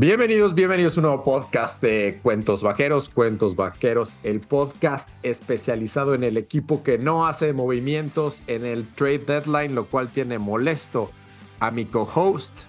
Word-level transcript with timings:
Bienvenidos, 0.00 0.54
bienvenidos 0.54 0.96
a 0.96 1.00
un 1.00 1.06
nuevo 1.08 1.22
podcast 1.22 1.82
de 1.82 2.20
Cuentos 2.22 2.62
Vaqueros, 2.62 3.10
Cuentos 3.10 3.54
Vaqueros, 3.54 4.14
el 4.22 4.40
podcast 4.40 5.06
especializado 5.22 6.14
en 6.14 6.24
el 6.24 6.38
equipo 6.38 6.82
que 6.82 6.96
no 6.96 7.26
hace 7.26 7.52
movimientos 7.52 8.40
en 8.46 8.64
el 8.64 8.88
trade 8.94 9.18
deadline, 9.18 9.74
lo 9.74 9.84
cual 9.84 10.08
tiene 10.08 10.38
molesto 10.38 11.10
a 11.58 11.70
mi 11.70 11.84
co-host. 11.84 12.60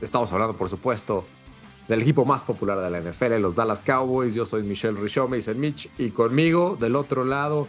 Estamos 0.00 0.32
hablando, 0.32 0.56
por 0.56 0.68
supuesto, 0.68 1.24
del 1.88 2.02
equipo 2.02 2.24
más 2.24 2.44
popular 2.44 2.78
de 2.78 2.88
la 2.88 3.00
NFL, 3.00 3.40
los 3.40 3.56
Dallas 3.56 3.82
Cowboys. 3.82 4.32
Yo 4.32 4.46
soy 4.46 4.62
Michelle 4.62 5.00
Richaud, 5.00 5.28
me 5.28 5.38
dicen 5.38 5.58
Mitch, 5.58 5.90
y 5.98 6.10
conmigo, 6.10 6.76
del 6.78 6.94
otro 6.94 7.24
lado 7.24 7.66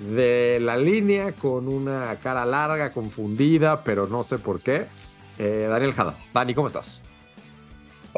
de 0.00 0.58
la 0.60 0.76
línea, 0.76 1.32
con 1.32 1.66
una 1.66 2.14
cara 2.22 2.44
larga, 2.44 2.92
confundida, 2.92 3.84
pero 3.84 4.06
no 4.06 4.22
sé 4.22 4.38
por 4.38 4.60
qué, 4.60 4.84
eh, 5.38 5.66
Daniel 5.70 5.94
Jada. 5.94 6.18
Dani, 6.34 6.52
¿cómo 6.52 6.66
estás? 6.66 7.00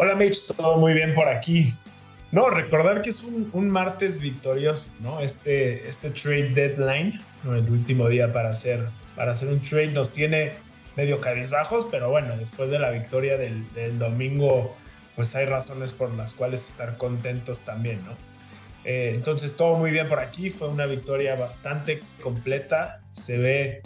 Hola 0.01 0.15
Mitch, 0.15 0.47
todo 0.47 0.77
muy 0.77 0.93
bien 0.93 1.12
por 1.12 1.27
aquí. 1.27 1.75
No, 2.30 2.51
recordar 2.51 3.02
que 3.02 3.11
es 3.11 3.25
un, 3.25 3.69
martes 3.69 4.20
victorioso, 4.20 4.89
¿no? 5.01 5.19
Este, 5.19 5.89
este 5.89 6.11
trade 6.11 6.51
deadline, 6.51 7.20
el 7.45 7.69
último 7.69 8.09
día 8.09 8.33
para 8.33 8.51
hacer, 8.51 8.87
para 9.16 9.33
hacer 9.33 9.48
un 9.48 9.61
trade 9.61 9.89
nos 9.89 10.12
tiene 10.12 10.53
medio 10.95 11.19
cabizbajos, 11.20 11.89
pero 11.91 12.11
bueno, 12.11 12.37
después 12.37 12.70
de 12.70 12.79
la 12.79 12.91
victoria 12.91 13.37
del, 13.37 13.98
domingo, 13.98 14.77
pues 15.16 15.34
hay 15.34 15.47
razones 15.47 15.91
por 15.91 16.15
las 16.15 16.33
cuales 16.33 16.69
estar 16.69 16.97
contentos 16.97 17.62
también, 17.62 18.05
¿no? 18.05 18.12
Eh, 18.84 19.15
entonces 19.17 19.56
todo 19.56 19.77
muy 19.78 19.91
bien 19.91 20.09
por 20.09 20.20
aquí, 20.20 20.51
fue 20.51 20.69
una 20.69 20.87
victoria 20.87 21.34
bastante 21.34 22.03
completa, 22.23 23.01
se 23.15 23.37
ve 23.37 23.83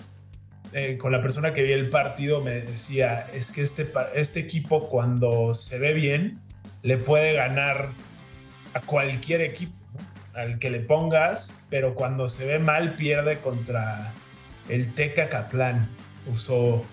eh, 0.73 0.97
con 0.99 1.13
la 1.13 1.21
persona 1.21 1.53
que 1.53 1.63
vi 1.63 1.73
el 1.73 1.91
partido 1.91 2.41
me 2.41 2.63
decía, 2.63 3.27
es 3.33 3.53
que 3.53 3.63
este, 3.63 3.91
este 4.15 4.41
equipo 4.41 4.89
cuando 4.89 5.55
se 5.55 5.79
ve 5.79 5.93
bien, 5.93 6.41
le 6.83 6.97
puede 6.97 7.35
ganar 7.35 7.91
a 8.75 8.81
cualquier 8.81 9.43
equipo, 9.43 9.75
al 10.35 10.59
que 10.59 10.71
le 10.71 10.81
pongas, 10.81 11.65
pero 11.69 11.95
cuando 11.95 12.29
se 12.29 12.47
ve 12.47 12.59
mal 12.59 12.95
pierde 12.95 13.39
contra 13.39 14.13
el 14.69 14.95
Teca 14.95 15.29
Catlán. 15.29 15.89
Usó, 16.33 16.85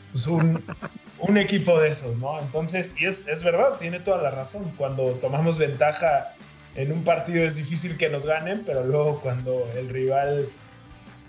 un, 1.19 1.38
equipo 1.38 1.80
de 1.80 1.89
esos, 1.89 2.17
¿no? 2.17 2.39
Entonces, 2.39 2.95
y 3.00 3.05
es, 3.05 3.27
es 3.27 3.44
verdad, 3.44 3.77
tiene 3.80 4.00
toda 4.00 4.22
la 4.22 4.31
razón. 4.31 4.72
Cuando 4.75 5.11
tomamos 5.13 5.59
ventaja 5.59 6.33
en 6.75 6.91
un 6.91 7.03
partido 7.03 7.44
es 7.44 7.55
difícil 7.55 7.95
que 7.97 8.09
nos 8.09 8.25
ganen, 8.25 8.63
pero 8.66 8.83
luego 8.83 9.22
cuando 9.22 9.69
el 9.77 9.89
rival 9.89 10.50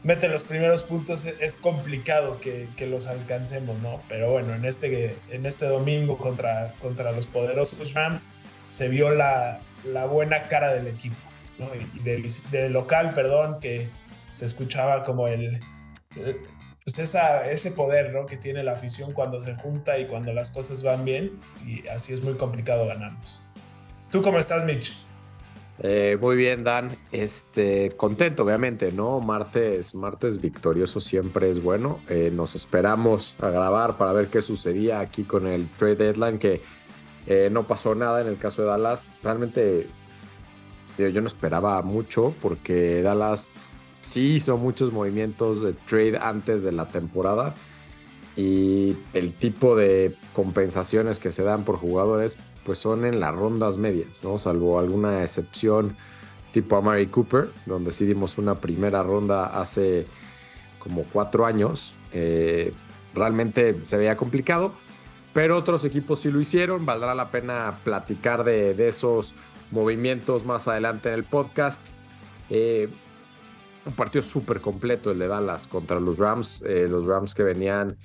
mete 0.03 0.29
los 0.29 0.45
primeros 0.45 0.83
puntos 0.83 1.25
es 1.27 1.57
complicado 1.57 2.41
que, 2.41 2.69
los 2.87 3.07
alcancemos, 3.07 3.79
¿no? 3.83 4.01
Pero 4.09 4.31
bueno, 4.31 4.55
en 4.55 4.65
este, 4.65 5.17
en 5.31 5.47
este 5.47 5.67
domingo 5.67 6.17
contra, 6.19 6.75
contra 6.81 7.13
los 7.13 7.27
poderosos 7.27 7.93
Rams 7.93 8.29
se 8.69 8.89
vio 8.89 9.11
la, 9.11 9.61
buena 10.11 10.45
cara 10.45 10.73
del 10.73 10.87
equipo, 10.87 11.17
¿no? 11.59 11.69
Y 11.75 12.01
del, 12.03 12.73
local, 12.73 13.13
perdón, 13.15 13.59
que 13.61 13.89
se 14.29 14.47
escuchaba 14.47 15.03
como 15.03 15.29
el... 15.29 15.61
Pues 16.83 16.99
esa, 16.99 17.49
ese 17.51 17.73
poder 17.73 18.13
¿no? 18.13 18.25
que 18.25 18.39
tiene 18.39 18.65
la 18.65 18.73
afición 18.73 19.13
cuando 19.13 19.41
se 19.43 19.55
junta 19.55 19.99
y 19.99 20.07
cuando 20.07 20.33
las 20.33 20.51
cosas 20.51 20.83
van 20.83 21.05
bien, 21.05 21.33
y 21.67 21.87
así 21.89 22.15
es 22.15 22.23
muy 22.23 22.35
complicado 22.35 22.87
ganarnos. 22.87 23.47
¿Tú 24.11 24.23
cómo 24.23 24.39
estás, 24.39 24.65
Mitch? 24.65 24.97
Eh, 25.83 26.19
muy 26.21 26.37
bien, 26.37 26.63
Dan. 26.63 26.91
Este, 27.11 27.93
contento, 27.97 28.45
obviamente, 28.45 28.93
¿no? 28.93 29.21
Martes, 29.21 29.95
martes 29.95 30.41
victorioso 30.41 31.01
siempre 31.01 31.51
es 31.51 31.63
bueno. 31.63 32.01
Eh, 32.09 32.31
nos 32.35 32.55
esperamos 32.55 33.35
a 33.41 33.49
grabar 33.49 33.97
para 33.97 34.13
ver 34.13 34.29
qué 34.29 34.43
sucedía 34.43 35.01
aquí 35.01 35.25
con 35.25 35.47
el 35.47 35.69
trade 35.79 35.97
deadline, 35.97 36.39
que 36.39 36.61
eh, 37.27 37.49
no 37.51 37.67
pasó 37.67 37.95
nada 37.95 38.21
en 38.21 38.29
el 38.29 38.37
caso 38.37 38.63
de 38.63 38.69
Dallas. 38.69 39.03
Realmente 39.23 39.87
yo 40.99 41.23
no 41.23 41.29
esperaba 41.29 41.81
mucho 41.81 42.35
porque 42.43 43.01
Dallas 43.01 43.51
sí 44.03 44.35
hizo 44.35 44.59
muchos 44.59 44.93
movimientos 44.93 45.63
de 45.63 45.73
trade 45.73 46.19
antes 46.19 46.63
de 46.63 46.73
la 46.73 46.89
temporada 46.89 47.55
y 48.37 48.99
el 49.15 49.33
tipo 49.33 49.77
de 49.77 50.15
compensaciones 50.35 51.19
que 51.19 51.33
se 51.33 51.43
dan 51.43 51.65
por 51.65 51.77
jugadores 51.77 52.37
pues 52.65 52.79
son 52.79 53.05
en 53.05 53.21
las 53.21 53.35
rondas 53.35 53.79
medias, 53.79 54.23
¿no? 54.23 54.39
Salvo 54.39 54.79
alguna 54.79 55.23
excepción 55.23 55.97
tipo 56.53 56.77
a 56.77 56.81
Mary 56.81 57.07
Cooper, 57.07 57.51
donde 57.67 57.93
sí 57.93 58.05
dimos 58.05 58.39
una 58.39 58.57
primera 58.57 59.03
ronda 59.03 59.47
hace 59.47 60.07
como 60.79 61.05
cuatro 61.05 61.47
años. 61.47 61.95
Eh, 62.13 62.73
realmente 63.15 63.77
se 63.85 63.97
veía 63.97 64.17
complicado, 64.17 64.73
pero 65.33 65.57
otros 65.57 65.85
equipos 65.85 66.21
sí 66.21 66.31
lo 66.31 66.41
hicieron. 66.41 66.85
Valdrá 66.87 67.15
la 67.15 67.31
pena 67.31 67.79
platicar 67.85 68.45
de, 68.45 68.89
esos 68.89 69.35
movimientos 69.71 70.45
más 70.45 70.67
adelante 70.69 71.09
en 71.09 71.15
el 71.15 71.25
podcast. 71.25 71.81
Eh, 72.49 72.89
un 73.87 73.93
partido 73.93 74.23
súper 74.23 74.61
completo 74.61 75.11
el 75.11 75.19
de 75.19 75.29
Dallas 75.29 75.67
contra 75.67 76.01
los 76.01 76.19
Rams. 76.19 76.63
Eh, 76.67 76.87
los 76.89 77.07
Rams 77.07 77.35
que 77.35 77.43
venían 77.45 77.97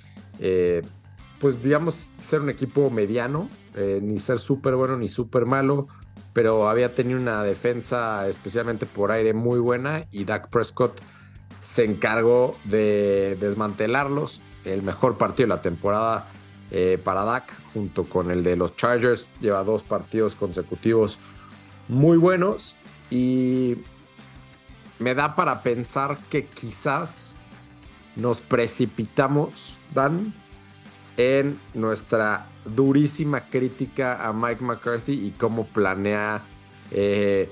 pues 1.40 1.62
digamos, 1.62 2.08
ser 2.22 2.40
un 2.40 2.50
equipo 2.50 2.90
mediano, 2.90 3.48
eh, 3.74 4.00
ni 4.02 4.18
ser 4.18 4.38
súper 4.38 4.74
bueno 4.74 4.96
ni 4.96 5.08
súper 5.08 5.44
malo, 5.46 5.88
pero 6.32 6.68
había 6.68 6.94
tenido 6.94 7.18
una 7.18 7.42
defensa 7.42 8.28
especialmente 8.28 8.86
por 8.86 9.10
aire 9.10 9.34
muy 9.34 9.58
buena 9.58 10.04
y 10.10 10.24
Dak 10.24 10.48
Prescott 10.48 11.00
se 11.60 11.84
encargó 11.84 12.56
de 12.64 13.36
desmantelarlos. 13.40 14.40
El 14.64 14.82
mejor 14.82 15.16
partido 15.16 15.48
de 15.48 15.54
la 15.54 15.62
temporada 15.62 16.28
eh, 16.70 16.98
para 17.02 17.24
Dak, 17.24 17.52
junto 17.72 18.04
con 18.04 18.30
el 18.30 18.42
de 18.42 18.56
los 18.56 18.76
Chargers, 18.76 19.28
lleva 19.40 19.62
dos 19.62 19.82
partidos 19.82 20.36
consecutivos 20.36 21.18
muy 21.88 22.18
buenos 22.18 22.74
y 23.10 23.76
me 24.98 25.14
da 25.14 25.36
para 25.36 25.62
pensar 25.62 26.18
que 26.30 26.46
quizás 26.46 27.32
nos 28.16 28.40
precipitamos, 28.40 29.76
Dan, 29.94 30.34
en 31.16 31.58
nuestra 31.74 32.46
durísima 32.64 33.42
crítica 33.42 34.26
a 34.26 34.32
Mike 34.32 34.62
McCarthy 34.62 35.12
y 35.12 35.30
cómo 35.32 35.66
planea, 35.66 36.42
eh, 36.90 37.50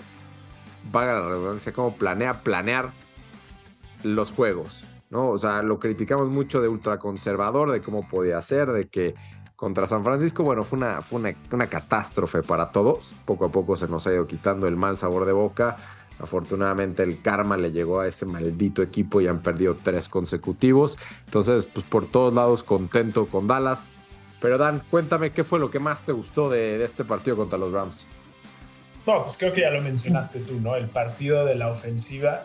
vaga 0.90 1.20
la 1.20 1.28
redundancia, 1.28 1.72
cómo 1.72 1.96
planea 1.96 2.42
planear 2.42 2.90
los 4.02 4.32
juegos, 4.32 4.84
¿no? 5.10 5.30
O 5.30 5.38
sea, 5.38 5.62
lo 5.62 5.78
criticamos 5.78 6.28
mucho 6.28 6.60
de 6.60 6.68
ultraconservador, 6.68 7.70
de 7.70 7.80
cómo 7.80 8.06
podía 8.06 8.40
ser, 8.42 8.70
de 8.72 8.88
que 8.88 9.14
contra 9.56 9.86
San 9.86 10.04
Francisco, 10.04 10.42
bueno, 10.42 10.64
fue 10.64 10.78
una, 10.78 11.00
fue 11.00 11.20
una, 11.20 11.34
una 11.52 11.68
catástrofe 11.68 12.42
para 12.42 12.70
todos. 12.70 13.14
Poco 13.24 13.46
a 13.46 13.48
poco 13.48 13.76
se 13.76 13.88
nos 13.88 14.06
ha 14.06 14.12
ido 14.12 14.26
quitando 14.26 14.66
el 14.66 14.76
mal 14.76 14.98
sabor 14.98 15.24
de 15.24 15.32
boca 15.32 15.76
Afortunadamente 16.18 17.02
el 17.02 17.20
karma 17.20 17.56
le 17.56 17.72
llegó 17.72 18.00
a 18.00 18.06
ese 18.06 18.24
maldito 18.24 18.82
equipo 18.82 19.20
y 19.20 19.26
han 19.26 19.42
perdido 19.42 19.76
tres 19.82 20.08
consecutivos. 20.08 20.96
Entonces, 21.26 21.66
pues 21.66 21.84
por 21.84 22.06
todos 22.06 22.32
lados 22.32 22.62
contento 22.62 23.26
con 23.26 23.46
Dallas. 23.46 23.86
Pero 24.40 24.58
Dan, 24.58 24.82
cuéntame 24.90 25.32
qué 25.32 25.42
fue 25.42 25.58
lo 25.58 25.70
que 25.70 25.78
más 25.78 26.02
te 26.02 26.12
gustó 26.12 26.50
de, 26.50 26.84
este 26.84 27.04
partido 27.04 27.36
contra 27.36 27.58
los 27.58 27.72
Rams. 27.72 28.06
No, 29.06 29.22
pues 29.22 29.36
creo 29.36 29.52
que 29.52 29.62
ya 29.62 29.70
lo 29.70 29.80
mencionaste 29.82 30.40
tú, 30.40 30.60
¿no? 30.60 30.76
El 30.76 30.88
partido 30.88 31.44
de 31.44 31.54
la 31.56 31.68
ofensiva. 31.68 32.42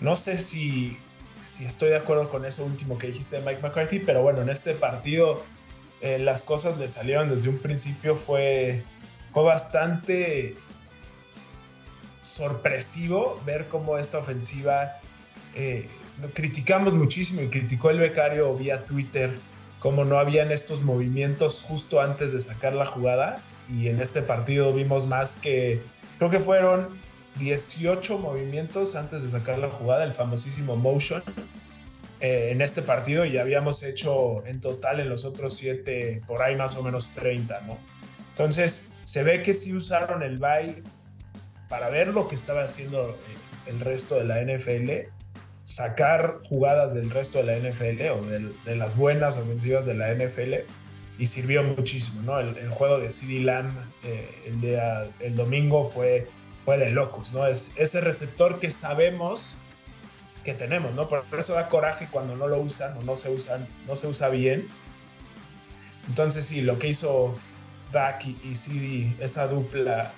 No 0.00 0.16
sé 0.16 0.36
si, 0.36 0.96
si 1.42 1.64
estoy 1.64 1.90
de 1.90 1.96
acuerdo 1.96 2.28
con 2.28 2.44
eso 2.44 2.64
último 2.64 2.98
que 2.98 3.08
dijiste 3.08 3.36
de 3.36 3.46
Mike 3.46 3.62
McCarthy, 3.62 4.00
pero 4.00 4.22
bueno, 4.22 4.42
en 4.42 4.48
este 4.48 4.74
partido 4.74 5.42
eh, 6.00 6.18
las 6.18 6.42
cosas 6.42 6.76
le 6.78 6.88
salieron 6.88 7.30
desde 7.30 7.48
un 7.48 7.58
principio. 7.58 8.16
Fue, 8.16 8.82
fue 9.32 9.42
bastante 9.44 10.56
sorpresivo 12.26 13.40
ver 13.44 13.68
cómo 13.68 13.98
esta 13.98 14.18
ofensiva 14.18 14.98
eh, 15.54 15.88
criticamos 16.34 16.94
muchísimo 16.94 17.42
y 17.42 17.48
criticó 17.48 17.90
el 17.90 17.98
becario 17.98 18.54
vía 18.54 18.84
Twitter 18.84 19.34
cómo 19.78 20.04
no 20.04 20.18
habían 20.18 20.52
estos 20.52 20.82
movimientos 20.82 21.62
justo 21.62 22.00
antes 22.00 22.32
de 22.32 22.40
sacar 22.40 22.74
la 22.74 22.86
jugada 22.86 23.42
y 23.68 23.88
en 23.88 24.00
este 24.00 24.22
partido 24.22 24.72
vimos 24.72 25.06
más 25.06 25.36
que 25.36 25.80
creo 26.18 26.30
que 26.30 26.40
fueron 26.40 26.88
18 27.38 28.18
movimientos 28.18 28.94
antes 28.94 29.22
de 29.22 29.30
sacar 29.30 29.58
la 29.58 29.68
jugada, 29.68 30.04
el 30.04 30.12
famosísimo 30.12 30.76
motion 30.76 31.22
eh, 32.20 32.48
en 32.50 32.62
este 32.62 32.82
partido 32.82 33.26
y 33.26 33.36
habíamos 33.36 33.82
hecho 33.82 34.44
en 34.46 34.60
total 34.60 35.00
en 35.00 35.08
los 35.08 35.24
otros 35.24 35.54
7 35.56 36.22
por 36.26 36.42
ahí 36.42 36.56
más 36.56 36.76
o 36.76 36.82
menos 36.82 37.10
30, 37.10 37.60
¿no? 37.62 37.78
Entonces 38.30 38.90
se 39.04 39.22
ve 39.22 39.42
que 39.42 39.54
sí 39.54 39.74
usaron 39.74 40.22
el 40.22 40.38
bye 40.38 40.82
para 41.68 41.88
ver 41.88 42.08
lo 42.08 42.28
que 42.28 42.34
estaba 42.34 42.62
haciendo 42.62 43.10
eh, 43.10 43.70
el 43.70 43.80
resto 43.80 44.16
de 44.16 44.24
la 44.24 44.40
NFL, 44.42 45.10
sacar 45.64 46.38
jugadas 46.48 46.94
del 46.94 47.10
resto 47.10 47.42
de 47.42 47.44
la 47.44 47.58
NFL 47.58 48.02
o 48.12 48.22
de, 48.22 48.76
las 48.76 48.96
buenas 48.96 49.36
ofensivas 49.36 49.84
de 49.84 49.94
la 49.94 50.14
NFL 50.14 50.54
y 51.18 51.26
sirvió 51.26 51.62
muchísimo, 51.64 52.22
¿no? 52.22 52.38
El, 52.38 52.70
juego 52.70 52.98
de 52.98 53.10
CD 53.10 53.40
Lamb 53.40 53.72
eh, 54.04 54.42
el, 54.46 54.60
día, 54.60 55.08
el 55.20 55.34
domingo 55.34 55.84
fue, 55.84 56.28
fue 56.64 56.78
de 56.78 56.90
locos, 56.90 57.32
¿no? 57.32 57.46
Es 57.46 57.72
ese 57.76 58.00
receptor 58.00 58.60
que 58.60 58.70
sabemos 58.70 59.56
que 60.44 60.54
tenemos, 60.54 60.94
¿no? 60.94 61.08
Por 61.08 61.24
eso 61.36 61.54
da 61.54 61.68
coraje 61.68 62.06
cuando 62.08 62.36
no 62.36 62.46
lo 62.46 62.58
usan 62.60 62.96
o 62.98 63.02
no 63.02 63.16
se 63.16 63.30
usan, 63.30 63.66
no 63.88 63.96
se 63.96 64.06
usa 64.06 64.28
bien. 64.28 64.68
Entonces 66.06 66.46
sí, 66.46 66.60
lo 66.60 66.78
que 66.78 66.86
hizo 66.86 67.34
Dak 67.92 68.24
y, 68.26 68.54
CD, 68.54 69.12
esa 69.18 69.48
dupla 69.48 70.12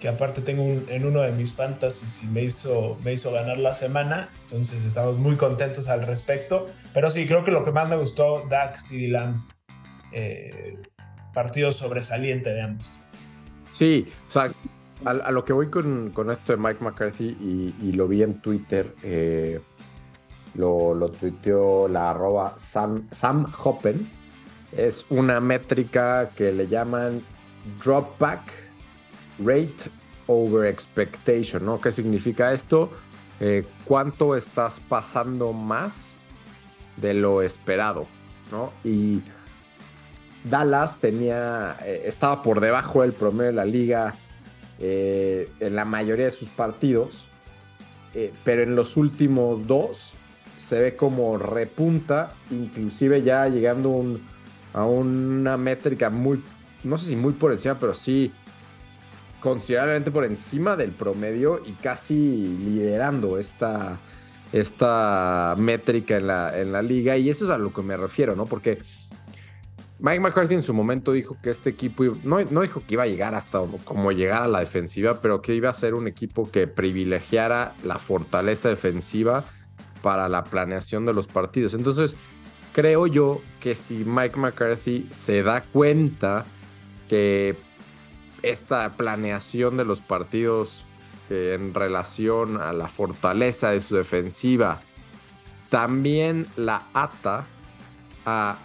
que 0.00 0.08
aparte 0.08 0.42
tengo 0.42 0.64
en 0.88 1.04
uno 1.04 1.22
de 1.22 1.32
mis 1.32 1.52
fantasies 1.54 2.22
y 2.22 2.26
me 2.26 2.42
hizo, 2.44 2.96
me 3.04 3.12
hizo 3.12 3.32
ganar 3.32 3.58
la 3.58 3.74
semana. 3.74 4.30
Entonces 4.42 4.84
estamos 4.84 5.18
muy 5.18 5.36
contentos 5.36 5.88
al 5.88 6.06
respecto. 6.06 6.66
Pero 6.94 7.10
sí, 7.10 7.26
creo 7.26 7.44
que 7.44 7.50
lo 7.50 7.64
que 7.64 7.72
más 7.72 7.88
me 7.88 7.96
gustó, 7.96 8.44
Dak, 8.48 8.76
CD 8.76 9.08
Lamb, 9.08 9.42
eh, 10.12 10.78
partido 11.34 11.72
sobresaliente 11.72 12.50
de 12.50 12.62
ambos. 12.62 13.00
Sí, 13.70 14.10
o 14.28 14.30
sea, 14.30 14.52
a, 15.04 15.30
lo 15.30 15.44
que 15.44 15.52
voy 15.52 15.68
con, 15.68 16.12
esto 16.30 16.52
de 16.52 16.58
Mike 16.58 16.82
McCarthy 16.82 17.74
y, 17.80 17.92
lo 17.92 18.08
vi 18.08 18.22
en 18.22 18.40
Twitter, 18.40 18.94
eh, 19.02 19.60
lo, 20.54 20.94
lo, 20.94 21.10
tuiteó 21.10 21.88
la 21.88 22.10
arroba 22.10 22.56
Sam, 22.58 23.08
Sam 23.12 23.52
Hoppen, 23.62 24.08
es 24.76 25.04
una 25.10 25.40
métrica 25.40 26.30
que 26.36 26.52
le 26.52 26.68
llaman 26.68 27.22
dropback 27.82 28.67
rate 29.38 29.90
over 30.26 30.66
expectation, 30.66 31.64
¿no? 31.64 31.80
¿Qué 31.80 31.90
significa 31.90 32.52
esto? 32.52 32.90
Eh, 33.40 33.64
¿Cuánto 33.84 34.36
estás 34.36 34.80
pasando 34.88 35.52
más 35.52 36.14
de 36.96 37.14
lo 37.14 37.42
esperado, 37.42 38.06
¿no? 38.50 38.72
Y 38.84 39.22
Dallas 40.44 40.98
tenía, 40.98 41.76
eh, 41.84 42.02
estaba 42.04 42.42
por 42.42 42.60
debajo 42.60 43.02
del 43.02 43.12
promedio 43.12 43.50
de 43.50 43.52
la 43.56 43.64
liga 43.64 44.14
eh, 44.78 45.50
en 45.60 45.76
la 45.76 45.84
mayoría 45.84 46.26
de 46.26 46.32
sus 46.32 46.48
partidos, 46.48 47.24
pero 48.42 48.64
en 48.64 48.74
los 48.74 48.96
últimos 48.96 49.64
dos 49.68 50.14
se 50.56 50.80
ve 50.80 50.96
como 50.96 51.38
repunta, 51.38 52.32
inclusive 52.50 53.22
ya 53.22 53.46
llegando 53.46 54.18
a 54.74 54.84
una 54.84 55.56
métrica 55.56 56.10
muy, 56.10 56.42
no 56.82 56.98
sé 56.98 57.10
si 57.10 57.16
muy 57.16 57.34
por 57.34 57.52
encima, 57.52 57.78
pero 57.78 57.94
sí 57.94 58.32
considerablemente 59.40 60.10
por 60.10 60.24
encima 60.24 60.76
del 60.76 60.92
promedio 60.92 61.60
y 61.64 61.72
casi 61.72 62.14
liderando 62.14 63.38
esta, 63.38 63.98
esta 64.52 65.54
métrica 65.56 66.16
en 66.16 66.26
la, 66.26 66.58
en 66.58 66.72
la 66.72 66.82
liga. 66.82 67.16
Y 67.16 67.30
eso 67.30 67.44
es 67.44 67.50
a 67.50 67.58
lo 67.58 67.72
que 67.72 67.82
me 67.82 67.96
refiero, 67.96 68.34
¿no? 68.34 68.46
Porque 68.46 68.78
Mike 70.00 70.20
McCarthy 70.20 70.54
en 70.54 70.62
su 70.62 70.72
momento 70.72 71.12
dijo 71.12 71.36
que 71.42 71.50
este 71.50 71.70
equipo, 71.70 72.04
no, 72.22 72.40
no 72.44 72.60
dijo 72.60 72.82
que 72.86 72.94
iba 72.94 73.02
a 73.02 73.06
llegar 73.06 73.34
hasta 73.34 73.60
como 73.84 74.12
llegar 74.12 74.42
a 74.42 74.48
la 74.48 74.60
defensiva, 74.60 75.20
pero 75.20 75.42
que 75.42 75.54
iba 75.54 75.70
a 75.70 75.74
ser 75.74 75.94
un 75.94 76.06
equipo 76.06 76.50
que 76.50 76.68
privilegiara 76.68 77.74
la 77.84 77.98
fortaleza 77.98 78.68
defensiva 78.68 79.44
para 80.02 80.28
la 80.28 80.44
planeación 80.44 81.04
de 81.04 81.14
los 81.14 81.26
partidos. 81.26 81.74
Entonces, 81.74 82.16
creo 82.72 83.08
yo 83.08 83.40
que 83.58 83.74
si 83.74 84.04
Mike 84.04 84.38
McCarthy 84.38 85.08
se 85.10 85.42
da 85.42 85.62
cuenta 85.62 86.44
que 87.08 87.56
esta 88.42 88.90
planeación 88.96 89.76
de 89.76 89.84
los 89.84 90.00
partidos 90.00 90.84
eh, 91.30 91.56
en 91.58 91.74
relación 91.74 92.60
a 92.60 92.72
la 92.72 92.88
fortaleza 92.88 93.70
de 93.70 93.80
su 93.80 93.96
defensiva 93.96 94.80
también 95.70 96.46
la 96.56 96.86
ata 96.94 97.46
a 98.24 98.58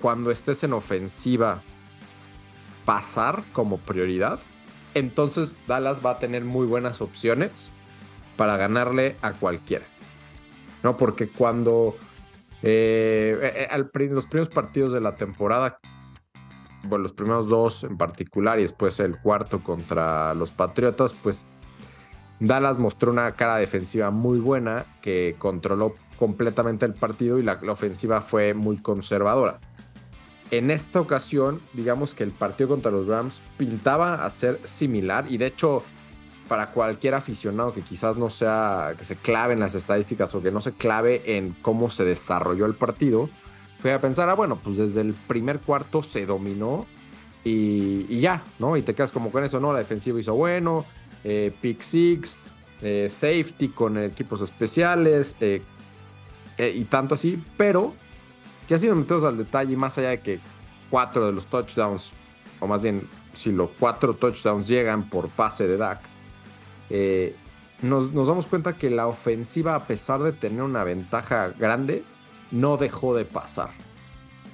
cuando 0.00 0.30
estés 0.30 0.64
en 0.64 0.72
ofensiva 0.72 1.62
pasar 2.84 3.42
como 3.52 3.78
prioridad, 3.78 4.38
entonces 4.94 5.56
Dallas 5.66 6.04
va 6.04 6.12
a 6.12 6.18
tener 6.18 6.44
muy 6.44 6.66
buenas 6.66 7.00
opciones 7.00 7.70
para 8.36 8.56
ganarle 8.56 9.16
a 9.22 9.32
cualquiera. 9.32 9.84
¿No? 10.82 10.96
Porque 10.96 11.28
cuando 11.28 11.96
eh, 12.62 13.68
eh, 13.70 14.08
los 14.08 14.26
primeros 14.26 14.48
partidos 14.48 14.92
de 14.92 15.00
la 15.00 15.16
temporada, 15.16 15.78
bueno, 16.88 17.02
los 17.02 17.12
primeros 17.12 17.48
dos 17.48 17.84
en 17.84 17.96
particular 17.96 18.58
y 18.58 18.62
después 18.62 18.98
el 19.00 19.18
cuarto 19.18 19.62
contra 19.62 20.34
los 20.34 20.50
Patriotas, 20.50 21.12
pues 21.12 21.46
Dallas 22.40 22.78
mostró 22.78 23.10
una 23.10 23.32
cara 23.32 23.56
defensiva 23.56 24.10
muy 24.10 24.38
buena 24.38 24.86
que 25.00 25.36
controló 25.38 25.94
completamente 26.18 26.86
el 26.86 26.94
partido 26.94 27.38
y 27.38 27.42
la, 27.42 27.58
la 27.62 27.72
ofensiva 27.72 28.20
fue 28.20 28.54
muy 28.54 28.78
conservadora. 28.78 29.60
En 30.50 30.70
esta 30.70 31.00
ocasión, 31.00 31.60
digamos 31.72 32.14
que 32.14 32.22
el 32.22 32.30
partido 32.30 32.68
contra 32.68 32.92
los 32.92 33.06
Rams 33.06 33.42
pintaba 33.56 34.24
a 34.24 34.30
ser 34.30 34.60
similar 34.64 35.26
y 35.28 35.38
de 35.38 35.46
hecho 35.46 35.82
para 36.48 36.70
cualquier 36.70 37.14
aficionado 37.14 37.72
que 37.72 37.82
quizás 37.82 38.16
no 38.16 38.30
sea, 38.30 38.94
que 38.96 39.04
se 39.04 39.16
clave 39.16 39.54
en 39.54 39.60
las 39.60 39.74
estadísticas 39.74 40.34
o 40.34 40.42
que 40.42 40.50
no 40.50 40.60
se 40.60 40.72
clave 40.72 41.36
en 41.36 41.56
cómo 41.62 41.90
se 41.90 42.04
desarrolló 42.04 42.66
el 42.66 42.74
partido, 42.74 43.28
fue 43.78 43.92
a 43.92 44.00
pensar, 44.00 44.28
ah, 44.28 44.34
bueno, 44.34 44.56
pues 44.56 44.76
desde 44.76 45.00
el 45.00 45.14
primer 45.14 45.60
cuarto 45.60 46.02
se 46.02 46.26
dominó 46.26 46.86
y, 47.44 48.20
ya, 48.20 48.42
¿no? 48.58 48.76
Y 48.76 48.82
te 48.82 48.94
quedas 48.94 49.12
como 49.12 49.30
con 49.30 49.44
eso, 49.44 49.60
¿no? 49.60 49.72
La 49.72 49.78
defensiva 49.78 50.18
hizo 50.18 50.34
bueno, 50.34 50.84
eh, 51.22 51.52
pick 51.60 51.80
six, 51.80 52.36
eh, 52.82 53.08
safety 53.10 53.68
con 53.68 53.98
equipos 53.98 54.40
especiales 54.40 55.36
eh, 55.40 55.62
y 56.58 56.84
tanto 56.84 57.14
así, 57.14 57.40
pero 57.56 57.94
ya 58.66 58.78
si 58.78 58.88
nos 58.88 58.96
metemos 58.96 59.24
al 59.24 59.36
detalle, 59.36 59.76
más 59.76 59.96
allá 59.98 60.10
de 60.10 60.20
que 60.20 60.40
cuatro 60.90 61.26
de 61.26 61.32
los 61.32 61.46
touchdowns, 61.46 62.12
o 62.58 62.66
más 62.66 62.82
bien, 62.82 63.06
si 63.34 63.52
los 63.52 63.70
cuatro 63.78 64.14
touchdowns 64.14 64.66
llegan 64.66 65.08
por 65.08 65.28
pase 65.28 65.68
de 65.68 65.76
Dak, 65.76 66.00
nos, 67.82 68.12
damos 68.12 68.46
cuenta 68.46 68.72
que 68.72 68.90
la 68.90 69.06
ofensiva, 69.06 69.74
a 69.74 69.86
pesar 69.86 70.22
de 70.22 70.32
tener 70.32 70.62
una 70.62 70.82
ventaja 70.82 71.48
grande, 71.58 72.02
no 72.50 72.76
dejó 72.76 73.14
de 73.14 73.24
pasar. 73.24 73.70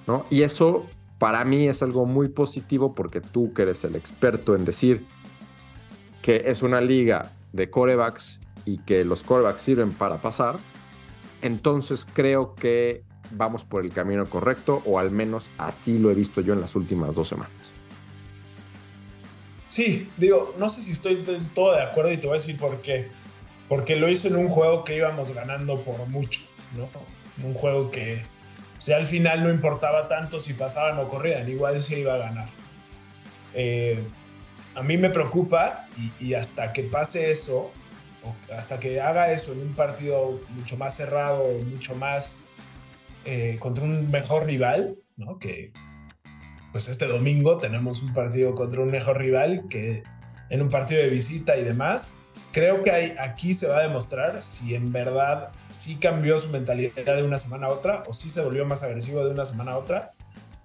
¿no? 0.07 0.27
Y 0.31 0.43
eso 0.43 0.87
para 1.19 1.45
mí 1.45 1.69
es 1.69 1.83
algo 1.83 2.05
muy 2.05 2.29
positivo 2.29 2.95
porque 2.95 3.21
tú 3.21 3.53
que 3.55 3.63
eres 3.63 3.85
el 3.85 3.95
experto 3.95 4.57
en 4.57 4.65
decir 4.65 5.05
que 6.21 6.45
es 6.47 6.63
una 6.63 6.81
liga 6.81 7.33
de 7.53 7.71
corebacks 7.71 8.41
y 8.65 8.79
que 8.79 9.05
los 9.05 9.23
corebacks 9.23 9.61
sirven 9.61 9.93
para 9.93 10.21
pasar, 10.21 10.57
entonces 11.43 12.07
creo 12.13 12.55
que 12.55 13.05
vamos 13.33 13.65
por 13.65 13.85
el 13.85 13.93
camino 13.93 14.29
correcto 14.29 14.83
o 14.85 14.99
al 14.99 15.11
menos 15.11 15.51
así 15.59 15.99
lo 15.99 16.11
he 16.11 16.15
visto 16.15 16.41
yo 16.41 16.55
en 16.55 16.61
las 16.61 16.77
últimas 16.77 17.15
dos 17.15 17.29
semanas. 17.29 17.53
Sí, 19.69 20.11
digo, 20.19 20.55
no 20.59 20.69
sé 20.69 20.83
si 20.83 20.93
estoy 20.93 21.23
del 21.23 21.49
todo 21.49 21.73
de 21.73 21.83
acuerdo 21.83 22.13
y 22.13 22.19
te 22.19 22.27
voy 22.27 22.37
a 22.37 22.41
decir 22.41 22.59
por 22.59 22.83
qué. 22.83 23.09
Porque 23.69 23.97
lo 23.97 24.09
hizo 24.11 24.29
en 24.29 24.37
un 24.37 24.49
juego 24.49 24.85
que 24.85 24.97
íbamos 24.97 25.33
ganando 25.33 25.81
por 25.81 26.07
mucho, 26.09 26.43
¿no? 26.77 26.89
Un 27.43 27.55
juego 27.55 27.91
que, 27.91 28.23
o 28.79 28.81
sea, 28.81 28.97
al 28.97 29.07
final 29.07 29.43
no 29.43 29.51
importaba 29.51 30.09
tanto 30.09 30.41
si 30.41 30.55
pasaban 30.55 30.99
o 30.99 31.09
corrían, 31.09 31.49
igual 31.49 31.81
se 31.81 31.99
iba 32.01 32.15
a 32.15 32.19
ganar. 32.19 32.49
Eh, 33.55 34.03
a 34.75 34.83
mí 34.83 34.97
me 34.97 35.11
preocupa 35.11 35.87
y, 36.21 36.35
hasta 36.35 36.73
que 36.73 36.85
pase 36.85 37.31
eso, 37.31 37.73
hasta 38.57 38.79
que 38.79 39.01
haga 39.01 39.33
eso 39.33 39.53
en 39.53 39.61
un 39.61 39.75
partido 39.75 40.41
mucho 40.51 40.77
más 40.77 40.97
cerrado, 40.97 41.47
mucho 41.65 41.95
más 41.95 42.45
eh, 43.25 43.57
contra 43.59 43.85
un 43.85 44.11
mejor 44.11 44.47
rival, 44.47 44.97
¿no? 45.17 45.39
Que, 45.39 45.73
pues 46.73 46.89
este 46.89 47.07
domingo 47.07 47.59
tenemos 47.59 48.03
un 48.03 48.15
partido 48.15 48.55
contra 48.55 48.81
un 48.81 48.91
mejor 48.91 49.19
rival 49.19 49.65
que 49.69 50.03
en 50.49 50.63
un 50.63 50.71
partido 50.71 51.03
de 51.03 51.11
visita 51.11 51.57
y 51.57 51.65
demás. 51.65 52.15
Creo 52.53 52.83
que 52.83 52.91
hay, 52.91 53.17
aquí 53.19 53.55
se 53.55 53.67
va 53.67 53.79
a 53.79 53.83
demostrar 53.83 54.43
si 54.43 54.75
en 54.75 54.93
verdad 54.93 55.49
sí 55.71 55.97
cambió 55.97 56.39
su 56.39 56.51
mentalidad 56.51 57.17
de 57.17 57.23
una 57.23 57.39
semana 57.39 57.69
a 57.69 57.71
otra 57.71 58.05
o 58.07 58.13
si 58.13 58.31
se 58.31 58.43
volvió 58.43 58.67
más 58.67 58.83
agresivo 58.83 59.25
de 59.25 59.31
una 59.31 59.47
semana 59.47 59.73
a 59.73 59.79
otra 59.79 60.13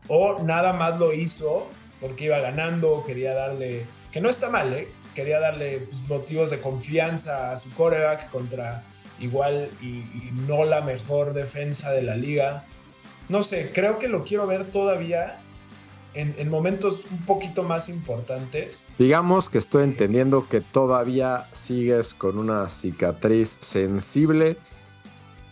o 0.09 0.43
nada 0.43 0.73
más 0.73 0.99
lo 0.99 1.13
hizo 1.13 1.67
porque 2.01 2.25
iba 2.25 2.39
ganando, 2.39 3.03
quería 3.05 3.33
darle, 3.33 3.85
que 4.11 4.19
no 4.19 4.29
está 4.29 4.49
mal, 4.49 4.73
¿eh? 4.73 4.89
quería 5.15 5.39
darle 5.39 5.79
pues, 5.79 6.01
motivos 6.09 6.51
de 6.51 6.59
confianza 6.59 7.51
a 7.51 7.57
su 7.57 7.73
coreback 7.73 8.29
contra 8.29 8.83
igual 9.19 9.69
y, 9.81 9.85
y 9.87 10.31
no 10.45 10.65
la 10.65 10.81
mejor 10.81 11.33
defensa 11.33 11.91
de 11.91 12.03
la 12.03 12.15
liga. 12.15 12.65
No 13.29 13.43
sé, 13.43 13.71
creo 13.73 13.97
que 13.97 14.09
lo 14.09 14.25
quiero 14.25 14.45
ver 14.45 14.65
todavía 14.65 15.39
en, 16.17 16.49
momentos 16.49 17.03
un 17.11 17.25
poquito 17.25 17.63
más 17.63 17.89
importantes. 17.89 18.87
Digamos 18.97 19.49
que 19.49 19.57
estoy 19.57 19.83
entendiendo 19.83 20.47
que 20.49 20.61
todavía 20.61 21.47
sigues 21.51 22.13
con 22.13 22.37
una 22.37 22.69
cicatriz 22.69 23.57
sensible 23.59 24.57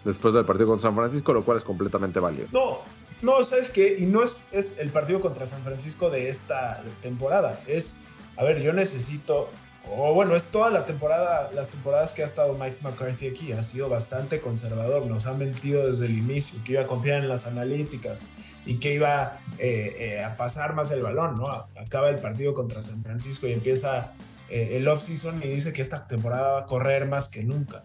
después 0.04 0.34
del 0.34 0.46
partido 0.46 0.68
contra 0.68 0.90
San 0.90 0.96
Francisco, 0.96 1.34
lo 1.34 1.44
cual 1.44 1.60
es 1.60 1.64
completamente 1.64 2.20
válido. 2.20 2.48
No, 2.52 2.80
no, 3.22 3.44
¿sabes 3.44 3.70
qué? 3.70 3.96
Y 4.00 4.06
no 4.06 4.24
es, 4.24 4.38
es 4.52 4.70
el 4.78 4.90
partido 4.90 5.22
contra 5.22 5.46
San 5.46 5.64
Francisco 5.64 6.10
de 6.10 6.30
esta 6.30 6.84
temporada. 7.02 7.62
Es, 7.68 7.96
a 8.36 8.44
ver, 8.44 8.62
yo 8.62 8.74
necesito 8.74 9.50
o 9.92 10.14
bueno, 10.14 10.36
es 10.36 10.46
toda 10.46 10.72
la 10.72 10.86
temporada, 10.86 11.52
las 11.54 11.70
temporadas 11.70 12.12
que 12.14 12.24
ha 12.24 12.26
estado 12.26 12.54
Mike 12.54 12.78
McCarthy 12.82 13.28
aquí, 13.28 13.52
ha 13.52 13.62
sido 13.62 13.88
bastante 13.88 14.42
conservador, 14.42 15.06
nos 15.06 15.28
ha 15.28 15.34
mentido 15.34 15.92
desde 15.92 16.08
el 16.08 16.18
inicio, 16.18 16.60
que 16.64 16.74
iba 16.74 16.82
a 16.82 16.88
confiar 16.88 17.22
en 17.22 17.30
las 17.30 17.46
analíticas 17.46 18.28
y 18.66 18.78
que 18.78 18.94
iba 18.94 19.40
eh, 19.60 19.96
eh, 20.00 20.24
a 20.24 20.38
pasar 20.38 20.74
más 20.74 20.92
el 20.92 21.02
balón, 21.02 21.36
¿no? 21.36 21.48
Acaba 21.50 22.10
el 22.10 22.18
partido 22.18 22.54
contra 22.54 22.82
San 22.82 23.04
Francisco 23.04 23.48
y 23.48 23.54
empieza 23.54 24.14
eh, 24.50 24.72
el 24.74 24.88
off-season 24.88 25.42
y 25.44 25.48
dice 25.48 25.74
que 25.74 25.82
esta 25.82 26.08
temporada 26.08 26.54
va 26.54 26.60
a 26.62 26.66
correr 26.66 27.08
más 27.08 27.28
que 27.28 27.44
nunca. 27.44 27.84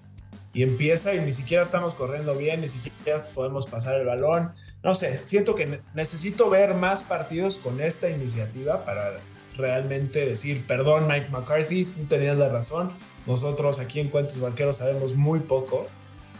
Y 0.52 0.62
empieza 0.62 1.14
y 1.14 1.20
ni 1.20 1.32
siquiera 1.32 1.62
estamos 1.62 1.94
corriendo 1.94 2.34
bien, 2.34 2.60
ni 2.60 2.68
siquiera 2.68 3.24
podemos 3.34 3.66
pasar 3.66 4.00
el 4.00 4.06
balón. 4.06 4.52
No 4.82 4.94
sé, 4.94 5.16
siento 5.16 5.54
que 5.54 5.80
necesito 5.94 6.50
ver 6.50 6.74
más 6.74 7.02
partidos 7.02 7.58
con 7.58 7.80
esta 7.80 8.10
iniciativa 8.10 8.84
para 8.84 9.18
realmente 9.56 10.24
decir, 10.24 10.66
perdón 10.66 11.06
Mike 11.06 11.28
McCarthy, 11.30 11.84
tú 11.84 12.04
tenías 12.06 12.38
la 12.38 12.48
razón, 12.48 12.92
nosotros 13.26 13.78
aquí 13.78 14.00
en 14.00 14.08
Cuentos 14.08 14.40
Banqueros 14.40 14.78
sabemos 14.78 15.14
muy 15.14 15.40
poco, 15.40 15.86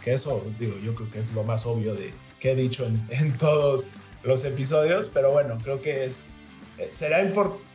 que 0.03 0.13
eso, 0.13 0.43
digo, 0.59 0.77
yo 0.79 0.95
creo 0.95 1.11
que 1.11 1.19
es 1.19 1.31
lo 1.33 1.43
más 1.43 1.65
obvio 1.65 1.93
de 1.93 2.11
que 2.39 2.51
he 2.51 2.55
dicho 2.55 2.85
en, 3.09 3.37
todos 3.37 3.91
los 4.23 4.43
episodios, 4.45 5.07
pero 5.07 5.31
bueno, 5.31 5.57
creo 5.63 5.81
que 5.81 6.05
es, 6.05 6.25
eh, 6.77 6.87
será 6.91 7.21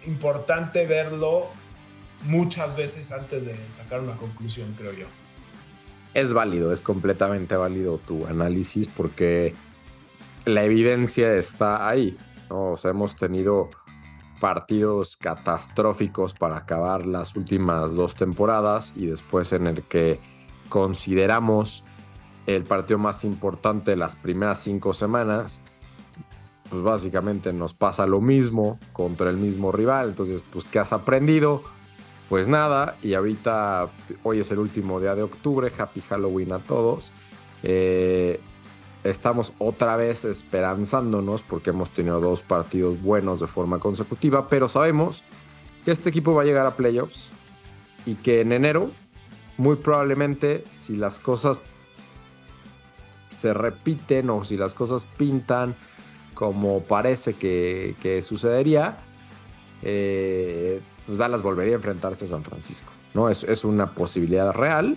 importante 0.07 0.87
verlo 0.87 1.47
muchas 2.25 2.77
veces 2.77 3.13
antes 3.13 3.45
de 3.45 3.57
sacar 3.71 4.01
una 4.01 4.17
conclusión, 4.17 4.75
creo 4.77 4.93
yo. 4.93 5.07
Es 6.15 6.33
válido, 6.33 6.73
es 6.73 6.81
completamente 6.81 7.57
válido 7.57 7.99
tu 7.99 8.27
análisis 8.27 8.89
porque 8.89 9.55
la 10.45 10.65
evidencia 10.65 11.35
está 11.35 11.89
ahí. 11.89 12.17
O 12.49 12.77
sea, 12.77 12.93
hemos 12.93 13.17
tenido 13.17 13.71
partidos 14.41 15.17
catastróficos 15.17 16.35
para 16.35 16.59
acabar 16.59 17.07
las 17.07 17.35
últimas 17.37 17.95
dos 17.95 18.15
temporadas 18.15 18.93
y 18.97 19.07
después 19.07 19.53
en 19.53 19.67
el 19.67 19.83
que 19.83 20.21
consideramos 20.69 21.85
el 22.47 22.65
partido 22.65 22.99
más 22.99 23.25
importante 23.25 23.93
de 23.93 23.97
las 23.97 24.15
primeras 24.15 24.63
cinco 24.63 24.95
semanas, 24.95 25.61
pues 26.71 26.83
básicamente 26.83 27.53
nos 27.53 27.75
pasa 27.75 28.07
lo 28.07 28.21
mismo 28.21 28.79
contra 28.93 29.31
el 29.31 29.37
mismo 29.37 29.73
rival. 29.73 30.11
Entonces, 30.11 30.43
pues, 30.53 30.65
¿qué 30.65 30.79
has 30.79 30.93
aprendido? 30.93 31.63
Pues 32.29 32.49
nada, 32.49 32.97
y 33.03 33.15
ahorita, 33.15 33.89
hoy 34.25 34.41
es 34.41 34.51
el 34.51 34.59
último 34.59 35.01
día 35.01 35.15
de 35.15 35.23
octubre, 35.23 35.71
happy 35.77 36.01
Halloween 36.01 36.53
a 36.53 36.59
todos. 36.59 37.13
Eh, 37.63 38.41
estamos 39.05 39.53
otra 39.59 39.97
vez 39.97 40.25
esperanzándonos 40.25 41.43
porque 41.43 41.71
hemos 41.71 41.91
tenido 41.91 42.21
dos 42.21 42.43
partidos 42.43 43.01
buenos 43.01 43.39
de 43.39 43.47
forma 43.47 43.79
consecutiva, 43.79 44.49
pero 44.49 44.69
sabemos 44.69 45.23
que 45.85 45.93
este 45.93 46.09
equipo 46.09 46.35
va 46.35 46.43
a 46.43 46.45
llegar 46.45 46.67
a 46.67 46.75
playoffs 46.75 47.29
y 48.05 48.17
que 48.17 48.41
en 48.41 48.51
enero, 48.53 48.91
muy 49.57 49.77
probablemente, 49.77 50.65
si 50.77 50.97
las 50.97 51.21
cosas 51.21 51.61
se 53.31 53.55
repiten 53.55 54.31
o 54.31 54.45
si 54.45 54.57
las 54.57 54.75
cosas 54.75 55.07
pintan 55.17 55.77
como 56.37 56.83
parece 56.83 57.33
que, 57.33 58.21
sucedería, 58.23 58.99
eh, 59.83 60.81
pues 61.07 61.19
Dallas 61.19 61.43
volvería 61.43 61.73
a 61.73 61.77
enfrentarse 61.77 62.27
a 62.27 62.29
San 62.29 62.45
Francisco. 62.45 62.93
¿no? 63.15 63.31
Es, 63.31 63.65
una 63.65 63.93
posibilidad 63.93 64.53
real. 64.53 64.97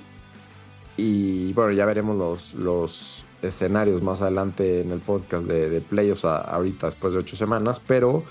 Y 0.98 1.54
bueno, 1.54 1.72
ya 1.72 1.86
veremos 1.86 2.54
los, 2.54 3.26
escenarios 3.42 4.04
más 4.04 4.22
adelante 4.22 4.82
en 4.82 4.92
el 4.92 5.00
podcast 5.00 5.48
de, 5.48 5.80
playoffs 5.80 6.26
ahorita 6.26 6.88
después 6.88 7.14
de 7.14 7.20
ocho 7.20 7.38
semanas, 7.38 7.82
pero 7.88 8.26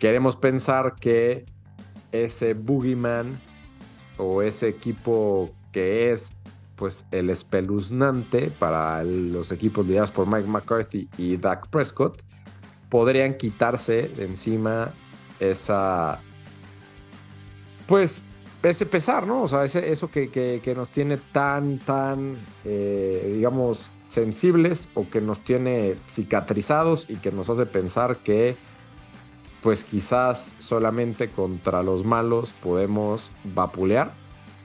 queremos 0.00 0.34
pensar 0.34 0.96
que 0.98 1.46
ese 2.10 2.54
boogeyman 2.54 3.40
o 4.16 4.42
ese 4.42 4.66
equipo 4.66 5.50
que 5.70 6.10
es 6.10 6.32
pues 6.78 7.04
el 7.10 7.28
espeluznante 7.30 8.50
para 8.50 9.02
los 9.02 9.50
equipos 9.52 9.86
liderados 9.86 10.12
por 10.12 10.26
Mike 10.26 10.48
McCarthy 10.48 11.08
y 11.18 11.36
Dak 11.36 11.68
Prescott 11.68 12.22
podrían 12.88 13.36
quitarse 13.36 14.08
de 14.08 14.24
encima 14.24 14.92
esa 15.40 16.20
pues 17.86 18.22
ese 18.62 18.86
pesar, 18.86 19.26
¿no? 19.26 19.42
O 19.42 19.48
sea, 19.48 19.64
ese, 19.64 19.90
eso 19.90 20.10
que, 20.10 20.60
nos 20.76 20.90
tiene 20.90 21.16
tan, 21.16 21.78
tan, 21.78 22.36
eh, 22.64 23.32
digamos, 23.36 23.88
sensibles 24.08 24.88
o 24.94 25.08
que 25.08 25.20
nos 25.20 25.44
tiene 25.44 25.96
cicatrizados 26.08 27.08
y 27.08 27.16
que 27.16 27.30
nos 27.30 27.50
hace 27.50 27.66
pensar 27.66 28.18
que 28.18 28.56
pues 29.62 29.84
quizás 29.84 30.54
solamente 30.58 31.28
contra 31.28 31.82
los 31.82 32.04
malos 32.04 32.54
podemos 32.62 33.32
vapulear 33.44 34.12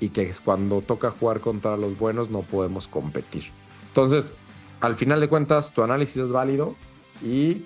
y 0.04 0.10
que 0.10 0.34
cuando 0.44 0.82
toca 0.82 1.12
jugar 1.12 1.40
contra 1.40 1.78
los 1.78 1.98
buenos 1.98 2.30
no 2.30 2.42
podemos 2.42 2.90
competir. 2.90 3.46
Entonces, 3.88 4.34
al 4.82 4.96
final 4.96 5.22
de 5.22 5.30
cuentas, 5.30 5.72
tu 5.72 5.82
análisis 5.82 6.18
es 6.18 6.32
válido 6.34 6.76
y 7.22 7.64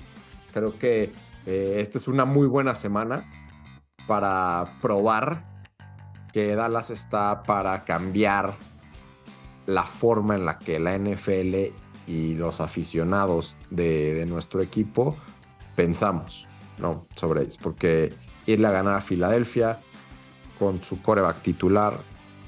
creo 0.54 0.78
que 0.78 1.12
eh, 1.48 1.78
esta 1.80 1.98
es 1.98 2.08
una 2.08 2.26
muy 2.26 2.46
buena 2.46 2.76
semana 2.76 3.28
para 4.08 4.78
probar 4.84 5.46
que 6.32 6.56
Dallas 6.56 6.92
está 6.92 7.42
para 7.42 7.84
cambiar 7.86 8.56
la 9.66 9.88
forma 9.88 10.36
en 10.36 10.46
la 10.46 10.60
que 10.60 10.78
la 10.78 10.96
NFL 10.96 11.74
y 12.06 12.36
los 12.36 12.62
aficionados 12.62 13.58
de, 13.72 14.28
nuestro 14.28 14.62
equipo 14.62 15.18
pensamos 15.76 16.48
¿no? 16.78 17.08
sobre 17.16 17.42
ellos. 17.42 17.58
Porque 17.58 18.14
irle 18.46 18.68
a 18.68 18.72
ganar 18.72 18.94
a 18.94 19.02
Filadelfia 19.02 19.80
con 20.60 20.84
su 20.84 21.02
coreback 21.02 21.42
titular 21.42 21.98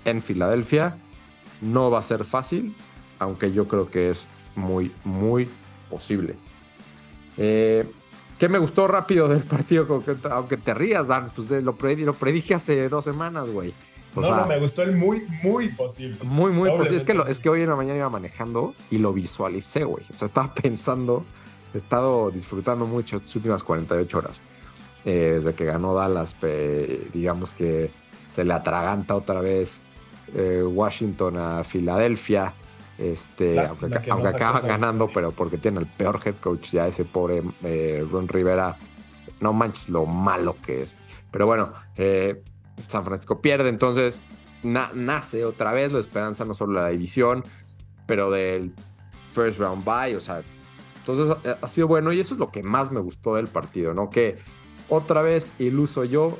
en 0.05 0.21
Filadelfia 0.21 0.97
no 1.61 1.91
va 1.91 1.99
a 1.99 2.03
ser 2.03 2.25
fácil, 2.25 2.75
aunque 3.19 3.51
yo 3.51 3.67
creo 3.67 3.89
que 3.89 4.09
es 4.09 4.27
muy, 4.55 4.91
muy 5.03 5.49
posible. 5.89 6.35
Eh, 7.37 7.89
¿Qué 8.37 8.47
me 8.47 8.57
gustó 8.57 8.87
rápido 8.87 9.27
del 9.27 9.43
partido? 9.43 10.03
Aunque 10.31 10.57
te 10.57 10.73
rías, 10.73 11.07
Dan, 11.07 11.31
pues 11.35 11.49
lo, 11.51 11.75
lo 11.77 12.13
predije 12.13 12.55
hace 12.55 12.87
dos 12.87 13.03
semanas, 13.03 13.49
güey 13.49 13.73
no, 14.15 14.35
no, 14.35 14.45
me 14.47 14.59
gustó 14.59 14.83
el 14.83 14.95
muy, 14.95 15.25
muy 15.43 15.69
posible. 15.69 16.17
Muy, 16.23 16.51
muy 16.51 16.69
posible. 16.69 16.97
Es 16.97 17.05
que, 17.05 17.23
es 17.27 17.39
que 17.39 17.49
hoy 17.49 17.61
en 17.61 17.69
la 17.69 17.75
mañana 17.75 17.97
iba 17.99 18.09
manejando 18.09 18.73
y 18.89 18.97
lo 18.97 19.13
visualicé, 19.13 19.83
güey. 19.83 20.03
O 20.09 20.13
sea, 20.13 20.27
estaba 20.27 20.53
pensando, 20.61 21.25
he 21.73 21.77
estado 21.77 22.31
disfrutando 22.31 22.85
mucho 22.87 23.17
estas 23.17 23.35
últimas 23.35 23.63
48 23.63 24.17
horas. 24.17 24.41
Eh, 25.05 25.33
desde 25.35 25.53
que 25.53 25.65
ganó 25.65 25.93
Dallas, 25.93 26.35
digamos 27.13 27.53
que 27.53 27.91
se 28.29 28.43
le 28.43 28.53
atraganta 28.53 29.15
otra 29.15 29.41
vez 29.41 29.79
eh, 30.35 30.63
Washington 30.63 31.37
a 31.37 31.63
Filadelfia. 31.63 32.53
Este, 32.97 33.57
aunque, 34.09 34.27
acaba 34.27 34.59
ganando, 34.59 35.09
pero 35.13 35.31
porque 35.31 35.57
tiene 35.57 35.79
el 35.79 35.85
peor 35.85 36.19
head 36.25 36.35
coach 36.35 36.71
ya 36.71 36.85
ese 36.87 37.05
pobre 37.05 37.41
eh, 37.63 38.05
Ron 38.11 38.27
Rivera. 38.27 38.77
No 39.39 39.53
manches 39.53 39.89
lo 39.89 40.05
malo 40.05 40.57
que 40.65 40.83
es. 40.83 40.93
Pero 41.31 41.45
bueno, 41.45 41.71
eh, 41.95 42.43
San 42.87 43.05
Francisco 43.05 43.41
pierde, 43.41 43.69
entonces 43.69 44.21
nace 44.63 45.45
otra 45.45 45.71
vez 45.71 45.93
la 45.93 45.99
esperanza 45.99 46.43
no 46.43 46.53
solo 46.53 46.79
de 46.79 46.85
la 46.85 46.91
división, 46.91 47.45
pero 48.05 48.29
del 48.29 48.73
first 49.31 49.59
round 49.59 49.85
bye, 49.85 50.15
o 50.17 50.19
sea, 50.19 50.41
entonces 50.97 51.55
ha 51.61 51.67
sido 51.69 51.87
bueno 51.87 52.11
y 52.11 52.19
eso 52.19 52.33
es 52.33 52.39
lo 52.39 52.51
que 52.51 52.61
más 52.63 52.91
me 52.91 52.99
gustó 52.99 53.35
del 53.35 53.47
partido, 53.47 53.93
¿no? 53.93 54.09
Que 54.09 54.37
otra 54.89 55.21
vez 55.21 55.53
iluso 55.59 56.03
yo 56.03 56.37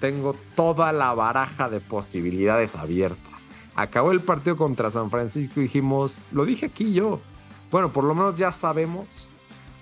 tengo 0.00 0.34
toda 0.56 0.92
la 0.92 1.14
baraja 1.14 1.68
de 1.68 1.80
posibilidades 1.80 2.74
abierta. 2.76 3.30
Acabó 3.76 4.10
el 4.12 4.20
partido 4.20 4.56
contra 4.56 4.90
San 4.90 5.10
Francisco 5.10 5.60
y 5.60 5.64
dijimos, 5.64 6.16
lo 6.32 6.44
dije 6.44 6.66
aquí 6.66 6.92
yo, 6.92 7.20
bueno, 7.70 7.92
por 7.92 8.04
lo 8.04 8.14
menos 8.14 8.36
ya 8.36 8.50
sabemos 8.50 9.06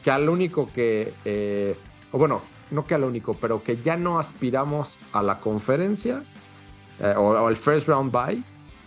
que 0.05 0.11
al 0.11 0.29
único 0.29 0.71
que, 0.73 1.15
eh, 1.25 1.77
o 2.13 2.19
bueno, 2.19 2.43
no 2.71 2.85
que 2.85 2.95
al 2.95 3.05
único, 3.05 3.35
pero 3.35 3.63
que 3.63 3.79
ya 3.79 3.97
no 3.97 4.19
aspiramos 4.19 4.99
a 5.13 5.23
la 5.23 5.41
conferencia 5.41 6.23
eh, 7.01 7.15
o, 7.17 7.47
al 7.47 7.57
first 7.57 7.89
round 7.89 8.13
bye, 8.13 8.43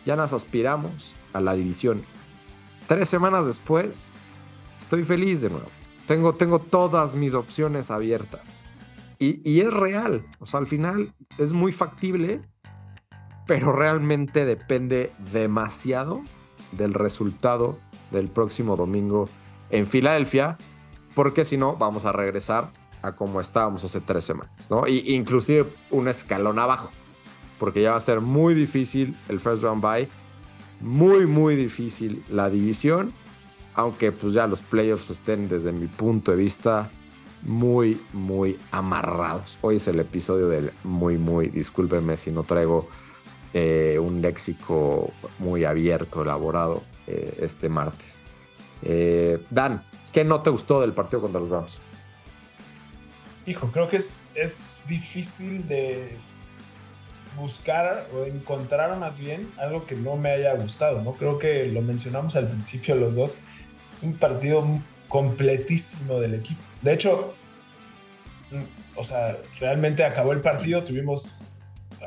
ya 0.05 0.15
nos 0.15 0.33
aspiramos 0.33 1.15
a 1.33 1.41
la 1.41 1.53
división. 1.53 2.03
Tres 2.88 3.09
semanas 3.09 3.45
después, 3.45 4.11
estoy 4.79 5.03
feliz 5.03 5.41
de 5.41 5.50
nuevo. 5.50 5.69
Tengo, 6.07 6.35
tengo 6.35 6.59
todas 6.59 7.15
mis 7.15 7.33
opciones 7.33 7.89
abiertas. 7.89 8.41
Y, 9.23 9.61
es 9.61 9.71
real, 9.71 10.25
o 10.39 10.47
sea, 10.47 10.59
al 10.59 10.65
final 10.65 11.13
es 11.37 11.53
muy 11.53 11.71
factible, 11.71 12.41
pero 13.45 13.71
realmente 13.71 14.47
depende 14.47 15.11
demasiado 15.31 16.23
del 16.71 16.95
resultado 16.95 17.77
del 18.09 18.29
próximo 18.29 18.75
domingo 18.75 19.29
en 19.69 19.85
Filadelfia, 19.85 20.57
porque 21.13 21.45
si 21.45 21.55
no, 21.55 21.75
vamos 21.75 22.05
a 22.05 22.11
regresar 22.11 22.71
a 23.03 23.11
como 23.11 23.39
estábamos 23.39 23.83
hace 23.83 24.01
tres 24.01 24.25
semanas, 24.25 24.71
¿no? 24.71 24.87
Y 24.87 25.13
inclusive 25.13 25.67
un 25.91 26.07
escalón 26.07 26.57
abajo, 26.57 26.89
porque 27.59 27.83
ya 27.83 27.91
va 27.91 27.97
a 27.97 28.01
ser 28.01 28.21
muy 28.21 28.55
difícil 28.55 29.15
el 29.29 29.39
first 29.39 29.61
round 29.61 29.83
bye, 29.83 30.09
muy, 30.79 31.27
muy 31.27 31.55
difícil 31.55 32.23
la 32.27 32.49
división, 32.49 33.13
aunque 33.75 34.11
pues 34.11 34.33
ya 34.33 34.47
los 34.47 34.63
playoffs 34.63 35.11
estén 35.11 35.47
desde 35.47 35.71
mi 35.71 35.85
punto 35.85 36.31
de 36.31 36.37
vista 36.37 36.89
muy, 37.43 38.01
muy 38.13 38.60
amarrados. 38.71 39.57
Hoy 39.62 39.77
es 39.77 39.88
el 39.88 40.00
episodio 40.00 40.48
del 40.48 40.71
muy, 40.83 41.17
muy, 41.17 41.48
discúlpenme 41.48 42.17
si 42.17 42.31
no 42.31 42.43
traigo 42.43 42.89
eh, 43.53 43.98
un 44.00 44.21
léxico 44.21 45.12
muy 45.39 45.65
abierto, 45.65 46.21
elaborado 46.21 46.83
eh, 47.07 47.38
este 47.41 47.69
martes. 47.69 48.21
Eh, 48.83 49.43
Dan, 49.50 49.83
¿qué 50.12 50.24
no 50.24 50.41
te 50.41 50.50
gustó 50.50 50.81
del 50.81 50.93
partido 50.93 51.21
contra 51.21 51.41
los 51.41 51.50
Rams? 51.50 51.79
Hijo, 53.45 53.71
creo 53.71 53.89
que 53.89 53.98
es, 53.98 54.24
es 54.36 54.81
difícil 54.88 55.67
de 55.67 56.17
buscar 57.38 58.07
o 58.13 58.25
encontrar 58.25 58.98
más 59.00 59.19
bien 59.19 59.51
algo 59.57 59.86
que 59.86 59.95
no 59.95 60.15
me 60.15 60.31
haya 60.31 60.53
gustado, 60.55 61.01
¿no? 61.01 61.13
Creo 61.13 61.39
que 61.39 61.65
lo 61.65 61.81
mencionamos 61.81 62.36
al 62.36 62.48
principio 62.48 62.95
los 62.95 63.15
dos. 63.15 63.38
Es 63.91 64.03
un 64.03 64.15
partido 64.15 64.65
completísimo 65.12 66.20
del 66.22 66.36
equipo. 66.36 66.62
De 66.82 66.94
hecho, 66.94 67.36
mm, 68.50 68.98
o 68.98 69.03
sea, 69.03 69.38
realmente 69.60 70.06
acabó 70.06 70.32
el 70.32 70.39
partido, 70.39 70.84
tuvimos, 70.86 71.41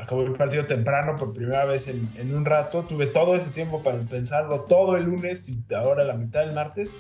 acabó 0.01 0.23
el 0.23 0.33
partido 0.33 0.65
temprano 0.65 1.15
por 1.17 1.35
primera 1.35 1.67
vez 1.67 1.87
en, 1.87 2.09
en 2.17 2.35
un 2.35 2.47
rato, 2.47 2.83
tuve 2.85 3.07
todo 3.07 3.37
ese 3.37 3.51
tiempo 3.51 3.83
para 3.83 3.99
pensarlo, 3.99 4.63
todo 4.63 4.97
el 4.97 5.05
lunes 5.05 5.47
y 5.51 5.63
ahora 5.75 6.03
la 6.05 6.15
mitad 6.15 6.41
del 6.41 6.55
martes, 6.55 6.95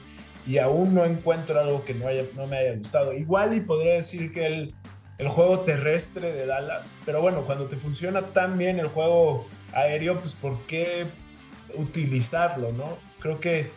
y 0.47 0.59
aún 0.59 0.95
no 0.95 1.07
encuentro 1.07 1.59
algo 1.59 1.87
que 1.87 1.95
no, 1.95 2.07
haya, 2.07 2.25
no 2.37 2.47
me 2.47 2.59
haya 2.59 2.77
gustado. 2.77 3.15
Igual 3.15 3.55
y 3.55 3.61
podría 3.61 3.95
decir 3.95 4.31
que 4.31 4.47
el, 4.47 4.75
el 5.17 5.29
juego 5.29 5.61
terrestre 5.61 6.33
de 6.33 6.45
Dallas, 6.45 6.95
pero 7.07 7.23
bueno, 7.23 7.47
cuando 7.47 7.67
te 7.67 7.77
funciona 7.77 8.21
tan 8.21 8.59
bien 8.59 8.79
el 8.79 8.89
juego 8.89 9.47
aéreo, 9.73 10.19
pues 10.19 10.35
¿por 10.35 10.67
qué 10.67 11.07
utilizarlo, 11.75 12.73
no? 12.73 12.99
Creo 13.21 13.41
que 13.41 13.71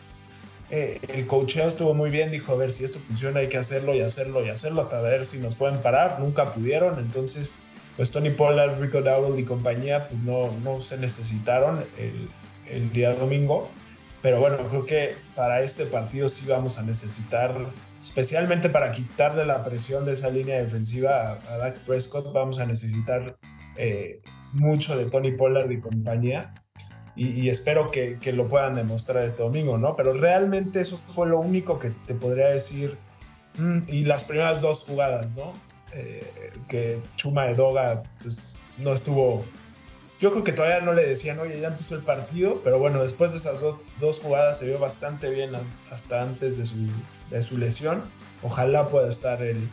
eh, 0.70 1.00
el 1.08 1.26
coacheo 1.26 1.66
estuvo 1.66 1.94
muy 1.94 2.10
bien, 2.10 2.30
dijo, 2.30 2.52
a 2.52 2.56
ver, 2.56 2.70
si 2.70 2.84
esto 2.84 2.98
funciona 2.98 3.40
hay 3.40 3.48
que 3.48 3.56
hacerlo 3.56 3.94
y 3.94 4.00
hacerlo 4.00 4.44
y 4.44 4.50
hacerlo 4.50 4.82
hasta 4.82 5.00
ver 5.00 5.24
si 5.24 5.38
nos 5.38 5.54
pueden 5.54 5.80
parar, 5.80 6.20
nunca 6.20 6.52
pudieron, 6.52 6.98
entonces 6.98 7.58
pues 7.96 8.12
Tony 8.12 8.30
Pollard, 8.30 8.80
Rico 8.80 9.02
Dowell 9.02 9.40
y 9.40 9.44
compañía 9.44 10.08
pues 10.08 10.22
no, 10.22 10.52
no 10.62 10.80
se 10.80 10.98
necesitaron 10.98 11.84
el, 11.98 12.92
día 12.92 13.14
domingo, 13.14 13.70
pero 14.20 14.40
bueno, 14.40 14.58
creo 14.68 14.84
que 14.84 15.14
para 15.34 15.62
este 15.62 15.86
partido 15.86 16.28
sí 16.28 16.44
vamos 16.46 16.78
a 16.78 16.82
necesitar, 16.82 17.54
especialmente 18.00 18.68
para 18.68 18.92
quitarle 18.92 19.46
la 19.46 19.64
presión 19.64 20.04
de 20.04 20.12
esa 20.12 20.28
línea 20.28 20.58
defensiva 20.58 21.40
a, 21.48 21.56
Dak 21.56 21.78
Prescott, 21.80 22.30
vamos 22.32 22.60
a 22.60 22.66
necesitar 22.66 23.36
eh, 23.76 24.20
mucho 24.52 24.96
de 24.96 25.06
Tony 25.06 25.32
Pollard 25.32 25.70
y 25.70 25.80
compañía. 25.80 26.54
Y, 27.20 27.48
espero 27.48 27.90
que, 27.90 28.16
que, 28.20 28.32
lo 28.32 28.46
puedan 28.46 28.76
demostrar 28.76 29.24
este 29.24 29.42
domingo, 29.42 29.76
¿no? 29.76 29.96
Pero 29.96 30.12
realmente 30.12 30.80
eso 30.80 31.00
fue 31.08 31.26
lo 31.26 31.40
único 31.40 31.80
que 31.80 31.90
te 31.90 32.14
podría 32.14 32.46
decir. 32.46 32.96
Mm, 33.56 33.80
y 33.88 34.04
las 34.04 34.22
primeras 34.22 34.60
dos 34.60 34.84
jugadas, 34.84 35.36
¿no? 35.36 35.52
Eh, 35.92 36.52
que 36.68 37.00
Chuma 37.16 37.46
de 37.46 37.54
Doga 37.54 38.04
pues, 38.22 38.56
no 38.76 38.92
estuvo 38.92 39.44
yo 40.20 40.32
creo 40.32 40.42
que 40.42 40.52
todavía 40.52 40.80
no 40.80 40.94
le 40.94 41.06
decían, 41.06 41.38
oye, 41.38 41.60
ya 41.60 41.68
empezó 41.68 41.94
el 41.94 42.02
partido, 42.02 42.60
pero 42.64 42.80
bueno, 42.80 43.00
después 43.02 43.30
de 43.32 43.38
esas 43.38 43.60
dos 44.00 44.18
jugadas 44.18 44.58
se 44.58 44.66
vio 44.66 44.78
bastante 44.80 45.30
bien 45.30 45.52
hasta 45.92 46.22
antes 46.22 46.58
de 46.58 46.64
su, 46.64 46.74
de 47.30 47.40
su 47.42 47.56
lesión. 47.56 48.02
Ojalá 48.42 48.88
pueda 48.88 49.08
estar 49.08 49.42
el, 49.42 49.68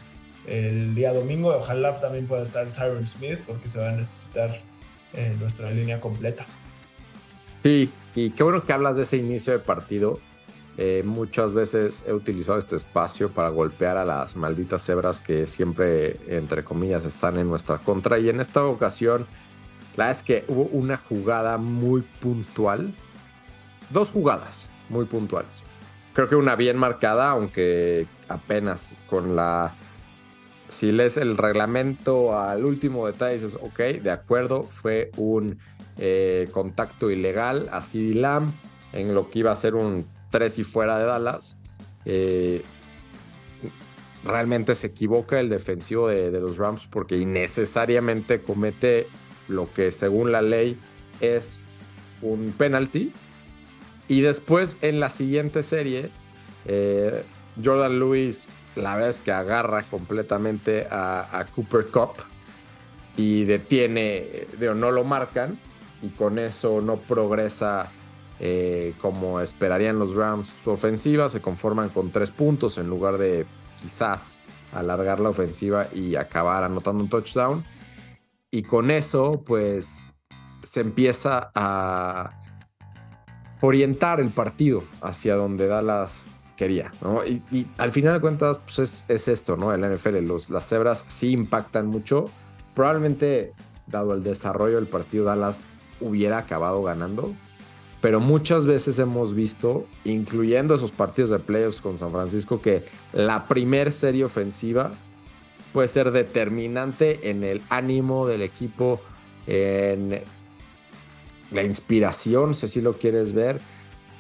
el 0.45 0.93
día 0.93 1.13
domingo, 1.13 1.49
ojalá 1.55 1.99
también 1.99 2.27
pueda 2.27 2.43
estar 2.43 2.67
Tyron 2.67 3.07
Smith, 3.07 3.39
porque 3.47 3.69
se 3.69 3.79
va 3.79 3.89
a 3.89 3.93
necesitar 3.93 4.61
eh, 5.13 5.35
nuestra 5.39 5.71
línea 5.71 5.99
completa. 5.99 6.45
Sí, 7.65 7.91
y 8.13 8.29
qué 8.29 8.43
bueno 8.43 8.61
que 8.61 8.73
hablas 8.73 8.95
de 8.95 9.01
ese 9.01 9.17
inicio 9.17 9.51
de 9.51 9.57
partido. 9.57 10.19
Eh, 10.77 11.01
muchas 11.03 11.55
veces 11.55 12.03
he 12.05 12.13
utilizado 12.13 12.59
este 12.59 12.75
espacio 12.75 13.31
para 13.31 13.49
golpear 13.49 13.97
a 13.97 14.05
las 14.05 14.35
malditas 14.35 14.85
cebras 14.85 15.19
que 15.19 15.47
siempre, 15.47 16.19
entre 16.27 16.63
comillas, 16.63 17.05
están 17.05 17.39
en 17.39 17.47
nuestra 17.47 17.79
contra. 17.79 18.19
Y 18.19 18.29
en 18.29 18.39
esta 18.39 18.63
ocasión 18.63 19.25
la 19.95 20.11
es 20.11 20.21
que 20.21 20.45
hubo 20.47 20.65
una 20.65 20.97
jugada 20.97 21.57
muy 21.57 22.01
puntual. 22.01 22.93
Dos 23.89 24.11
jugadas 24.11 24.67
muy 24.89 25.05
puntuales. 25.05 25.49
Creo 26.13 26.29
que 26.29 26.35
una 26.35 26.55
bien 26.55 26.77
marcada, 26.77 27.31
aunque 27.31 28.05
apenas 28.29 28.93
con 29.09 29.35
la... 29.35 29.73
Si 30.69 30.91
lees 30.91 31.17
el 31.17 31.35
reglamento 31.35 32.39
al 32.39 32.63
último 32.63 33.07
detalle, 33.07 33.39
dices, 33.39 33.57
ok, 33.59 33.79
de 34.03 34.11
acuerdo, 34.11 34.65
fue 34.65 35.09
un 35.17 35.57
eh, 35.97 36.49
contacto 36.51 37.09
ilegal 37.09 37.69
a 37.71 37.81
CD 37.81 38.15
Lamb 38.15 38.51
en 38.91 39.13
lo 39.13 39.29
que 39.29 39.39
iba 39.39 39.51
a 39.51 39.55
ser 39.55 39.75
un 39.75 40.05
3 40.31 40.59
y 40.59 40.63
fuera 40.65 40.99
de 40.99 41.05
Dallas. 41.05 41.57
Eh, 42.03 42.63
realmente 44.25 44.75
se 44.75 44.87
equivoca 44.87 45.39
el 45.39 45.49
defensivo 45.49 46.09
de, 46.09 46.31
los 46.31 46.57
Rams 46.57 46.87
porque 46.89 47.17
innecesariamente 47.17 48.41
comete 48.41 49.07
lo 49.47 49.71
que 49.71 49.91
según 49.91 50.31
la 50.31 50.41
ley 50.41 50.77
es 51.21 51.59
un 52.21 52.53
penalty. 52.57 53.13
Y 54.09 54.21
después 54.21 54.75
en 54.81 54.99
la 54.99 55.09
siguiente 55.09 55.63
serie, 55.63 56.09
eh, 56.65 57.23
Jordan 57.63 57.99
Lewis, 57.99 58.47
la 58.75 58.95
verdad 58.95 59.11
es 59.11 59.21
que 59.21 59.31
agarra 59.31 59.83
completamente 59.83 60.87
a, 60.91 61.45
Cooper 61.55 61.87
Cup 61.87 62.15
y 63.15 63.45
detiene, 63.45 64.47
no 64.59 64.91
lo 64.91 65.05
marcan 65.05 65.57
y 66.05 66.09
con 66.09 66.37
eso 66.37 66.81
no 66.81 66.97
progresa 66.97 67.91
eh, 68.39 68.93
como 69.01 69.39
esperarían 69.39 69.97
los 69.97 70.13
Rams 70.13 70.55
su 70.63 70.69
ofensiva, 70.71 71.29
se 71.29 71.41
conforman 71.41 71.89
con 71.89 72.11
tres 72.11 72.31
puntos 72.31 72.77
en 72.77 72.89
lugar 72.89 73.17
de 73.17 73.45
quizás 73.81 74.39
alargar 74.71 75.19
la 75.19 75.29
ofensiva 75.29 75.87
y 75.93 76.15
acabar 76.15 76.63
anotando 76.63 77.03
un 77.03 77.09
touchdown. 77.09 77.63
Y 78.51 78.63
con 78.63 78.91
eso, 78.91 79.41
pues, 79.45 80.07
se 80.63 80.81
empieza 80.81 81.51
a 81.55 82.41
orientar 83.61 84.19
el 84.19 84.29
partido 84.29 84.83
hacia 85.01 85.35
donde 85.35 85.67
Dallas 85.67 86.23
quería. 86.55 86.91
Y, 87.51 87.67
al 87.77 87.91
final 87.91 88.13
de 88.13 88.21
cuentas, 88.21 88.59
pues 88.59 89.03
es, 89.07 89.27
esto, 89.27 89.57
¿no? 89.57 89.73
El 89.73 89.81
NFL, 89.81 90.17
las 90.49 90.67
cebras 90.67 91.03
sí 91.07 91.31
impactan 91.31 91.87
mucho. 91.87 92.25
Probablemente, 92.73 93.53
dado 93.87 94.13
el 94.13 94.23
desarrollo 94.23 94.75
del 94.75 94.87
partido, 94.87 95.25
Dallas 95.25 95.57
hubiera 96.01 96.39
acabado 96.39 96.83
ganando. 96.83 97.33
Pero 98.01 98.19
muchas 98.19 98.65
veces 98.65 98.99
hemos 98.99 99.33
visto, 99.33 99.87
incluyendo 100.03 100.75
esos 100.75 100.91
partidos 100.91 101.31
de 101.31 101.39
playoffs 101.39 101.81
con 101.81 101.97
San 101.97 102.11
Francisco, 102.11 102.61
que 102.61 102.85
la 103.13 103.47
primer 103.47 103.91
serie 103.91 104.23
ofensiva 104.23 104.91
puede 105.73 105.87
ser 105.87 106.11
determinante 106.11 107.29
en 107.31 107.43
el 107.43 107.61
ánimo 107.69 108.27
del 108.27 108.43
equipo, 108.43 109.01
en 109.47 110.21
la 111.51 111.63
inspiración, 111.63 112.53
si 112.53 112.79
lo 112.79 112.93
quieres 112.93 113.33
ver, 113.33 113.59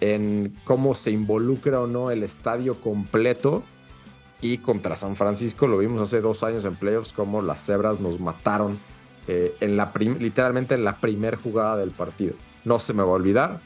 en 0.01 0.55
cómo 0.63 0.95
se 0.95 1.11
involucra 1.11 1.81
o 1.81 1.87
no 1.87 2.09
el 2.11 2.23
estadio 2.23 2.75
completo. 2.75 3.63
Y 4.41 4.57
contra 4.59 4.95
San 4.95 5.15
Francisco 5.15 5.67
lo 5.67 5.77
vimos 5.77 6.01
hace 6.01 6.21
dos 6.21 6.43
años 6.43 6.65
en 6.65 6.75
playoffs, 6.75 7.13
como 7.13 7.41
las 7.41 7.63
cebras 7.63 7.99
nos 7.99 8.19
mataron 8.19 8.79
eh, 9.27 9.55
en 9.59 9.77
la 9.77 9.91
literalmente 9.95 10.75
en 10.75 10.83
la 10.83 10.97
primera 10.97 11.37
jugada 11.37 11.77
del 11.77 11.91
partido. 11.91 12.35
No 12.63 12.79
se 12.79 12.93
me 12.93 13.03
va 13.03 13.09
a 13.09 13.13
olvidar, 13.13 13.59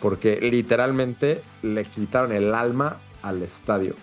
porque 0.00 0.40
literalmente 0.40 1.42
le 1.62 1.84
quitaron 1.84 2.32
el 2.32 2.54
alma 2.54 2.98
al 3.22 3.42
estadio. 3.42 3.94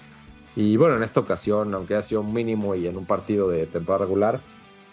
Y 0.55 0.77
bueno, 0.77 0.97
en 0.97 1.03
esta 1.03 1.19
ocasión, 1.19 1.73
aunque 1.73 1.95
ha 1.95 2.01
sido 2.01 2.23
mínimo 2.23 2.75
y 2.75 2.87
en 2.87 2.97
un 2.97 3.05
partido 3.05 3.49
de 3.49 3.65
temporada 3.65 4.05
regular, 4.05 4.39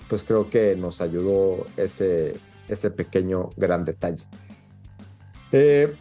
pues 0.08 0.24
creo 0.24 0.48
que 0.48 0.74
nos 0.76 1.00
ayudó 1.00 1.66
ese, 1.76 2.36
ese 2.68 2.90
pequeño 2.90 3.50
gran 3.56 3.84
detalle. 3.84 4.22
Eh, 5.52 5.94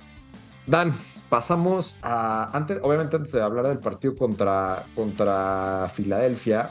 Dan, 0.69 0.93
pasamos 1.29 1.95
a. 2.03 2.55
Antes, 2.55 2.79
obviamente, 2.83 3.15
antes 3.15 3.31
de 3.31 3.41
hablar 3.41 3.67
del 3.67 3.79
partido 3.79 4.13
contra, 4.13 4.85
contra 4.93 5.89
Filadelfia, 5.95 6.69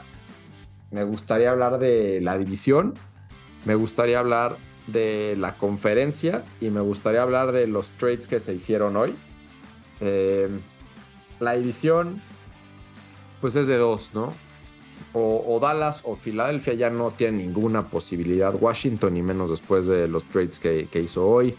me 0.91 1.03
gustaría 1.03 1.51
hablar 1.51 1.79
de 1.79 2.21
la 2.21 2.37
división, 2.37 2.93
me 3.65 3.75
gustaría 3.75 4.19
hablar 4.19 4.57
de 4.87 5.35
la 5.37 5.55
conferencia 5.55 6.43
y 6.61 6.69
me 6.69 6.81
gustaría 6.81 7.21
hablar 7.21 7.51
de 7.51 7.67
los 7.67 7.89
trades 7.91 8.27
que 8.27 8.39
se 8.39 8.53
hicieron 8.53 8.97
hoy. 8.97 9.15
Eh, 10.01 10.49
la 11.39 11.53
división, 11.53 12.21
pues 13.41 13.55
es 13.55 13.67
de 13.67 13.77
dos, 13.77 14.11
¿no? 14.13 14.33
O, 15.13 15.59
Dallas 15.59 16.01
o 16.03 16.15
Filadelfia 16.15 16.73
ya 16.73 16.89
no 16.89 17.11
tienen 17.11 17.37
ninguna 17.37 17.87
posibilidad. 17.87 18.53
Washington, 18.53 19.17
y 19.17 19.21
menos 19.23 19.49
después 19.49 19.87
de 19.87 20.07
los 20.07 20.25
trades 20.25 20.59
que, 20.59 20.87
hizo 21.01 21.27
hoy. 21.27 21.55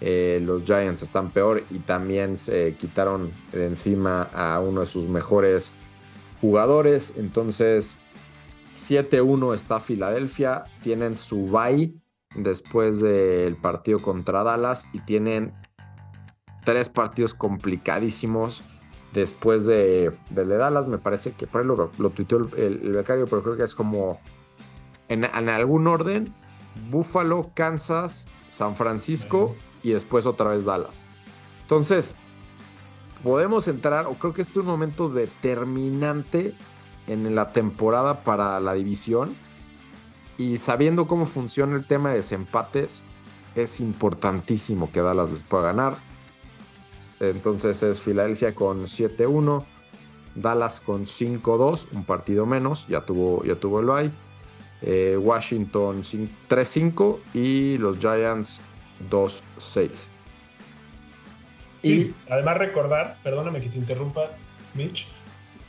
Eh, 0.00 0.40
los 0.44 0.64
Giants 0.64 1.02
están 1.02 1.30
peor 1.30 1.64
y 1.70 1.78
también 1.78 2.36
se 2.36 2.74
quitaron 2.74 3.32
de 3.52 3.66
encima 3.66 4.24
a 4.34 4.60
uno 4.60 4.82
de 4.82 4.86
sus 4.86 5.08
mejores 5.08 5.72
jugadores. 6.40 7.12
Entonces, 7.16 7.96
7-1 8.74 9.54
está 9.54 9.80
Filadelfia. 9.80 10.64
Tienen 10.82 11.16
su 11.16 11.46
bye 11.46 11.94
después 12.34 13.00
del 13.00 13.56
partido 13.56 14.02
contra 14.02 14.42
Dallas 14.42 14.86
y 14.92 15.00
tienen 15.00 15.54
tres 16.64 16.88
partidos 16.88 17.34
complicadísimos 17.34 18.62
después 19.12 19.64
de, 19.64 20.12
de, 20.30 20.44
Dallas, 20.44 20.88
me 20.88 20.98
parece 20.98 21.32
que 21.32 21.46
por 21.46 21.60
ahí 21.60 21.66
lo, 21.66 21.90
lo 21.96 22.10
tuiteó 22.10 22.38
el, 22.56 22.78
becario, 22.92 23.26
pero 23.26 23.42
creo 23.42 23.56
que 23.56 23.62
es 23.62 23.74
como 23.74 24.20
en, 25.08 25.24
algún 25.24 25.86
orden, 25.86 26.34
Buffalo, 26.90 27.52
Kansas, 27.54 28.26
San 28.50 28.74
Francisco 28.74 29.54
y 29.82 29.92
después 29.92 30.26
otra 30.26 30.50
vez 30.50 30.64
Dallas. 30.64 31.02
Entonces, 31.62 32.16
podemos 33.22 33.68
entrar, 33.68 34.06
o 34.06 34.14
creo 34.14 34.34
que 34.34 34.42
este 34.42 34.52
es 34.52 34.58
un 34.58 34.66
momento 34.66 35.08
determinante 35.08 36.54
en 37.06 37.34
la 37.34 37.52
temporada 37.52 38.24
para 38.24 38.60
la 38.60 38.74
división. 38.74 39.34
Y 40.36 40.56
sabiendo 40.58 41.06
cómo 41.06 41.26
funciona 41.26 41.76
el 41.76 41.86
tema 41.86 42.10
de 42.10 42.16
desempates, 42.16 43.02
es 43.54 43.80
importantísimo 43.80 44.90
que 44.90 45.00
Dallas 45.00 45.30
les 45.30 45.42
pueda 45.42 45.64
ganar. 45.64 45.96
Entonces 47.20 47.82
es 47.82 48.00
Filadelfia 48.00 48.54
con 48.54 48.84
7-1. 48.84 49.64
Dallas 50.34 50.80
con 50.80 51.06
5-2, 51.06 51.86
un 51.92 52.04
partido 52.04 52.44
menos, 52.44 52.88
ya 52.88 53.02
tuvo, 53.02 53.44
ya 53.44 53.54
tuvo 53.54 53.80
el 53.80 53.86
bye. 53.86 54.10
Eh, 54.82 55.16
Washington 55.16 56.02
3-5 56.02 57.18
y 57.32 57.78
los 57.78 57.98
Giants 57.98 58.60
2-6. 59.08 60.06
Y 61.82 62.12
además 62.28 62.58
recordar, 62.58 63.18
perdóname 63.22 63.60
que 63.60 63.68
te 63.68 63.78
interrumpa, 63.78 64.30
Mitch, 64.74 65.06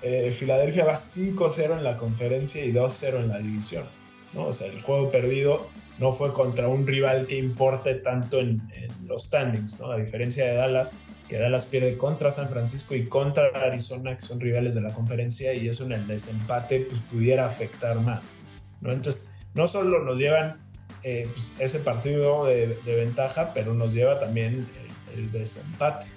eh, 0.06 0.32
Filadelfia 0.32 0.86
va 0.86 0.94
5-0 0.94 1.78
en 1.78 1.84
la 1.84 1.98
conferencia 1.98 2.63
y 2.63 2.72
2-0 2.72 3.22
en 3.22 3.28
la 3.30 3.39
división. 3.39 3.86
¿no? 4.34 4.46
O 4.46 4.54
sea, 4.54 4.68
el 4.68 4.80
juego 4.84 5.10
perdido 5.10 5.68
no 5.98 6.13
fue 6.13 6.32
contra 6.32 6.68
un 6.68 6.86
rival 6.86 7.26
que 7.26 7.38
importe 7.38 7.96
tanto 7.96 8.39
en, 8.39 8.62
los 9.08 9.24
standings, 9.24 9.80
¿no? 9.80 9.91
A 9.91 9.98
diferencia 9.98 10.46
de 10.46 10.54
Dallas, 10.54 10.94
que 11.28 11.39
Dallas 11.39 11.65
pierde 11.65 11.98
contra 11.98 12.30
San 12.32 12.50
Francisco 12.50 12.94
y 12.94 13.08
contra 13.08 13.48
Arizona, 13.48 14.15
que 14.15 14.22
son 14.22 14.39
rivales 14.39 14.76
de 14.76 14.82
la 14.82 14.91
conferencia, 14.91 15.54
y 15.54 15.68
eso 15.68 15.86
en 15.86 15.94
el 15.94 16.08
desempate 16.08 16.82
pues, 16.82 17.00
pudiera 17.02 17.46
afectar 17.46 18.00
más, 18.00 18.39
¿no? 18.82 18.91
Entonces, 18.91 19.36
no 19.54 19.68
solo 19.68 20.04
nos 20.04 20.18
llevan 20.18 20.58
eh, 21.04 21.28
pues, 21.34 21.54
ese 21.60 21.80
partido 21.80 22.46
de, 22.46 22.78
ventaja, 22.86 23.54
pero 23.54 23.74
nos 23.74 23.94
lleva 23.94 24.20
también 24.20 24.68
el, 25.15 25.32
desempate. 25.32 26.08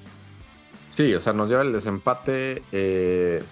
Sí, 0.89 1.15
o 1.15 1.21
sea, 1.21 1.33
nos 1.33 1.49
lleva 1.49 1.63
el 1.63 1.73
desempate. 1.73 2.63
Eh, 2.73 3.43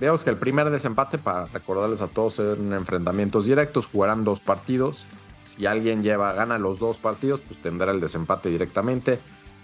digamos 0.00 0.24
que 0.24 0.30
el 0.30 0.36
primer 0.36 0.70
desempate, 0.70 1.18
para 1.18 1.46
recordarles 1.46 2.00
a 2.00 2.08
todos, 2.08 2.38
en 2.38 2.72
enfrentamientos 2.72 3.46
directos, 3.46 3.86
jugarán 3.86 4.24
dos 4.24 4.40
partidos. 4.40 5.06
Si 5.44 5.66
alguien 5.66 6.02
lleva, 6.02 6.32
gana 6.32 6.58
los 6.58 6.78
dos 6.78 6.98
partidos, 6.98 7.40
pues 7.40 7.60
tendrá 7.60 7.92
el 7.92 8.00
desempate 8.00 8.48
directamente. 8.48 9.18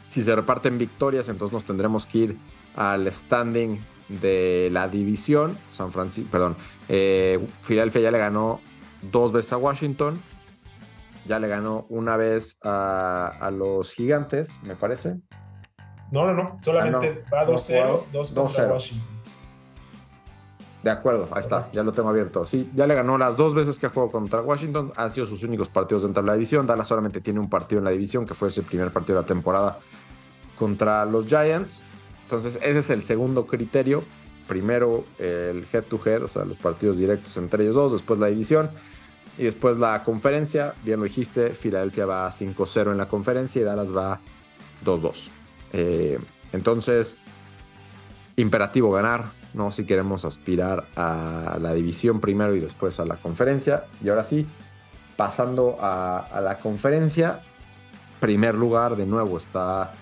Si 0.08 0.22
se 0.22 0.36
reparten 0.36 0.78
victorias, 0.78 1.28
entonces 1.28 1.54
nos 1.54 1.64
tendremos 1.64 2.06
que 2.06 2.18
ir 2.18 2.36
al 2.76 3.10
standing 3.10 3.80
de 4.08 4.68
la 4.70 4.88
división. 4.88 5.56
San 5.72 5.90
Francisco, 5.90 6.30
perdón, 6.30 6.56
eh, 6.88 7.44
Filadelfia 7.62 8.02
ya 8.02 8.10
le 8.10 8.18
ganó 8.18 8.60
dos 9.02 9.32
veces 9.32 9.54
a 9.54 9.56
Washington. 9.56 10.20
Ya 11.24 11.40
le 11.40 11.48
ganó 11.48 11.86
una 11.88 12.16
vez 12.16 12.56
a, 12.62 13.50
los 13.52 13.92
gigantes, 13.92 14.62
me 14.62 14.76
parece. 14.76 15.16
No, 16.12 16.24
no, 16.26 16.34
no. 16.34 16.58
Solamente 16.62 17.24
ah, 17.32 17.42
va 17.44 17.46
2-0, 17.48 18.04
2 18.12 18.32
contra 18.32 18.66
Washington. 18.68 19.15
De 20.86 20.92
acuerdo, 20.92 21.26
ahí 21.32 21.40
está, 21.40 21.68
ya 21.72 21.82
lo 21.82 21.90
tengo 21.90 22.10
abierto. 22.10 22.46
Sí, 22.46 22.70
ya 22.72 22.86
le 22.86 22.94
ganó 22.94 23.18
las 23.18 23.36
dos 23.36 23.56
veces 23.56 23.76
que 23.76 23.86
ha 23.86 23.88
jugado 23.88 24.12
contra 24.12 24.40
Washington, 24.40 24.92
han 24.94 25.12
sido 25.12 25.26
sus 25.26 25.42
únicos 25.42 25.68
partidos 25.68 26.04
dentro 26.04 26.22
de 26.22 26.28
la 26.28 26.34
división. 26.34 26.64
Dallas 26.64 26.86
solamente 26.86 27.20
tiene 27.20 27.40
un 27.40 27.50
partido 27.50 27.80
en 27.80 27.86
la 27.86 27.90
división, 27.90 28.24
que 28.24 28.34
fue 28.34 28.50
ese 28.50 28.62
primer 28.62 28.92
partido 28.92 29.16
de 29.16 29.22
la 29.22 29.26
temporada 29.26 29.80
contra 30.56 31.04
los 31.04 31.26
Giants. 31.26 31.82
Entonces, 32.22 32.54
ese 32.62 32.78
es 32.78 32.90
el 32.90 33.02
segundo 33.02 33.46
criterio. 33.48 34.04
Primero 34.46 35.04
el 35.18 35.66
head 35.72 35.82
to 35.86 36.00
head, 36.06 36.22
o 36.22 36.28
sea, 36.28 36.44
los 36.44 36.56
partidos 36.56 36.98
directos 36.98 37.36
entre 37.36 37.64
ellos 37.64 37.74
dos, 37.74 37.92
después 37.94 38.20
la 38.20 38.28
división 38.28 38.70
y 39.38 39.42
después 39.42 39.80
la 39.80 40.04
conferencia. 40.04 40.74
Bien 40.84 41.00
lo 41.00 41.04
dijiste, 41.06 41.50
Filadelfia 41.50 42.06
va 42.06 42.30
5-0 42.30 42.92
en 42.92 42.96
la 42.96 43.08
conferencia 43.08 43.60
y 43.60 43.64
Dallas 43.64 43.88
va 43.88 44.20
2-2. 44.84 45.30
Eh, 45.72 46.20
entonces, 46.52 47.16
imperativo 48.36 48.92
ganar, 48.92 49.24
¿no? 49.56 49.72
Si 49.72 49.84
queremos 49.84 50.24
aspirar 50.24 50.84
a 50.94 51.58
la 51.60 51.72
división 51.72 52.20
primero 52.20 52.54
y 52.54 52.60
después 52.60 53.00
a 53.00 53.06
la 53.06 53.16
conferencia. 53.16 53.84
Y 54.04 54.10
ahora 54.10 54.22
sí, 54.22 54.46
pasando 55.16 55.78
a, 55.80 56.40
la 56.42 56.58
conferencia, 56.58 57.40
primer 58.20 58.54
lugar 58.54 58.96
de 58.96 59.06
nuevo 59.06 59.38
está 59.38 59.92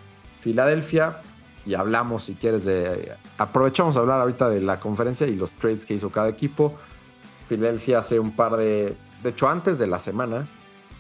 Filadelfia. 0.41 1.19
Y 1.65 1.75
hablamos, 1.75 2.25
si 2.25 2.35
quieres, 2.35 2.67
de. 2.67 3.13
Aprovechamos 3.39 3.97
a 3.97 4.01
hablar 4.01 4.21
ahorita 4.21 4.51
de 4.51 4.61
la 4.61 4.81
conferencia 4.81 5.27
y 5.27 5.35
los 5.35 5.53
trades 5.53 5.87
que 5.87 5.95
hizo 5.95 6.11
cada 6.11 6.29
equipo. 6.29 6.75
Filadelfia 7.47 8.01
hace 8.01 8.19
un 8.19 8.37
par 8.37 8.57
de. 8.57 8.97
De 9.23 9.31
hecho, 9.31 9.49
antes 9.49 9.79
de 9.79 9.87
la 9.87 9.99
semana, 9.99 10.47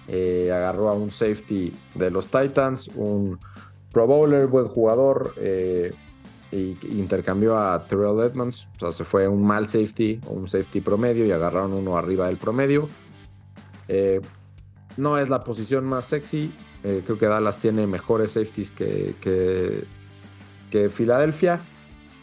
eh, 0.08 0.50
agarró 0.54 0.88
a 0.88 0.94
un 0.94 1.10
safety 1.10 1.76
de 1.94 2.10
los 2.10 2.28
Titans, 2.28 2.88
un 2.94 3.38
Pro 3.92 4.06
Bowler, 4.06 4.46
buen 4.46 4.68
jugador. 4.68 5.34
Eh, 5.36 5.92
y 6.54 6.78
intercambió 6.92 7.58
a 7.58 7.84
Terrell 7.86 8.20
Edmonds. 8.20 8.68
O 8.76 8.80
sea, 8.80 8.92
se 8.92 9.04
fue 9.04 9.26
un 9.26 9.44
mal 9.44 9.68
safety 9.68 10.20
o 10.26 10.32
un 10.32 10.48
safety 10.48 10.80
promedio 10.80 11.26
y 11.26 11.32
agarraron 11.32 11.72
uno 11.72 11.96
arriba 11.96 12.28
del 12.28 12.36
promedio. 12.36 12.88
Eh, 13.88 14.20
no 14.96 15.18
es 15.18 15.28
la 15.28 15.42
posición 15.42 15.84
más 15.84 16.06
sexy. 16.06 16.52
Eh, 16.84 17.02
creo 17.04 17.18
que 17.18 17.26
Dallas 17.26 17.56
tiene 17.56 17.86
mejores 17.86 18.32
safeties 18.32 18.70
que, 18.70 19.14
que, 19.20 20.88
Filadelfia. 20.90 21.60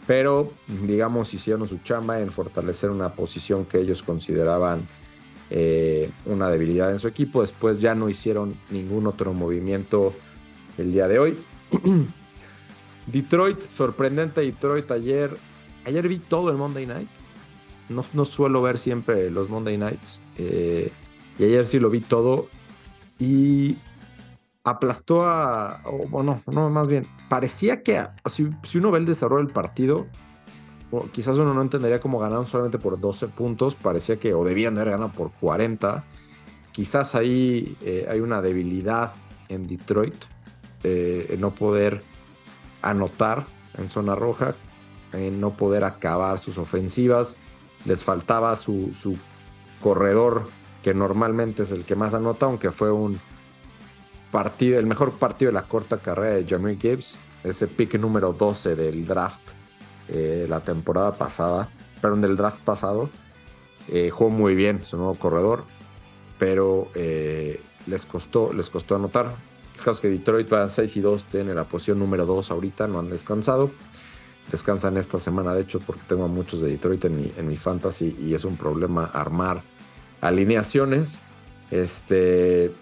Pero, 0.06 0.52
digamos, 0.66 1.32
hicieron 1.32 1.66
su 1.68 1.78
chamba 1.78 2.20
en 2.20 2.32
fortalecer 2.32 2.90
una 2.90 3.14
posición 3.14 3.64
que 3.64 3.78
ellos 3.78 4.02
consideraban 4.02 4.86
eh, 5.48 6.10
una 6.26 6.50
debilidad 6.50 6.90
en 6.90 6.98
su 6.98 7.08
equipo. 7.08 7.42
Después 7.42 7.80
ya 7.80 7.94
no 7.94 8.08
hicieron 8.08 8.54
ningún 8.70 9.06
otro 9.06 9.32
movimiento 9.32 10.12
el 10.76 10.92
día 10.92 11.08
de 11.08 11.18
hoy. 11.18 11.38
Detroit, 13.06 13.58
sorprendente 13.74 14.40
Detroit 14.40 14.90
ayer. 14.90 15.36
Ayer 15.84 16.08
vi 16.08 16.18
todo 16.18 16.50
el 16.50 16.56
Monday 16.56 16.86
Night. 16.86 17.08
No, 17.88 18.24
suelo 18.24 18.62
ver 18.62 18.78
siempre 18.78 19.30
los 19.30 19.48
Monday 19.48 19.76
Nights. 19.76 20.20
Eh, 20.38 20.92
y 21.38 21.44
ayer 21.44 21.66
sí 21.66 21.78
lo 21.78 21.90
vi 21.90 22.00
todo. 22.00 22.48
Y 23.18 23.76
aplastó 24.64 25.24
a. 25.24 25.82
bueno, 26.08 26.42
no, 26.46 26.70
más 26.70 26.88
bien. 26.88 27.06
Parecía 27.28 27.82
que 27.82 28.04
si, 28.26 28.48
uno 28.78 28.90
ve 28.90 28.98
el 28.98 29.06
desarrollo 29.06 29.44
del 29.44 29.52
partido, 29.52 30.06
quizás 31.12 31.36
uno 31.36 31.54
no 31.54 31.62
entendería 31.62 32.00
cómo 32.00 32.18
ganaron 32.18 32.46
solamente 32.46 32.78
por 32.78 33.00
12 33.00 33.28
puntos. 33.28 33.74
Parecía 33.74 34.18
que 34.18 34.34
o 34.34 34.44
debían 34.44 34.76
haber 34.76 34.90
ganado 34.90 35.12
por 35.12 35.32
40. 35.32 36.04
Quizás 36.70 37.14
ahí 37.14 37.76
eh, 37.82 38.06
hay 38.08 38.20
una 38.20 38.40
debilidad 38.40 39.12
en 39.48 39.66
Detroit. 39.66 40.14
Eh, 40.84 41.36
no 41.38 41.54
poder 41.54 42.02
anotar 42.82 43.46
en 43.78 43.90
zona 43.90 44.14
roja, 44.14 44.54
en 45.12 45.40
no 45.40 45.50
poder 45.50 45.84
acabar 45.84 46.38
sus 46.38 46.58
ofensivas. 46.58 47.36
Les 47.84 48.04
faltaba 48.04 48.56
su, 48.56 49.16
corredor, 49.80 50.48
que 50.82 50.94
normalmente 50.94 51.64
es 51.64 51.72
el 51.72 51.84
que 51.84 51.96
más 51.96 52.14
anota, 52.14 52.46
aunque 52.46 52.70
fue 52.70 52.92
un 52.92 53.20
partido, 54.30 54.78
el 54.78 54.86
mejor 54.86 55.12
partido 55.12 55.50
de 55.50 55.54
la 55.54 55.64
corta 55.64 55.98
carrera 55.98 56.36
de 56.36 56.46
Jamie 56.48 56.76
Gibbs, 56.76 57.16
ese 57.42 57.66
pick 57.66 57.94
número 57.98 58.32
12 58.32 58.76
del 58.76 59.04
draft 59.06 59.40
eh, 60.08 60.46
la 60.48 60.60
temporada 60.60 61.12
pasada, 61.12 61.68
perdón, 62.00 62.20
del 62.20 62.36
draft 62.36 62.60
pasado. 62.60 63.08
Eh, 63.88 64.10
jugó 64.10 64.30
muy 64.30 64.54
bien 64.54 64.84
su 64.84 64.96
nuevo 64.96 65.14
corredor, 65.14 65.64
pero 66.38 66.88
eh, 66.94 67.60
les, 67.86 68.06
costó, 68.06 68.52
les 68.52 68.70
costó 68.70 68.94
anotar 68.94 69.34
caso 69.82 70.00
que 70.00 70.08
Detroit 70.08 70.48
van 70.48 70.70
6 70.70 70.96
y 70.96 71.00
2, 71.00 71.24
tienen 71.24 71.56
la 71.56 71.64
posición 71.64 71.98
número 71.98 72.26
2 72.26 72.50
ahorita, 72.50 72.86
no 72.88 72.98
han 72.98 73.10
descansado. 73.10 73.70
Descansan 74.50 74.96
esta 74.96 75.18
semana, 75.18 75.54
de 75.54 75.62
hecho, 75.62 75.80
porque 75.80 76.02
tengo 76.08 76.24
a 76.24 76.28
muchos 76.28 76.60
de 76.60 76.70
Detroit 76.70 77.04
en 77.04 77.16
mi, 77.16 77.32
en 77.36 77.46
mi 77.46 77.56
fantasy 77.56 78.16
y 78.20 78.34
es 78.34 78.44
un 78.44 78.56
problema 78.56 79.04
armar 79.04 79.62
alineaciones. 80.20 81.18
Este, 81.70 82.72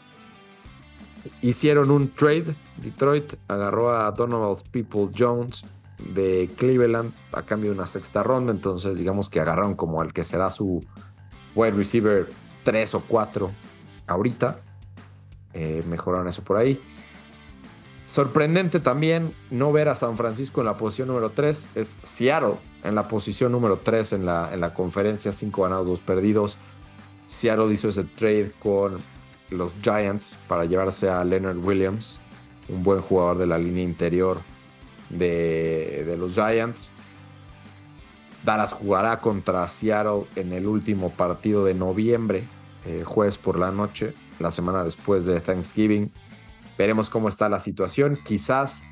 hicieron 1.43 1.91
un 1.91 2.13
trade. 2.15 2.55
Detroit 2.79 3.35
agarró 3.49 3.95
a 3.97 4.11
Donovan 4.11 4.63
People 4.71 5.09
Jones 5.17 5.65
de 6.15 6.51
Cleveland 6.57 7.13
a 7.33 7.43
cambio 7.43 7.71
de 7.71 7.77
una 7.77 7.87
sexta 7.87 8.23
ronda. 8.23 8.53
Entonces, 8.53 8.97
digamos 8.97 9.29
que 9.29 9.41
agarraron 9.41 9.75
como 9.75 10.01
al 10.01 10.13
que 10.13 10.25
será 10.25 10.51
su 10.51 10.85
wide 11.55 11.73
receiver 11.73 12.29
3 12.65 12.95
o 12.95 13.01
4 13.01 13.51
ahorita. 14.07 14.61
Eh, 15.53 15.83
mejoraron 15.89 16.29
eso 16.29 16.43
por 16.43 16.57
ahí. 16.57 16.81
Sorprendente 18.11 18.81
también 18.81 19.33
no 19.53 19.71
ver 19.71 19.89
a 19.89 19.95
San 19.95 20.17
Francisco 20.17 20.61
en 20.61 20.67
la 20.67 20.77
posición 20.77 21.07
número 21.07 21.31
3. 21.31 21.69
Es 21.77 21.97
Seattle 22.03 22.57
en 22.83 22.97
la 22.97 23.07
posición 23.07 23.53
número 23.53 23.77
3 23.77 24.15
en 24.15 24.27
la, 24.27 24.53
en 24.53 24.61
la 24.61 24.75
conferencia. 24.75 25.33
5 25.33 25.63
ganados, 25.63 25.87
2 25.87 26.01
perdidos. 26.01 26.59
Seattle 27.29 27.73
hizo 27.73 27.87
ese 27.87 28.03
trade 28.03 28.51
con 28.59 28.97
los 29.51 29.71
Giants 29.81 30.37
para 30.49 30.65
llevarse 30.65 31.09
a 31.09 31.23
Leonard 31.23 31.59
Williams, 31.59 32.19
un 32.69 32.83
buen 32.83 33.01
jugador 33.01 33.39
de 33.39 33.47
la 33.47 33.59
línea 33.59 33.85
interior 33.85 34.41
de, 35.09 36.03
de 36.05 36.17
los 36.17 36.35
Giants. 36.35 36.91
Dallas 38.45 38.73
jugará 38.73 39.21
contra 39.21 39.69
Seattle 39.69 40.25
en 40.35 40.53
el 40.53 40.67
último 40.67 41.11
partido 41.11 41.65
de 41.65 41.75
noviembre, 41.75 42.43
eh, 42.87 43.05
jueves 43.07 43.39
por 43.39 43.57
la 43.57 43.71
noche 43.71 44.15
la 44.41 44.51
semana 44.51 44.83
después 44.83 45.27
de 45.27 45.39
Thanksgiving. 45.39 46.11
Veremos 46.81 47.11
cómo 47.11 47.29
está 47.29 47.51
la 47.51 47.61
situación. 47.61 48.19
Quizás 48.25 48.83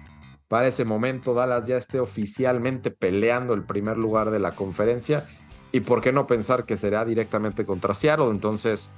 para 0.46 0.66
ese 0.66 0.84
momento 0.84 1.32
Dallas 1.32 1.66
ya 1.66 1.78
esté 1.78 2.00
oficialmente 2.00 2.90
peleando 2.90 3.54
el 3.54 3.62
primer 3.62 3.96
lugar 3.96 4.30
de 4.30 4.38
la 4.38 4.52
conferencia. 4.52 5.26
Y 5.72 5.80
por 5.80 6.02
qué 6.02 6.12
no 6.12 6.26
pensar 6.26 6.66
que 6.66 6.76
será 6.76 7.06
directamente 7.06 7.64
contra 7.64 7.94
Seattle. 7.94 8.28
Entonces 8.28 8.90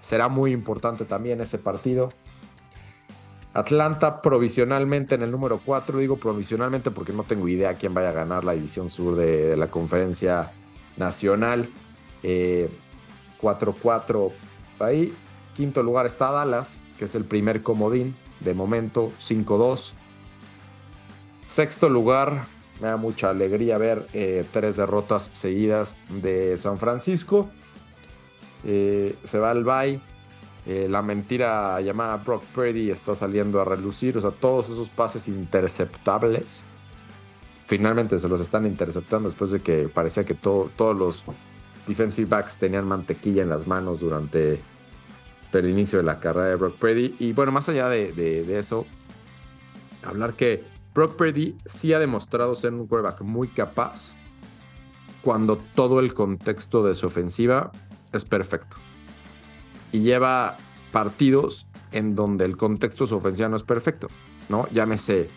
será 0.00 0.28
muy 0.28 0.52
importante 0.52 1.04
también 1.04 1.40
ese 1.40 1.58
partido. 1.58 2.12
Atlanta 3.52 4.22
provisionalmente 4.22 5.16
en 5.16 5.22
el 5.22 5.32
número 5.32 5.60
4, 5.64 5.98
digo 5.98 6.16
provisionalmente 6.16 6.92
porque 6.92 7.12
no 7.12 7.24
tengo 7.24 7.48
idea 7.48 7.74
quién 7.74 7.94
vaya 7.94 8.10
a 8.10 8.12
ganar 8.12 8.44
la 8.44 8.52
división 8.52 8.90
sur 8.90 9.16
de, 9.16 9.56
la 9.56 9.72
conferencia 9.72 10.52
nacional. 10.96 11.68
4-4 12.22 12.22
eh, 12.22 12.70
ahí. 14.78 15.12
Quinto 15.56 15.82
lugar 15.82 16.06
está 16.06 16.30
Dallas, 16.30 16.78
que 16.96 17.06
es 17.06 17.16
el 17.16 17.24
primer 17.24 17.64
comodín 17.64 18.14
de 18.40 18.54
momento, 18.54 19.12
5-2. 19.20 19.92
Sexto 21.48 21.88
lugar, 21.88 22.44
me 22.80 22.88
da 22.88 22.96
mucha 22.96 23.30
alegría 23.30 23.78
ver 23.78 24.06
eh, 24.12 24.44
tres 24.52 24.76
derrotas 24.76 25.30
seguidas 25.32 25.94
de 26.08 26.56
San 26.58 26.78
Francisco. 26.78 27.48
Eh, 28.64 29.14
se 29.24 29.38
va 29.38 29.50
al 29.50 29.64
bye 29.64 30.00
eh, 30.66 30.88
la 30.90 31.00
mentira 31.00 31.80
llamada 31.80 32.16
Brock 32.16 32.42
Purdy 32.52 32.90
está 32.90 33.14
saliendo 33.14 33.60
a 33.60 33.64
relucir. 33.64 34.18
O 34.18 34.20
sea, 34.20 34.32
todos 34.32 34.68
esos 34.68 34.88
pases 34.88 35.28
interceptables. 35.28 36.64
Finalmente 37.68 38.18
se 38.18 38.28
los 38.28 38.40
están 38.40 38.66
interceptando 38.66 39.28
después 39.28 39.52
de 39.52 39.60
que 39.60 39.88
parecía 39.88 40.24
que 40.24 40.34
todos 40.34 40.96
los 40.96 41.24
defensive 41.86 42.28
backs 42.28 42.56
tenían 42.56 42.86
mantequilla 42.86 43.42
en 43.42 43.48
las 43.48 43.66
manos 43.66 44.00
durante 44.00 44.60
el 45.56 45.70
inicio 45.70 45.98
de 45.98 46.04
la 46.04 46.20
carrera 46.20 46.46
de 46.46 46.56
Brock 46.56 46.76
Purdy. 46.76 47.16
Y 47.18 47.32
bueno, 47.32 47.52
más 47.52 47.68
allá 47.68 47.88
de, 47.88 48.58
eso, 48.58 48.86
hablar 50.02 50.34
que 50.34 50.64
Brock 50.94 51.16
Purdy 51.16 51.56
sí 51.66 51.92
ha 51.92 51.98
demostrado 51.98 52.54
ser 52.56 52.72
un 52.74 52.86
quarterback 52.86 53.22
muy 53.22 53.48
capaz 53.48 54.12
cuando 55.22 55.56
todo 55.56 56.00
el 56.00 56.14
contexto 56.14 56.84
de 56.84 56.94
su 56.94 57.06
ofensiva 57.06 57.72
es 58.12 58.24
perfecto 58.24 58.76
y 59.92 60.00
lleva 60.00 60.56
partidos 60.92 61.66
en 61.92 62.14
donde 62.14 62.44
el 62.44 62.56
contexto 62.56 63.06
su 63.06 63.16
ofensiva 63.16 63.48
no 63.48 63.56
es 63.56 63.62
perfecto, 63.62 64.08
¿no? 64.48 64.68
Llámese, 64.70 65.28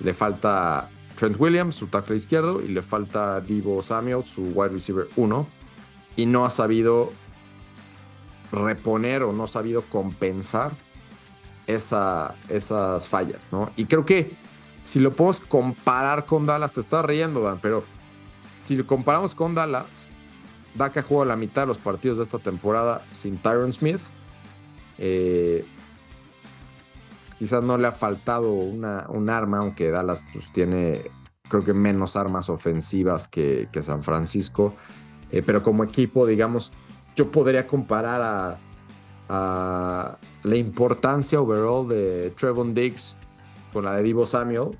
le 0.00 0.14
falta 0.14 0.88
Trent 1.18 1.38
Williams, 1.38 1.74
su 1.74 1.88
tackle 1.88 2.16
izquierdo, 2.16 2.62
y 2.62 2.68
le 2.68 2.82
falta 2.82 3.40
Divo 3.40 3.82
Samuel, 3.82 4.24
su 4.24 4.42
wide 4.54 4.70
receiver 4.70 5.08
1, 5.16 5.46
y 6.16 6.26
no 6.26 6.46
ha 6.46 6.50
sabido 6.50 7.10
reponer 8.52 9.22
o 9.22 9.32
no 9.32 9.44
ha 9.44 9.48
sabido 9.48 9.82
compensar 9.82 10.72
esa, 11.66 12.34
esas 12.48 13.08
fallas, 13.08 13.46
¿no? 13.52 13.70
Y 13.76 13.84
creo 13.84 14.06
que 14.06 14.32
si 14.84 15.00
lo 15.00 15.12
podemos 15.12 15.40
comparar 15.40 16.24
con 16.24 16.46
Dallas, 16.46 16.72
te 16.72 16.80
estás 16.80 17.04
riendo, 17.04 17.42
Dan, 17.42 17.58
pero 17.60 17.84
si 18.64 18.76
lo 18.76 18.86
comparamos 18.86 19.34
con 19.34 19.54
Dallas, 19.54 19.86
Dak 20.74 21.04
jugó 21.06 21.24
la 21.24 21.36
mitad 21.36 21.62
de 21.62 21.66
los 21.66 21.78
partidos 21.78 22.18
de 22.18 22.24
esta 22.24 22.38
temporada 22.38 23.02
sin 23.12 23.38
Tyron 23.38 23.72
Smith. 23.72 24.00
Eh, 24.96 25.66
quizás 27.38 27.62
no 27.62 27.76
le 27.76 27.86
ha 27.86 27.92
faltado 27.92 28.52
una, 28.52 29.06
un 29.08 29.28
arma, 29.28 29.58
aunque 29.58 29.90
Dallas 29.90 30.24
pues, 30.32 30.50
tiene, 30.52 31.10
creo 31.48 31.64
que 31.64 31.74
menos 31.74 32.16
armas 32.16 32.48
ofensivas 32.48 33.28
que, 33.28 33.68
San 33.80 34.02
Francisco. 34.02 34.74
Eh, 35.30 35.42
pero 35.44 35.62
como 35.62 35.84
equipo, 35.84 36.26
digamos, 36.26 36.72
yo 37.18 37.32
podría 37.32 37.66
comparar 37.66 38.56
a, 39.28 40.16
la 40.44 40.56
importancia 40.56 41.38
overall 41.40 41.86
de 41.86 42.30
Trevon 42.30 42.72
Diggs 42.72 43.14
con 43.72 43.84
la 43.84 43.94
de 43.96 44.04
Divo 44.04 44.24
Samuel. 44.24 44.70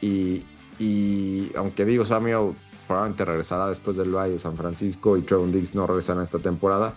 Y, 0.00 0.44
y 0.78 1.52
aunque 1.54 1.84
Divo 1.84 2.06
Samuel 2.06 2.54
probablemente 2.86 3.24
regresará 3.26 3.68
después 3.68 3.98
del 3.98 4.16
Valle 4.16 4.32
de 4.32 4.38
San 4.38 4.56
Francisco 4.56 5.18
y 5.18 5.22
Trevon 5.22 5.52
Diggs 5.52 5.74
no 5.74 5.86
regresará 5.86 6.24
esta 6.24 6.38
temporada. 6.38 6.94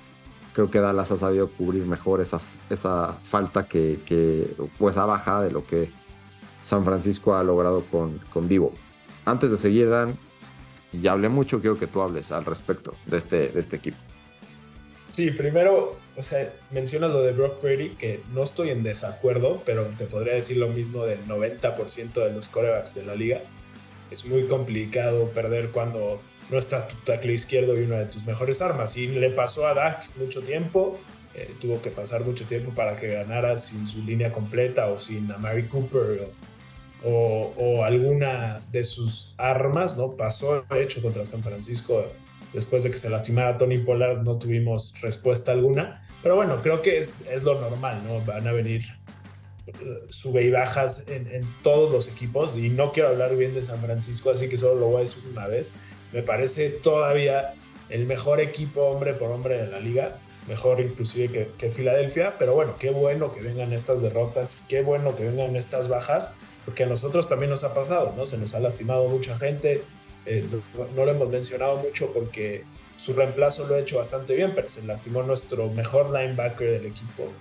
Creo 0.53 0.71
que 0.71 0.79
Dallas 0.79 1.11
ha 1.11 1.17
sabido 1.17 1.49
cubrir 1.49 1.85
mejor 1.85 2.21
esa, 2.21 2.39
esa 2.69 3.19
falta 3.29 3.67
que, 3.67 3.99
que, 4.05 4.55
o 4.79 4.89
esa 4.89 5.05
baja 5.05 5.41
de 5.41 5.51
lo 5.51 5.65
que 5.65 5.91
San 6.63 6.85
Francisco 6.85 7.35
ha 7.35 7.43
logrado 7.43 7.83
con, 7.91 8.19
con 8.33 8.47
Divo. 8.47 8.71
Antes 9.25 9.51
de 9.51 9.57
seguir, 9.57 9.89
Dan, 9.89 10.17
ya 10.93 11.11
hablé 11.11 11.27
mucho, 11.27 11.59
quiero 11.59 11.77
que 11.77 11.87
tú 11.87 12.01
hables 12.01 12.31
al 12.31 12.45
respecto 12.45 12.95
de 13.05 13.17
este, 13.17 13.49
de 13.49 13.59
este 13.59 13.75
equipo. 13.75 13.97
Sí, 15.11 15.31
primero, 15.31 15.97
o 16.17 16.23
sea, 16.23 16.51
mencionas 16.71 17.11
lo 17.11 17.21
de 17.21 17.31
Brock 17.31 17.59
Purdy, 17.59 17.91
que 17.91 18.21
no 18.33 18.43
estoy 18.43 18.69
en 18.69 18.83
desacuerdo, 18.83 19.61
pero 19.65 19.85
te 19.97 20.05
podría 20.05 20.33
decir 20.33 20.57
lo 20.57 20.67
mismo 20.67 21.05
del 21.05 21.25
90% 21.25 22.13
de 22.13 22.33
los 22.33 22.47
corebacks 22.47 22.95
de 22.95 23.05
la 23.05 23.15
liga 23.15 23.41
es 24.11 24.25
muy 24.25 24.43
complicado 24.43 25.29
perder 25.29 25.69
cuando 25.71 26.21
no 26.49 26.57
está 26.57 26.87
tu 26.87 26.97
tackle 26.97 27.33
izquierdo 27.33 27.79
y 27.79 27.83
una 27.83 27.99
de 27.99 28.05
tus 28.05 28.23
mejores 28.25 28.61
armas. 28.61 28.97
Y 28.97 29.07
le 29.07 29.31
pasó 29.31 29.65
a 29.65 29.73
Dak 29.73 30.15
mucho 30.17 30.41
tiempo, 30.41 30.99
eh, 31.33 31.55
tuvo 31.61 31.81
que 31.81 31.89
pasar 31.89 32.23
mucho 32.25 32.45
tiempo 32.45 32.71
para 32.71 32.97
que 32.97 33.07
ganara 33.07 33.57
sin 33.57 33.87
su 33.87 33.99
línea 34.03 34.31
completa 34.31 34.87
o 34.87 34.99
sin 34.99 35.31
a 35.31 35.37
Mary 35.37 35.67
Cooper 35.67 36.29
o, 37.03 37.83
alguna 37.83 38.61
de 38.71 38.83
sus 38.83 39.33
armas, 39.37 39.97
¿no? 39.97 40.11
Pasó, 40.11 40.63
de 40.69 40.83
hecho, 40.83 41.01
contra 41.01 41.25
San 41.25 41.41
Francisco 41.41 42.05
después 42.53 42.83
de 42.83 42.91
que 42.91 42.97
se 42.97 43.09
lastimara 43.09 43.57
Tony 43.57 43.79
Pollard, 43.79 44.23
no 44.23 44.37
tuvimos 44.37 44.93
respuesta 45.01 45.51
alguna. 45.51 46.07
Pero 46.21 46.35
bueno, 46.35 46.57
creo 46.61 46.81
que 46.81 46.99
es, 46.99 47.15
es 47.31 47.43
lo 47.43 47.59
normal, 47.59 48.03
¿no? 48.05 48.23
Van 48.23 48.47
a 48.47 48.51
venir 48.51 48.83
sube 50.09 50.43
y 50.43 50.51
bajas 50.51 51.05
en, 51.07 51.41
todos 51.63 51.91
los 51.91 52.07
equipos 52.07 52.57
y 52.57 52.69
no 52.69 52.91
quiero 52.91 53.09
hablar 53.09 53.35
bien 53.35 53.53
de 53.53 53.63
San 53.63 53.79
Francisco, 53.79 54.31
así 54.31 54.49
que 54.49 54.57
solo 54.57 54.79
lo 54.79 54.87
voy 54.87 54.97
a 54.97 54.99
decir 55.01 55.23
una 55.31 55.47
vez. 55.47 55.71
Me 56.11 56.23
parece 56.23 56.69
todavía 56.69 57.53
el 57.89 58.05
mejor 58.05 58.41
equipo 58.41 58.81
hombre 58.81 59.13
por 59.13 59.31
hombre 59.31 59.57
de 59.57 59.67
la 59.67 59.79
liga, 59.79 60.17
mejor 60.47 60.81
inclusive 60.81 61.51
que, 61.57 61.71
Filadelfia, 61.71 62.35
pero 62.37 62.53
bueno, 62.53 62.75
qué 62.79 62.89
bueno 62.89 63.31
que 63.31 63.41
vengan 63.41 63.73
estas 63.73 64.01
derrotas, 64.01 64.61
qué 64.67 64.81
bueno 64.81 65.15
que 65.15 65.25
vengan 65.25 65.55
estas 65.55 65.87
bajas, 65.87 66.33
porque 66.65 66.83
a 66.83 66.87
nosotros 66.87 67.29
también 67.29 67.49
nos 67.49 67.63
ha 67.63 67.73
pasado, 67.73 68.13
¿no? 68.17 68.25
Se 68.25 68.37
nos 68.37 68.53
ha 68.53 68.59
lastimado 68.59 69.07
mucha 69.07 69.37
gente, 69.37 69.83
eh, 70.25 70.45
no, 70.95 71.05
lo 71.05 71.11
hemos 71.11 71.29
mencionado 71.29 71.77
mucho 71.77 72.11
porque 72.13 72.63
su 72.97 73.13
reemplazo 73.13 73.65
lo 73.65 73.75
ha 73.75 73.79
hecho 73.79 73.97
bastante 73.97 74.35
bien, 74.35 74.53
pero 74.55 74.67
se 74.67 74.83
lastimó 74.83 75.23
nuestro 75.23 75.69
mejor 75.69 76.11
linebacker 76.11 76.71
del 76.71 76.85
equipo, 76.85 77.31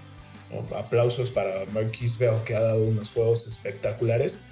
Aplausos 0.76 1.30
para 1.30 1.64
Marquis 1.72 2.18
Bell, 2.18 2.42
que 2.44 2.56
ha 2.56 2.60
dado 2.60 2.82
unos 2.82 3.10
juegos 3.10 3.46
espectaculares. 3.46 4.42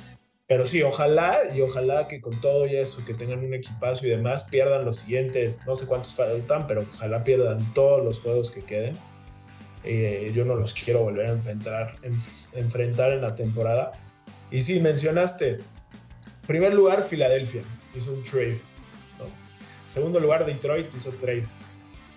Pero 0.46 0.64
sí, 0.64 0.82
ojalá 0.82 1.40
y 1.54 1.60
ojalá 1.60 2.08
que 2.08 2.20
con 2.20 2.40
todo 2.40 2.66
y 2.66 2.76
eso, 2.76 3.04
que 3.04 3.14
tengan 3.14 3.40
un 3.40 3.52
equipazo 3.52 4.06
y 4.06 4.10
demás, 4.10 4.44
pierdan 4.44 4.84
los 4.84 4.98
siguientes, 4.98 5.66
no 5.66 5.76
sé 5.76 5.86
cuántos 5.86 6.14
faltan, 6.14 6.66
pero 6.66 6.86
ojalá 6.94 7.24
pierdan 7.24 7.74
todos 7.74 8.02
los 8.04 8.20
juegos 8.20 8.50
que 8.50 8.62
queden. 8.62 8.96
Eh, 9.84 10.32
yo 10.34 10.44
no 10.44 10.54
los 10.54 10.72
quiero 10.72 11.02
volver 11.02 11.26
a 11.26 11.30
enfrentar, 11.32 11.96
enfrentar 12.54 13.12
en 13.12 13.22
la 13.22 13.34
temporada. 13.34 13.92
Y 14.50 14.62
sí, 14.62 14.80
mencionaste, 14.80 15.58
primer 16.46 16.72
lugar, 16.72 17.04
Filadelfia, 17.04 17.62
hizo 17.98 18.12
un 18.12 18.22
trade. 18.24 18.60
Segundo 19.88 20.20
lugar, 20.20 20.44
Detroit 20.44 20.94
hizo 20.94 21.10
trade. 21.12 21.46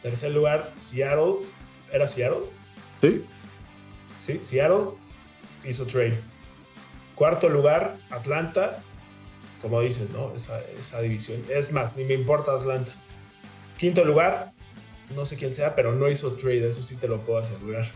Tercer 0.01 0.31
lugar, 0.31 0.73
Seattle. 0.79 1.47
¿Era 1.91 2.07
Seattle? 2.07 2.43
Sí. 3.01 3.25
¿sí? 4.19 4.39
Seattle 4.41 4.91
hizo 5.65 5.85
trade. 5.85 6.19
Cuarto 7.15 7.49
lugar, 7.49 7.97
Atlanta, 8.09 8.79
como 9.61 9.81
dices, 9.81 10.09
¿no? 10.11 10.33
Esa, 10.35 11.01
división. 11.01 11.43
Es 11.49 11.71
más, 11.71 11.95
ni 11.95 12.03
me 12.03 12.15
importa 12.15 12.53
Atlanta. 12.53 12.91
Quinto 13.77 14.03
lugar, 14.03 14.51
no 15.15 15.25
sé 15.25 15.35
quién 15.35 15.51
sea, 15.51 15.75
pero 15.75 15.93
no 15.93 16.09
hizo 16.09 16.33
trade, 16.33 16.67
eso 16.67 16.83
sí 16.83 16.95
te 16.95 17.07
lo 17.07 17.19
puedo 17.19 17.39
asegurar. 17.39 17.89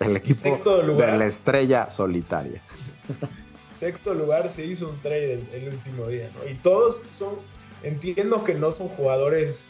El 0.00 0.16
equipo 0.16 0.34
Sexto 0.34 0.82
lugar, 0.82 1.12
de 1.12 1.18
la 1.18 1.26
estrella 1.26 1.90
solitaria. 1.90 2.60
Sexto 3.82 4.14
lugar 4.14 4.48
se 4.48 4.64
hizo 4.64 4.90
un 4.90 5.00
trade 5.00 5.42
el, 5.52 5.68
último 5.70 6.06
día, 6.06 6.30
¿no? 6.36 6.48
Y 6.48 6.54
todos 6.54 7.02
son, 7.10 7.34
entiendo 7.82 8.44
que 8.44 8.54
no 8.54 8.70
son 8.70 8.86
jugadores 8.86 9.66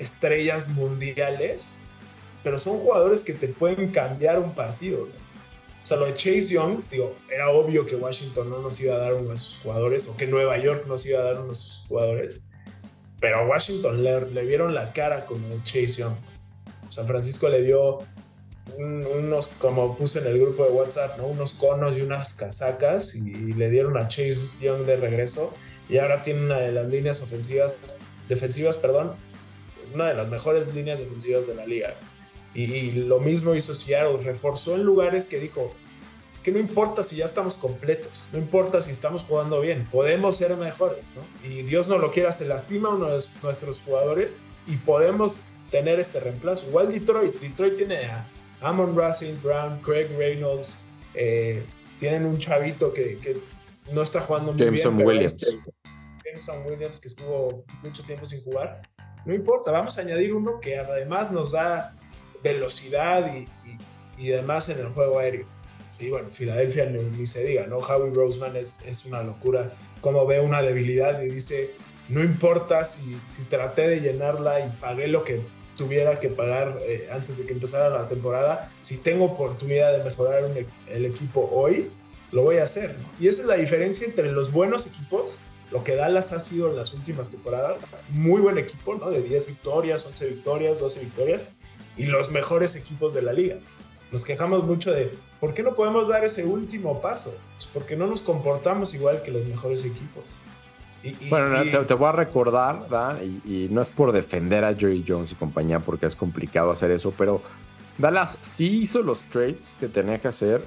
estrellas 0.00 0.66
mundiales, 0.66 1.76
pero 2.42 2.58
son 2.58 2.80
jugadores 2.80 3.22
que 3.22 3.34
te 3.34 3.46
pueden 3.46 3.92
cambiar 3.92 4.40
un 4.40 4.52
partido, 4.52 5.06
¿no? 5.06 5.12
O 5.84 5.86
sea, 5.86 5.96
lo 5.96 6.06
de 6.06 6.14
Chase 6.14 6.48
Young, 6.54 6.80
digo, 6.90 7.14
era 7.32 7.50
obvio 7.50 7.86
que 7.86 7.94
Washington 7.94 8.50
no 8.50 8.58
nos 8.58 8.80
iba 8.80 8.96
a 8.96 8.98
dar 8.98 9.14
uno 9.14 9.30
de 9.30 9.38
sus 9.38 9.58
jugadores 9.58 10.08
o 10.08 10.16
que 10.16 10.26
Nueva 10.26 10.58
York 10.58 10.84
nos 10.88 11.06
iba 11.06 11.20
a 11.20 11.22
dar 11.22 11.38
uno 11.38 11.50
de 11.50 11.54
sus 11.54 11.84
jugadores. 11.86 12.44
Pero 13.20 13.36
a 13.36 13.46
Washington 13.46 14.02
le, 14.02 14.22
le 14.22 14.44
vieron 14.44 14.74
la 14.74 14.92
cara 14.92 15.24
con 15.24 15.40
lo 15.48 15.56
Chase 15.62 15.98
Young. 15.98 16.16
San 16.88 17.06
Francisco 17.06 17.48
le 17.48 17.62
dio 17.62 18.00
unos, 18.78 19.46
como 19.58 19.96
puse 19.96 20.18
en 20.18 20.26
el 20.26 20.38
grupo 20.38 20.64
de 20.64 20.70
WhatsApp, 20.70 21.18
¿no? 21.18 21.26
unos 21.26 21.52
conos 21.52 21.96
y 21.96 22.02
unas 22.02 22.34
casacas 22.34 23.14
y, 23.14 23.20
le 23.20 23.70
dieron 23.70 23.96
a 23.96 24.08
Chase 24.08 24.48
Young 24.60 24.84
de 24.84 24.96
regreso. 24.96 25.54
Y 25.88 25.98
ahora 25.98 26.22
tiene 26.22 26.42
una 26.44 26.58
de 26.58 26.72
las 26.72 26.86
líneas 26.88 27.22
ofensivas, 27.22 27.98
defensivas, 28.28 28.76
perdón, 28.76 29.12
una 29.94 30.08
de 30.08 30.14
las 30.14 30.28
mejores 30.28 30.74
líneas 30.74 30.98
defensivas 30.98 31.46
de 31.46 31.54
la 31.54 31.66
liga. 31.66 31.94
Y, 32.54 32.92
lo 32.92 33.20
mismo 33.20 33.54
hizo 33.54 33.74
Seattle, 33.74 34.22
reforzó 34.22 34.74
en 34.74 34.82
lugares 34.82 35.28
que 35.28 35.38
dijo, 35.38 35.74
es 36.32 36.40
que 36.40 36.50
no 36.50 36.58
importa 36.58 37.02
si 37.02 37.16
ya 37.16 37.24
estamos 37.24 37.54
completos, 37.54 38.28
no 38.32 38.38
importa 38.38 38.80
si 38.80 38.90
estamos 38.90 39.22
jugando 39.22 39.60
bien, 39.60 39.86
podemos 39.92 40.36
ser 40.36 40.56
mejores, 40.56 41.04
¿no? 41.14 41.48
Y 41.48 41.62
Dios 41.62 41.86
no 41.86 41.98
lo 41.98 42.10
quiera, 42.10 42.32
se 42.32 42.46
lastima 42.46 42.88
uno 42.88 43.08
de 43.08 43.22
nuestros 43.42 43.82
jugadores 43.82 44.38
y 44.66 44.76
podemos 44.76 45.44
tener 45.70 46.00
este 46.00 46.18
reemplazo. 46.18 46.66
Igual 46.66 46.92
Detroit, 46.92 47.38
Detroit 47.40 47.76
tiene 47.76 48.06
a 48.06 48.26
Amon 48.60 48.96
Racing, 48.96 49.34
Brown, 49.42 49.78
Craig 49.80 50.08
Reynolds, 50.16 50.86
eh, 51.14 51.62
tienen 51.98 52.26
un 52.26 52.38
chavito 52.38 52.92
que, 52.92 53.18
que 53.18 53.36
no 53.92 54.02
está 54.02 54.20
jugando 54.20 54.52
muy 54.52 54.64
Jameson 54.64 54.96
bien. 54.96 55.08
Williams. 55.08 55.42
Este, 55.42 55.58
Jameson 56.24 56.66
Williams, 56.66 57.00
que 57.00 57.08
estuvo 57.08 57.64
mucho 57.82 58.02
tiempo 58.02 58.26
sin 58.26 58.42
jugar. 58.42 58.82
No 59.24 59.34
importa, 59.34 59.70
vamos 59.70 59.98
a 59.98 60.02
añadir 60.02 60.34
uno 60.34 60.60
que 60.60 60.78
además 60.78 61.30
nos 61.30 61.52
da 61.52 61.94
velocidad 62.42 63.34
y, 63.34 63.48
y, 63.68 64.26
y 64.26 64.28
demás 64.28 64.68
en 64.68 64.78
el 64.78 64.88
juego 64.88 65.18
aéreo. 65.18 65.46
Y 65.98 66.10
bueno, 66.10 66.28
Filadelfia 66.30 66.86
ni, 66.86 67.02
ni, 67.04 67.26
se 67.26 67.42
diga, 67.42 67.66
¿no? 67.66 67.78
Howie 67.78 68.12
Roseman 68.12 68.54
es, 68.56 68.80
es 68.84 69.04
una 69.06 69.22
locura. 69.22 69.72
Como 70.00 70.26
ve 70.26 70.40
una 70.40 70.60
debilidad 70.62 71.22
y 71.22 71.30
dice, 71.30 71.70
no 72.08 72.22
importa 72.22 72.84
si, 72.84 73.18
si 73.26 73.42
traté 73.44 73.88
de 73.88 74.00
llenarla 74.00 74.60
y 74.60 74.68
pagué 74.78 75.08
lo 75.08 75.24
que 75.24 75.40
tuviera 75.76 76.18
que 76.18 76.28
pagar 76.28 76.78
eh, 76.82 77.08
antes 77.12 77.38
de 77.38 77.46
que 77.46 77.52
empezara 77.52 77.90
la 77.90 78.08
temporada, 78.08 78.70
si 78.80 78.96
tengo 78.96 79.26
oportunidad 79.26 79.96
de 79.96 80.02
mejorar 80.02 80.44
un, 80.44 80.56
e, 80.56 80.66
el 80.88 81.04
equipo 81.04 81.48
hoy, 81.52 81.90
lo 82.32 82.42
voy 82.42 82.58
a 82.58 82.64
hacer. 82.64 82.96
¿no? 82.98 83.08
Y 83.20 83.28
esa 83.28 83.42
es 83.42 83.48
la 83.48 83.56
diferencia 83.56 84.06
entre 84.06 84.32
los 84.32 84.50
buenos 84.50 84.86
equipos, 84.86 85.38
lo 85.70 85.84
que 85.84 85.96
Dallas 85.96 86.32
ha 86.32 86.40
sido 86.40 86.70
en 86.70 86.76
las 86.76 86.92
últimas 86.94 87.28
temporadas, 87.28 87.76
muy 88.08 88.40
buen 88.40 88.56
equipo, 88.56 88.94
¿no? 88.94 89.10
De 89.10 89.20
10 89.20 89.46
victorias, 89.46 90.06
11 90.06 90.26
victorias, 90.28 90.78
12 90.78 91.00
victorias, 91.00 91.48
y 91.96 92.04
los 92.04 92.30
mejores 92.30 92.76
equipos 92.76 93.14
de 93.14 93.22
la 93.22 93.32
liga. 93.32 93.56
Nos 94.12 94.24
quejamos 94.24 94.64
mucho 94.64 94.92
de, 94.92 95.12
¿por 95.40 95.54
qué 95.54 95.64
no 95.64 95.74
podemos 95.74 96.08
dar 96.08 96.24
ese 96.24 96.44
último 96.44 97.00
paso? 97.00 97.36
Pues 97.56 97.68
porque 97.72 97.96
no 97.96 98.06
nos 98.06 98.22
comportamos 98.22 98.94
igual 98.94 99.22
que 99.22 99.32
los 99.32 99.44
mejores 99.46 99.84
equipos. 99.84 100.24
Y, 101.02 101.08
y, 101.08 101.28
bueno, 101.30 101.62
y... 101.62 101.70
Te, 101.70 101.78
te, 101.78 101.94
voy 101.94 102.08
a 102.08 102.12
recordar, 102.12 102.88
Dan, 102.88 103.18
y, 103.44 103.68
no 103.70 103.82
es 103.82 103.88
por 103.88 104.12
defender 104.12 104.64
a 104.64 104.74
Jerry 104.74 105.04
Jones 105.06 105.32
y 105.32 105.34
compañía, 105.34 105.80
porque 105.80 106.06
es 106.06 106.16
complicado 106.16 106.70
hacer 106.70 106.90
eso, 106.90 107.12
pero 107.16 107.42
Dallas 107.98 108.38
sí 108.40 108.82
hizo 108.82 109.02
los 109.02 109.20
trades 109.22 109.76
que 109.78 109.88
tenía 109.88 110.18
que 110.18 110.28
hacer. 110.28 110.64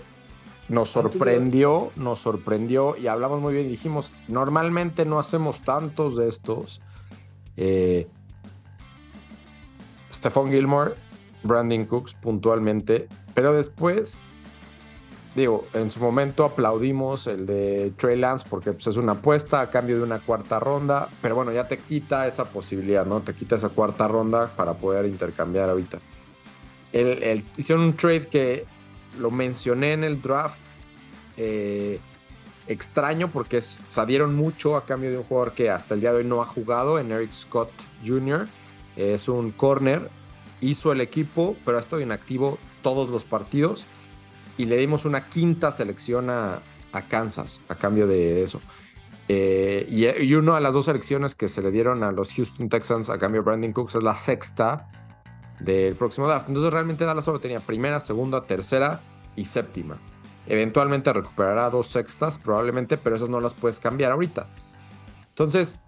Nos 0.68 0.90
sorprendió, 0.90 1.92
nos 1.96 2.20
sorprendió 2.20 2.96
y 2.96 3.08
hablamos 3.08 3.42
muy 3.42 3.54
bien 3.54 3.66
y 3.66 3.72
dijimos, 3.72 4.12
normalmente 4.28 5.04
no 5.04 5.18
hacemos 5.18 5.60
tantos 5.64 6.16
de 6.16 6.28
estos. 6.28 6.80
Eh, 7.58 8.08
Stephon 10.12 10.52
Gilmore, 10.52 10.94
Brandon 11.44 11.86
Cooks 11.86 12.14
puntualmente, 12.14 13.08
pero 13.34 13.54
después 13.54 14.20
digo, 15.36 15.68
en 15.74 15.92
su 15.92 16.00
momento 16.00 16.44
aplaudimos 16.44 17.28
el 17.28 17.46
de 17.46 17.92
Trey 17.98 18.18
Lance 18.18 18.48
porque 18.50 18.74
pues, 18.74 18.88
es 18.88 18.98
una 18.98 19.14
apuesta 19.14 19.62
a 19.62 19.70
cambio 19.70 19.98
de 19.98 20.04
una 20.04 20.20
cuarta 20.20 20.60
ronda, 20.60 21.10
pero 21.22 21.36
bueno, 21.36 21.52
ya 21.52 21.68
te 21.68 21.78
quita 21.78 22.28
esa 22.28 22.46
posibilidad, 22.46 23.06
¿no? 23.06 23.22
Te 23.22 23.34
quita 23.34 23.56
esa 23.56 23.70
cuarta 23.70 24.08
ronda 24.08 24.48
para 24.56 24.74
poder 24.74 25.06
intercambiar 25.06 25.70
ahorita. 25.70 26.00
El, 26.92 27.24
el, 27.24 27.44
hicieron 27.58 27.86
un 27.86 27.94
trade 27.96 28.28
que 28.28 28.66
lo 29.20 29.32
mencioné 29.32 29.94
en 29.94 30.04
el 30.04 30.22
draft. 30.22 30.58
Eh, 31.38 32.00
extraño 32.68 33.30
porque 33.32 33.58
es, 33.58 33.80
o 33.96 34.28
mucho 34.28 34.76
a 34.78 34.86
cambio 34.86 35.10
de 35.10 35.18
un 35.18 35.24
jugador 35.24 35.54
que 35.54 35.70
hasta 35.70 35.96
el 35.96 36.02
día 36.02 36.12
de 36.12 36.18
hoy 36.18 36.24
no 36.24 36.42
ha 36.42 36.46
jugado, 36.46 37.00
en 37.00 37.12
Eric 37.12 37.32
Scott 37.32 37.72
Jr. 38.06 38.48
Es 38.96 39.28
un 39.28 39.52
corner, 39.52 40.10
hizo 40.62 40.92
el 40.92 41.02
equipo, 41.02 41.56
pero 41.66 41.78
ha 41.78 41.82
estado 41.82 42.02
inactivo 42.02 42.60
todos 42.84 43.10
los 43.10 43.24
partidos 43.24 43.86
y 44.60 44.66
le 44.66 44.76
dimos 44.76 45.06
una 45.06 45.30
quinta 45.30 45.72
selección 45.72 46.30
a, 46.30 46.60
a 46.92 47.02
Kansas 47.04 47.62
a 47.70 47.76
cambio 47.76 48.08
de 48.08 48.44
eso. 48.44 48.60
Eh, 49.30 49.88
y, 49.90 50.06
y, 50.06 50.36
una 50.36 50.56
de 50.56 50.62
las 50.62 50.74
dos 50.74 50.86
selecciones 50.86 51.34
que 51.34 51.48
se 51.48 51.62
le 51.62 51.72
dieron 51.72 52.04
a 52.04 52.12
los 52.12 52.34
Houston 52.34 52.68
Texans 52.68 53.10
a 53.10 53.18
cambio 53.18 53.42
de 53.42 53.46
Brandon 53.46 53.72
Cooks 53.72 53.96
es 53.96 54.04
la 54.04 54.16
sexta 54.16 54.92
del 55.62 55.96
próximo 55.96 56.28
draft. 56.28 56.50
Entonces 56.50 56.74
realmente 56.74 57.06
Dallas 57.06 57.24
solo 57.24 57.40
tenía 57.40 57.62
primera, 57.62 58.02
segunda, 58.02 58.44
tercera 58.44 59.00
y 59.38 59.46
séptima. 59.46 59.98
Eventualmente 60.46 61.14
recuperará 61.14 61.70
dos 61.70 61.88
sextas 61.88 62.38
probablemente, 62.38 62.98
pero 62.98 63.16
esas 63.16 63.30
no 63.30 63.40
las 63.40 63.54
puedes 63.54 63.80
cambiar 63.80 64.12
ahorita. 64.12 64.48
Entonces, 65.30 65.80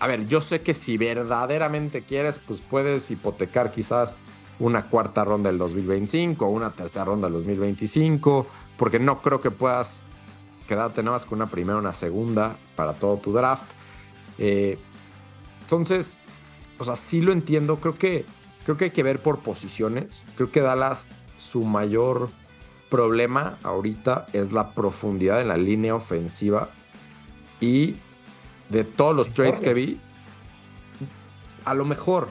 a 0.00 0.06
ver, 0.06 0.26
yo 0.26 0.42
sé 0.42 0.60
que 0.60 0.74
si 0.74 0.98
verdaderamente 0.98 2.02
quieres, 2.02 2.40
pues 2.40 2.60
puedes 2.60 3.10
hipotecar 3.10 3.72
quizás 3.72 4.16
una 4.58 4.86
cuarta 4.86 5.24
ronda 5.24 5.50
del 5.50 5.58
2025, 5.58 6.46
una 6.46 6.70
tercera 6.70 7.04
ronda 7.04 7.26
del 7.28 7.34
2025, 7.34 8.46
porque 8.76 8.98
no 8.98 9.20
creo 9.20 9.40
que 9.40 9.50
puedas 9.50 10.02
quedarte 10.66 11.02
nada 11.02 11.16
más 11.16 11.26
con 11.26 11.38
una 11.38 11.50
primera 11.50 11.76
o 11.76 11.80
una 11.80 11.92
segunda 11.92 12.56
para 12.74 12.94
todo 12.94 13.16
tu 13.18 13.32
draft. 13.32 13.70
Eh, 14.38 14.78
entonces, 15.62 16.16
o 16.78 16.84
sea, 16.84 16.96
sí 16.96 17.20
lo 17.20 17.32
entiendo, 17.32 17.76
creo 17.76 17.98
que, 17.98 18.24
creo 18.64 18.76
que 18.76 18.84
hay 18.86 18.90
que 18.90 19.02
ver 19.02 19.20
por 19.20 19.40
posiciones. 19.40 20.22
Creo 20.36 20.50
que 20.50 20.60
Dallas, 20.60 21.08
su 21.36 21.64
mayor 21.64 22.28
problema 22.90 23.58
ahorita 23.62 24.26
es 24.32 24.52
la 24.52 24.72
profundidad 24.72 25.40
en 25.40 25.48
la 25.48 25.56
línea 25.56 25.94
ofensiva 25.94 26.70
y 27.60 27.96
de 28.68 28.84
todos 28.84 29.14
los 29.14 29.32
trades 29.32 29.60
que 29.60 29.74
vi, 29.74 30.00
a 31.64 31.74
lo 31.74 31.84
mejor 31.84 32.28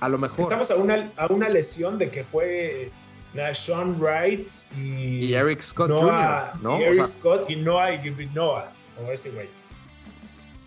a 0.00 0.08
lo 0.08 0.18
mejor. 0.18 0.40
Estamos 0.40 0.70
a 0.70 0.76
una, 0.76 1.10
a 1.16 1.26
una 1.26 1.48
lesión 1.48 1.98
de 1.98 2.10
que 2.10 2.24
fue 2.24 2.90
Nashon 3.34 4.00
Wright 4.00 4.48
y, 4.76 5.26
y 5.26 5.34
Eric 5.34 5.60
Scott 5.60 5.88
Noah, 5.90 6.50
Jr., 6.52 6.62
¿no? 6.62 6.80
Y 6.80 6.84
Eric 6.84 7.02
o 7.02 7.04
sea, 7.04 7.14
Scott 7.14 7.50
y 7.50 7.56
Noah 7.56 7.92
y 7.94 8.30
Noah, 8.34 8.72
o 9.02 9.10
ese 9.10 9.30
güey. 9.30 9.48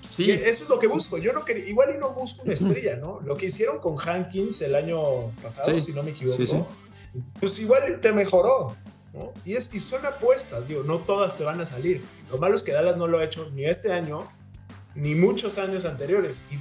Sí. 0.09 0.25
Y 0.25 0.31
eso 0.31 0.63
es 0.63 0.69
lo 0.69 0.79
que 0.79 0.87
busco. 0.87 1.17
Yo 1.17 1.33
no 1.33 1.45
quería, 1.45 1.65
igual 1.67 1.93
y 1.95 1.99
no 1.99 2.11
busco 2.11 2.41
una 2.43 2.53
estrella, 2.53 2.95
¿no? 2.95 3.19
Lo 3.23 3.37
que 3.37 3.45
hicieron 3.47 3.79
con 3.79 3.97
Hankins 3.99 4.61
el 4.61 4.75
año 4.75 5.31
pasado, 5.41 5.71
Sí. 5.71 5.79
si 5.79 5.93
no 5.93 6.03
me 6.03 6.11
equivoco, 6.11 6.45
sí. 6.45 6.63
pues 7.39 7.59
igual 7.59 7.99
te 8.01 8.11
mejoró. 8.11 8.75
¿no? 9.13 9.33
Y, 9.45 9.55
es, 9.55 9.73
y 9.73 9.79
son 9.79 10.05
apuestas, 10.05 10.67
digo, 10.67 10.83
no 10.83 10.99
todas 10.99 11.35
te 11.35 11.43
van 11.43 11.59
a 11.61 11.65
salir. 11.65 12.03
Lo 12.31 12.37
malo 12.37 12.55
es 12.55 12.63
que 12.63 12.71
Dallas 12.71 12.97
no 12.97 13.07
lo 13.07 13.19
ha 13.19 13.23
hecho 13.23 13.49
ni 13.53 13.65
este 13.65 13.91
año, 13.91 14.27
ni 14.95 15.15
muchos 15.15 15.57
años 15.57 15.85
anteriores. 15.85 16.43
Y, 16.51 16.55
y 16.55 16.59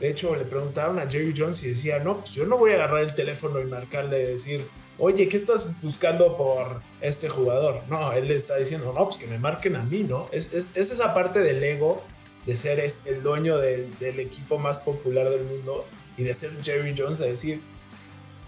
de 0.00 0.10
hecho, 0.10 0.34
le 0.34 0.44
preguntaron 0.44 0.98
a 0.98 1.08
Jerry 1.08 1.34
Jones 1.36 1.62
y 1.62 1.68
decía, 1.68 1.98
no, 2.00 2.20
pues 2.20 2.32
yo 2.32 2.44
no 2.46 2.58
voy 2.58 2.72
a 2.72 2.74
agarrar 2.74 3.02
el 3.02 3.14
teléfono 3.14 3.60
y 3.60 3.64
marcarle 3.64 4.22
y 4.22 4.26
decir, 4.26 4.66
oye, 4.98 5.28
¿qué 5.28 5.36
estás 5.36 5.80
buscando 5.82 6.36
por 6.36 6.80
este 7.00 7.28
jugador? 7.28 7.82
No, 7.88 8.12
él 8.12 8.28
le 8.28 8.34
está 8.34 8.56
diciendo, 8.56 8.92
no, 8.92 9.04
pues 9.04 9.16
que 9.16 9.26
me 9.26 9.38
marquen 9.38 9.76
a 9.76 9.82
mí, 9.82 10.02
¿no? 10.02 10.28
Es, 10.32 10.52
es, 10.52 10.70
es 10.74 10.90
esa 10.90 11.14
parte 11.14 11.40
del 11.40 11.62
ego 11.62 12.02
de 12.46 12.54
ser 12.54 12.80
es 12.80 13.06
el 13.06 13.22
dueño 13.22 13.58
del, 13.58 13.96
del, 13.98 14.20
equipo 14.20 14.58
más 14.58 14.76
popular 14.78 15.30
del 15.30 15.44
mundo 15.44 15.86
y 16.16 16.24
de 16.24 16.34
ser 16.34 16.50
Jerry 16.62 16.94
Jones 16.96 17.20
a 17.20 17.24
decir, 17.24 17.62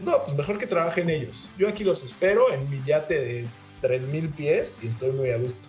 no, 0.00 0.22
pues 0.24 0.36
mejor 0.36 0.58
que 0.58 0.66
trabajen 0.66 1.08
ellos. 1.08 1.48
Yo 1.56 1.68
aquí 1.68 1.82
los 1.82 2.04
espero 2.04 2.52
en 2.52 2.68
mi 2.68 2.82
yate 2.84 3.18
de 3.18 3.46
3.000 3.82 4.34
pies 4.34 4.78
y 4.82 4.88
estoy 4.88 5.12
muy 5.12 5.30
a 5.30 5.38
gusto. 5.38 5.68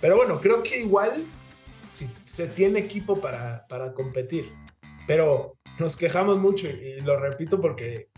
Pero 0.00 0.16
bueno, 0.16 0.40
creo 0.40 0.62
que 0.62 0.80
igual 0.80 1.26
si 1.90 2.08
se 2.24 2.46
tiene 2.46 2.78
equipo 2.78 3.20
para, 3.20 3.66
para 3.68 3.92
competir. 3.92 4.50
Pero 5.08 5.56
nos 5.78 5.96
quejamos 5.96 6.38
mucho 6.38 6.68
y 6.68 7.00
lo 7.00 7.18
repito 7.18 7.60
porque 7.60 8.08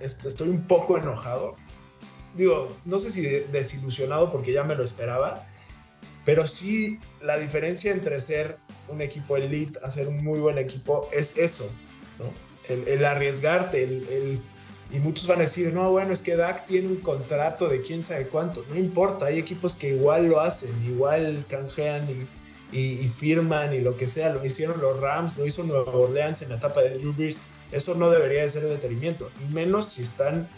estoy 0.00 0.48
un 0.48 0.66
poco 0.66 0.96
enojado. 0.96 1.56
Digo, 2.34 2.74
no 2.86 2.98
sé 2.98 3.10
si 3.10 3.20
desilusionado 3.20 4.32
porque 4.32 4.50
ya 4.52 4.64
me 4.64 4.74
lo 4.74 4.82
esperaba, 4.82 5.46
pero 6.24 6.46
sí 6.46 6.98
la 7.20 7.38
diferencia 7.38 7.92
entre 7.92 8.18
ser 8.18 8.56
un 8.88 9.02
equipo 9.02 9.36
elite 9.36 9.78
a 9.82 9.90
ser 9.90 10.08
un 10.08 10.24
muy 10.24 10.40
buen 10.40 10.56
equipo 10.56 11.08
es 11.12 11.36
eso, 11.36 11.70
¿no? 12.18 12.32
El, 12.72 12.88
el 12.88 13.04
arriesgarte, 13.04 13.84
el, 13.84 14.08
el, 14.08 14.40
y 14.90 14.98
muchos 14.98 15.26
van 15.26 15.38
a 15.38 15.42
decir, 15.42 15.72
no, 15.74 15.90
bueno, 15.90 16.14
es 16.14 16.22
que 16.22 16.34
Dak 16.34 16.64
tiene 16.66 16.88
un 16.88 16.96
contrato 16.96 17.68
de 17.68 17.82
quién 17.82 18.02
sabe 18.02 18.26
cuánto. 18.28 18.64
No 18.70 18.76
importa, 18.76 19.26
hay 19.26 19.38
equipos 19.38 19.74
que 19.74 19.90
igual 19.90 20.28
lo 20.28 20.40
hacen, 20.40 20.70
igual 20.84 21.44
canjean 21.46 22.08
y, 22.10 22.26
y, 22.72 23.08
firman 23.08 23.74
y 23.74 23.80
lo 23.80 23.96
que 23.96 24.08
sea. 24.08 24.32
Lo 24.32 24.44
hicieron 24.44 24.80
los 24.80 25.00
Rams, 25.00 25.36
lo 25.38 25.46
hizo 25.46 25.62
Nueva 25.64 25.92
Orleans 25.92 26.42
en 26.42 26.50
la 26.50 26.56
etapa 26.56 26.80
de 26.80 26.98
Drew 26.98 27.12
Brees. 27.12 27.42
Eso 27.72 27.94
no 27.94 28.10
debería 28.10 28.42
de 28.42 28.48
ser 28.48 28.64
el 28.64 28.70
detenimiento. 28.70 29.30
Y 29.42 29.52
menos 29.52 29.86
si 29.86 30.02
están, 30.02 30.48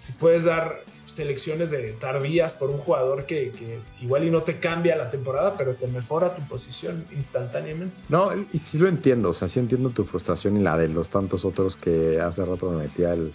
si 0.00 0.12
puedes 0.12 0.44
dar 0.44 0.82
selecciones 1.04 1.70
de 1.70 1.92
tardías 1.92 2.54
por 2.54 2.70
un 2.70 2.78
jugador 2.78 3.26
que, 3.26 3.52
igual 4.00 4.24
y 4.24 4.30
no 4.30 4.42
te 4.42 4.58
cambia 4.58 4.96
la 4.96 5.10
temporada, 5.10 5.54
pero 5.56 5.74
te 5.74 5.86
mejora 5.86 6.34
tu 6.34 6.42
posición 6.48 7.04
instantáneamente. 7.14 7.96
No, 8.08 8.30
y 8.52 8.58
sí 8.58 8.78
lo 8.78 8.88
entiendo, 8.88 9.30
o 9.30 9.34
sea, 9.34 9.48
sí 9.48 9.58
entiendo 9.58 9.90
tu 9.90 10.04
frustración 10.04 10.56
y 10.56 10.60
la 10.60 10.78
de 10.78 10.88
los 10.88 11.10
tantos 11.10 11.44
otros 11.44 11.76
que 11.76 12.20
hace 12.20 12.44
rato 12.44 12.70
me 12.70 12.84
metí 12.84 13.04
al, 13.04 13.34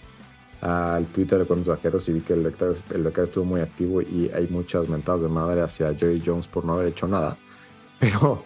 al 0.60 1.06
Twitter 1.06 1.38
de 1.38 1.44
Cuentos 1.46 1.68
Vaqueros 1.68 2.08
y 2.08 2.12
vi 2.12 2.20
que 2.20 2.34
el 2.34 2.42
lector, 2.42 2.76
el 2.94 3.06
estuvo 3.06 3.44
muy 3.44 3.60
activo 3.60 4.02
y 4.02 4.30
hay 4.34 4.46
muchas 4.48 4.88
mentadas 4.88 5.22
de 5.22 5.28
madre 5.28 5.62
hacia 5.62 5.94
Jerry 5.94 6.22
Jones 6.24 6.48
por 6.48 6.64
no 6.64 6.74
haber 6.74 6.88
hecho 6.88 7.06
nada. 7.08 7.36
Pero, 7.98 8.44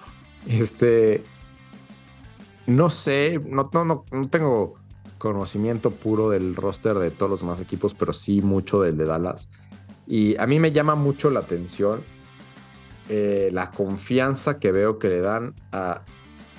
este, 0.49 1.25
no 2.67 2.91
sé, 2.91 3.41
no, 3.45 3.71
no, 3.73 3.85
no, 3.85 4.05
no 4.11 4.29
tengo 4.29 4.75
conocimiento 5.19 5.91
puro 5.91 6.31
del 6.31 6.55
roster 6.57 6.99
de 6.99 7.11
todos 7.11 7.31
los 7.31 7.41
demás 7.41 7.61
equipos, 7.61 7.95
pero 7.95 8.13
sí 8.13 8.43
mucho 8.43 8.83
del 8.83 8.99
de 8.99 9.07
Dallas. 9.07 9.49
Y 10.07 10.37
a 10.37 10.47
mí 10.47 10.61
me 10.61 10.71
llama 10.71 10.97
mucho 10.97 11.31
la 11.31 11.41
atención 11.41 12.03
eh, 13.09 13.51
la 13.53 13.71
confianza 13.71 14.59
que 14.59 14.73
veo 14.73 14.99
que 14.99 15.09
le 15.09 15.21
dan 15.21 15.55
a. 15.73 16.03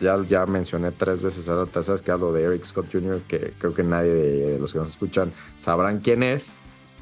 Ya, 0.01 0.21
ya 0.27 0.45
mencioné 0.45 0.91
tres 0.91 1.21
veces, 1.21 1.45
tercera 1.45 1.93
vez 1.93 2.01
que 2.01 2.11
hablo 2.11 2.33
de 2.33 2.43
Eric 2.43 2.65
Scott 2.65 2.87
Jr., 2.91 3.21
que 3.27 3.53
creo 3.57 3.73
que 3.73 3.83
nadie 3.83 4.11
de, 4.11 4.51
de 4.51 4.59
los 4.59 4.73
que 4.73 4.79
nos 4.79 4.89
escuchan 4.89 5.31
sabrán 5.57 5.99
quién 5.99 6.21
es. 6.21 6.51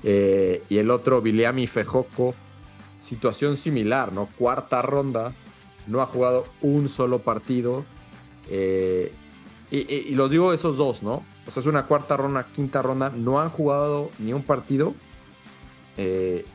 Eh, 0.03 0.63
y 0.69 0.77
el 0.77 0.91
otro, 0.91 1.21
Biliami 1.21 1.65
Fejoco, 1.67 2.35
situación 2.99 3.57
similar, 3.57 4.13
¿no? 4.13 4.27
Cuarta 4.37 4.81
ronda, 4.81 5.33
no 5.87 6.01
ha 6.01 6.05
jugado 6.05 6.45
un 6.61 6.89
solo 6.89 7.19
partido. 7.19 7.85
Eh, 8.49 9.13
y, 9.71 10.13
los 10.13 10.29
digo 10.29 10.53
esos 10.53 10.77
dos, 10.77 11.01
¿no? 11.01 11.23
O 11.47 11.51
sea, 11.51 11.61
es 11.61 11.67
una 11.67 11.87
cuarta 11.87 12.15
ronda, 12.15 12.47
quinta 12.53 12.81
ronda, 12.81 13.09
no 13.09 13.41
han 13.41 13.49
jugado 13.49 14.11
ni 14.19 14.33
un 14.33 14.43
partido. 14.43 14.93
Eh, 15.97 16.45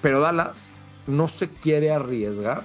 pero 0.00 0.20
Dallas 0.20 0.68
no 1.06 1.28
se 1.28 1.48
quiere 1.48 1.90
arriesgar. 1.90 2.64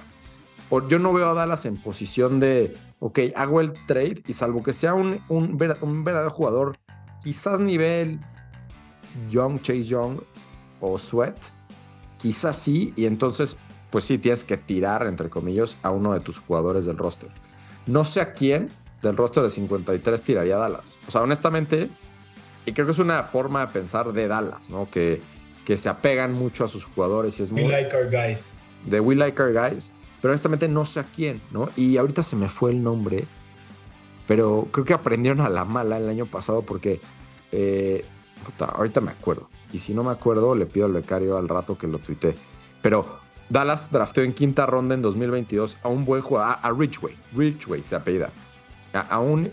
Yo 0.88 0.98
no 0.98 1.12
veo 1.12 1.30
a 1.30 1.34
Dallas 1.34 1.66
en 1.66 1.76
posición 1.76 2.40
de, 2.40 2.74
ok, 2.98 3.18
hago 3.36 3.60
el 3.60 3.72
trade 3.86 4.22
y 4.26 4.32
salvo 4.32 4.62
que 4.62 4.72
sea 4.72 4.94
un, 4.94 5.20
un, 5.28 5.58
verdadero 5.58 6.30
jugador, 6.30 6.78
quizás 7.22 7.60
nivel 7.60 8.20
Young, 9.30 9.60
Chase 9.60 9.82
Young 9.82 10.20
o 10.80 10.98
Sweat, 10.98 11.36
quizás 12.18 12.56
sí, 12.56 12.94
y 12.96 13.06
entonces, 13.06 13.58
pues 13.90 14.04
sí, 14.04 14.16
tienes 14.18 14.44
que 14.44 14.56
tirar, 14.56 15.06
entre 15.06 15.28
comillas, 15.28 15.76
a 15.82 15.90
uno 15.90 16.14
de 16.14 16.20
tus 16.20 16.38
jugadores 16.38 16.86
del 16.86 16.96
roster. 16.96 17.30
No 17.86 18.04
sé 18.04 18.20
a 18.20 18.32
quién 18.32 18.70
del 19.02 19.16
roster 19.16 19.42
de 19.42 19.50
53 19.50 20.22
tiraría 20.22 20.56
Dallas. 20.56 20.96
O 21.06 21.10
sea, 21.10 21.22
honestamente, 21.22 21.90
y 22.64 22.72
creo 22.72 22.86
que 22.86 22.92
es 22.92 22.98
una 22.98 23.22
forma 23.24 23.66
de 23.66 23.72
pensar 23.72 24.12
de 24.12 24.28
Dallas, 24.28 24.70
¿no? 24.70 24.88
Que, 24.90 25.20
que 25.66 25.76
se 25.76 25.88
apegan 25.88 26.32
mucho 26.32 26.64
a 26.64 26.68
sus 26.68 26.84
jugadores. 26.84 27.38
Y 27.40 27.42
es 27.42 27.50
We 27.50 27.68
like 27.68 27.94
our 27.94 28.08
guys. 28.08 28.64
De 28.86 29.00
We 29.00 29.16
like 29.16 29.40
our 29.42 29.52
guys. 29.52 29.90
Pero 30.22 30.32
honestamente 30.32 30.68
no 30.68 30.86
sé 30.86 31.00
a 31.00 31.04
quién, 31.04 31.42
¿no? 31.50 31.68
Y 31.76 31.98
ahorita 31.98 32.22
se 32.22 32.36
me 32.36 32.48
fue 32.48 32.70
el 32.70 32.82
nombre. 32.82 33.26
Pero 34.26 34.68
creo 34.70 34.86
que 34.86 34.94
aprendieron 34.94 35.42
a 35.42 35.50
la 35.50 35.64
mala 35.64 35.98
el 35.98 36.08
año 36.08 36.26
pasado 36.26 36.62
porque... 36.62 37.00
Eh, 37.50 38.06
ahorita 38.58 39.00
me 39.00 39.10
acuerdo. 39.10 39.48
Y 39.72 39.78
si 39.78 39.94
no 39.94 40.04
me 40.04 40.10
acuerdo, 40.10 40.54
le 40.54 40.66
pido 40.66 40.86
al 40.86 40.92
becario 40.92 41.36
al 41.36 41.48
rato 41.48 41.76
que 41.76 41.86
lo 41.86 41.98
tuite. 41.98 42.34
Pero 42.80 43.18
Dallas 43.48 43.90
drafteó 43.90 44.22
en 44.24 44.32
quinta 44.32 44.66
ronda 44.66 44.94
en 44.94 45.02
2022 45.02 45.78
a 45.82 45.88
un 45.88 46.04
buen 46.04 46.22
jugador, 46.22 46.56
a 46.62 46.70
Richway. 46.70 47.14
Richway 47.34 47.82
se 47.82 47.94
apellida. 47.94 48.30
A, 48.92 49.20
un, 49.20 49.50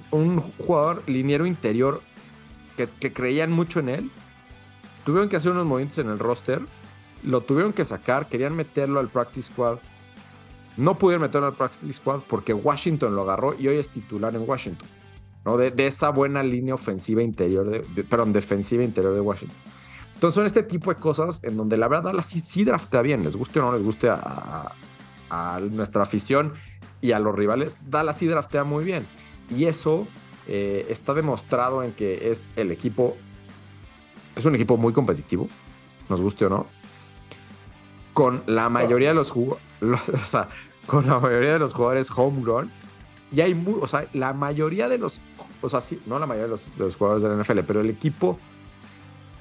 jugador 0.58 1.04
liniero 1.08 1.46
interior 1.46 2.02
que, 2.76 3.14
creían 3.14 3.52
mucho 3.52 3.80
en 3.80 3.90
él. 3.90 4.12
Tuvieron 5.06 5.30
que 5.30 5.38
hacer 5.38 5.52
unos 5.52 5.66
movimientos 5.66 5.98
en 6.00 6.10
el 6.10 6.20
roster. 6.20 6.62
Lo 7.24 7.42
tuvieron 7.42 7.74
que 7.74 7.86
sacar. 7.86 8.28
Querían 8.28 8.56
meterlo 8.56 9.00
al 9.00 9.08
practice 9.08 9.52
squad. 9.52 9.80
No 10.78 10.98
pudieron 10.98 11.24
meterlo 11.24 11.48
al 11.48 11.54
practice 11.54 11.94
squad 11.94 12.22
porque 12.28 12.54
Washington 12.54 13.16
lo 13.16 13.24
agarró 13.24 13.54
y 13.58 13.68
hoy 13.68 13.78
es 13.78 13.90
titular 13.90 14.36
en 14.36 14.48
Washington. 14.48 14.88
¿no? 15.46 15.58
De, 15.58 15.72
de 15.72 15.88
esa 15.88 16.10
buena 16.10 16.44
línea 16.44 16.74
ofensiva 16.74 17.22
interior, 17.22 17.70
de, 17.70 18.04
perdón, 18.04 18.34
defensiva 18.34 18.84
interior 18.84 19.14
de 19.14 19.22
Washington. 19.22 19.58
Entonces 20.20 20.36
son 20.36 20.46
este 20.46 20.64
tipo 20.64 20.94
de 20.94 21.00
cosas 21.00 21.40
en 21.44 21.56
donde 21.56 21.78
la 21.78 21.88
verdad 21.88 22.12
Dallas 22.12 22.26
sí, 22.26 22.42
sí 22.42 22.66
draftea 22.66 23.02
bien, 23.02 23.24
les 23.24 23.38
guste 23.38 23.60
o 23.60 23.64
no 23.64 23.72
les 23.72 23.82
guste 23.82 24.10
a, 24.10 24.74
a, 25.30 25.60
nuestra 25.62 26.04
afición 26.04 26.56
y 27.00 27.14
a 27.14 27.20
los 27.20 27.34
rivales, 27.34 27.78
Dallas 27.88 28.18
sí 28.18 28.28
draftea 28.28 28.66
muy 28.66 28.84
bien. 28.84 29.08
Y 29.50 29.66
eso 29.66 30.08
eh, 30.46 30.86
está 30.90 31.14
demostrado 31.14 31.84
en 31.84 31.94
que 31.94 32.32
es 32.32 32.50
el 32.58 32.72
equipo, 32.72 33.16
es 34.36 34.44
un 34.44 34.56
equipo 34.56 34.76
muy 34.76 34.92
competitivo, 34.92 35.48
nos 36.10 36.20
guste 36.20 36.46
o 36.48 36.50
no, 36.50 36.66
con 38.14 38.44
la 38.46 38.68
mayoría 38.68 39.10
de 39.10 39.16
los 39.16 39.32
jugadores, 39.32 39.64
con 40.88 41.08
la 41.08 41.20
mayoría 41.20 41.54
de 41.54 41.60
los 41.60 41.74
jugadores 41.74 42.10
homegrown, 42.16 42.72
y 43.32 43.42
hay 43.42 43.54
muy, 43.54 43.76
o 43.82 43.88
sea, 43.88 44.08
la 44.14 44.34
mayoría 44.34 44.90
de 44.90 44.98
los, 44.98 45.22
o 45.62 45.70
sea, 45.70 45.82
sí, 45.82 46.02
no 46.06 46.18
la 46.20 46.26
mayoría 46.26 46.56
de 46.56 46.60
los, 46.78 46.96
jugadores 46.96 47.24
de 47.24 47.30
la 47.30 47.42
NFL, 47.42 47.60
pero 47.68 47.82
el 47.82 47.90
equipo 47.90 48.40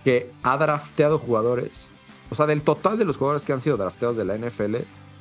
que 0.04 0.30
ha 0.42 0.56
drafteado 0.56 1.18
jugadores, 1.18 1.88
o 2.30 2.34
sea, 2.34 2.46
del 2.46 2.62
total 2.62 2.98
de 2.98 3.04
los 3.04 3.16
jugadores 3.16 3.44
que 3.44 3.52
han 3.52 3.62
sido 3.62 3.76
drafteados 3.76 4.16
de 4.16 4.24
la 4.24 4.36
NFL, 4.36 4.76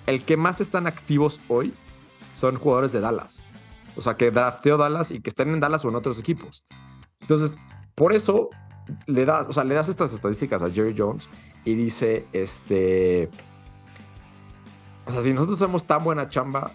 el 0.05 0.23
que 0.23 0.37
más 0.37 0.61
están 0.61 0.87
activos 0.87 1.39
hoy 1.47 1.73
son 2.35 2.57
jugadores 2.57 2.91
de 2.91 2.99
Dallas. 2.99 3.41
O 3.95 4.01
sea, 4.01 4.15
que 4.15 4.31
drafteó 4.31 4.77
Dallas 4.77 5.11
y 5.11 5.21
que 5.21 5.29
están 5.29 5.49
en 5.49 5.59
Dallas 5.59 5.83
o 5.83 5.89
en 5.89 5.95
otros 5.95 6.19
equipos. 6.19 6.63
Entonces, 7.21 7.55
por 7.95 8.13
eso 8.13 8.49
le 9.07 9.25
das, 9.25 9.47
o 9.47 9.53
sea, 9.53 9.63
le 9.63 9.75
das 9.75 9.89
estas 9.89 10.13
estadísticas 10.13 10.61
a 10.61 10.69
Jerry 10.69 10.95
Jones 10.97 11.29
y 11.65 11.73
dice, 11.73 12.27
este, 12.31 13.29
o 15.07 15.11
sea, 15.11 15.21
si 15.21 15.33
nosotros 15.33 15.61
hacemos 15.61 15.85
tan 15.85 16.03
buena 16.03 16.29
chamba 16.29 16.71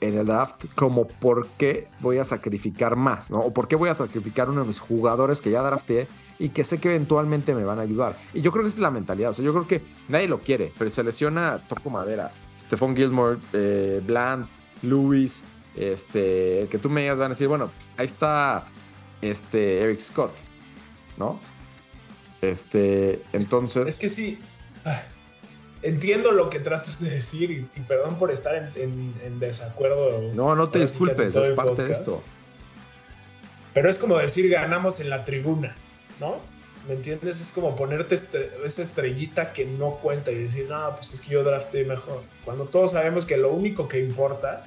en 0.00 0.18
el 0.18 0.26
draft, 0.26 0.64
como 0.74 1.06
por 1.06 1.46
qué 1.58 1.88
voy 2.00 2.18
a 2.18 2.24
sacrificar 2.24 2.96
más, 2.96 3.30
¿no? 3.30 3.40
O 3.40 3.52
por 3.52 3.68
qué 3.68 3.76
voy 3.76 3.90
a 3.90 3.94
sacrificar 3.94 4.48
uno 4.50 4.62
de 4.62 4.66
mis 4.66 4.80
jugadores 4.80 5.40
que 5.40 5.50
ya 5.50 5.62
drafté 5.62 6.08
y 6.38 6.48
que 6.50 6.64
sé 6.64 6.78
que 6.78 6.88
eventualmente 6.90 7.54
me 7.54 7.64
van 7.64 7.78
a 7.78 7.82
ayudar. 7.82 8.16
Y 8.32 8.40
yo 8.40 8.52
creo 8.52 8.64
que 8.64 8.68
esa 8.68 8.78
es 8.78 8.82
la 8.82 8.90
mentalidad. 8.90 9.30
O 9.30 9.34
sea, 9.34 9.44
yo 9.44 9.52
creo 9.52 9.66
que 9.66 9.82
nadie 10.08 10.28
lo 10.28 10.40
quiere, 10.40 10.72
pero 10.78 10.90
se 10.90 11.02
lesiona 11.04 11.62
Toco 11.68 11.90
Madera, 11.90 12.32
Stephon 12.60 12.96
Gilmore, 12.96 13.38
eh, 13.52 14.02
Bland, 14.04 14.46
Lewis, 14.82 15.42
este, 15.76 16.62
el 16.62 16.68
que 16.68 16.78
tú 16.78 16.88
me 16.88 17.02
digas 17.02 17.18
van 17.18 17.26
a 17.26 17.28
decir, 17.30 17.48
bueno, 17.48 17.70
ahí 17.96 18.06
está 18.06 18.66
este 19.20 19.82
Eric 19.82 20.00
Scott, 20.00 20.32
¿no? 21.18 21.38
Este, 22.40 23.22
entonces. 23.32 23.88
Es 23.88 23.96
que 23.98 24.10
sí. 24.10 24.38
Entiendo 25.84 26.32
lo 26.32 26.48
que 26.48 26.60
tratas 26.60 26.98
de 26.98 27.10
decir 27.10 27.50
y, 27.50 27.80
perdón 27.82 28.16
por 28.16 28.30
estar 28.30 28.72
en, 28.74 29.38
desacuerdo. 29.38 30.32
No, 30.32 30.54
no 30.54 30.70
te 30.70 30.78
disculpes, 30.78 31.36
es 31.36 31.48
parte 31.50 31.84
de 31.84 31.92
esto. 31.92 32.22
Pero 33.74 33.90
es 33.90 33.98
como 33.98 34.16
decir 34.16 34.48
ganamos 34.50 34.98
en 35.00 35.10
la 35.10 35.26
tribuna, 35.26 35.76
¿no? 36.20 36.40
¿Me 36.88 36.94
entiendes? 36.94 37.38
Es 37.38 37.50
como 37.50 37.76
ponerte 37.76 38.14
este, 38.14 38.50
esa 38.64 38.80
estrellita 38.80 39.52
que 39.52 39.66
no 39.66 39.96
cuenta 39.96 40.30
y 40.30 40.36
decir, 40.36 40.66
no, 40.70 40.96
pues 40.96 41.12
es 41.12 41.20
que 41.20 41.32
yo 41.32 41.44
drafté 41.44 41.84
mejor. 41.84 42.22
Cuando 42.46 42.64
todos 42.64 42.92
sabemos 42.92 43.26
que 43.26 43.36
lo 43.36 43.50
único 43.52 43.86
que 43.86 43.98
importa 43.98 44.64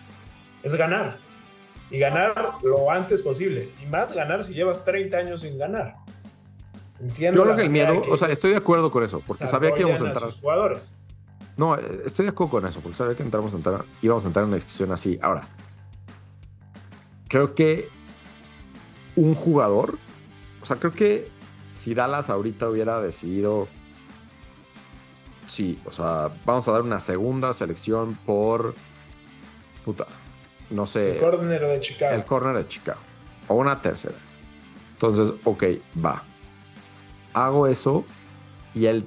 es 0.62 0.76
ganar. 0.76 1.18
Y 1.90 1.98
ganar 1.98 2.60
lo 2.62 2.92
antes 2.92 3.24
posible. 3.24 3.70
Y 3.82 3.88
más 3.88 4.14
ganar 4.14 4.44
si 4.44 4.54
llevas 4.54 4.86
30 4.86 5.18
años 5.18 5.42
sin 5.42 5.58
ganar. 5.58 5.96
Entiendo. 7.00 7.40
Yo 7.40 7.44
creo 7.46 7.56
que 7.56 7.64
el 7.64 7.70
miedo, 7.72 8.04
o 8.08 8.18
sea, 8.18 8.30
estoy 8.30 8.52
de 8.52 8.58
acuerdo 8.58 8.92
con 8.92 9.04
eso, 9.04 9.24
porque 9.26 9.48
sabía 9.48 9.74
que 9.74 9.80
íbamos 9.80 10.02
a 10.04 10.06
entrar. 10.06 10.30
jugadores. 10.30 10.94
No, 11.58 11.76
eh, 11.76 12.04
estoy 12.06 12.26
de 12.26 12.30
acuerdo 12.30 12.52
con 12.52 12.68
eso, 12.68 12.80
porque 12.82 12.98
sabía 12.98 13.16
que 13.16 13.24
entramos 13.24 13.54
a 13.54 13.58
entrar, 13.58 13.86
íbamos 14.02 14.24
a 14.24 14.28
entrar 14.28 14.44
en 14.44 14.50
una 14.50 14.58
discusión 14.58 14.92
así. 14.92 15.20
Ahora, 15.22 15.42
creo 17.28 17.56
que 17.56 17.90
un 19.16 19.34
jugador, 19.34 19.98
o 20.62 20.66
sea, 20.66 20.78
creo 20.78 20.92
que 20.92 21.30
si 21.76 21.96
Dallas 21.96 22.30
ahorita 22.30 22.70
hubiera 22.70 23.02
decidido, 23.02 23.68
sí, 25.48 25.80
o 25.86 25.92
sea, 25.92 26.30
vamos 26.46 26.68
a 26.68 26.72
dar 26.74 26.84
una 26.84 27.00
segunda 27.00 27.54
selección 27.54 28.16
por, 28.26 28.76
puta, 29.84 30.06
no 30.70 30.86
sé. 30.86 31.14
El 31.14 31.20
corner 31.20 31.62
de 31.62 31.80
Chicago. 31.80 32.16
El 32.16 32.26
corner 32.26 32.56
de 32.58 32.68
Chicago. 32.68 33.00
O 33.48 33.56
una 33.56 33.82
tercera. 33.82 34.16
Entonces, 34.94 35.34
ok, 35.44 35.64
va. 36.04 36.24
Hago 37.34 37.68
eso 37.68 38.04
y 38.74 38.86
el 38.86 39.06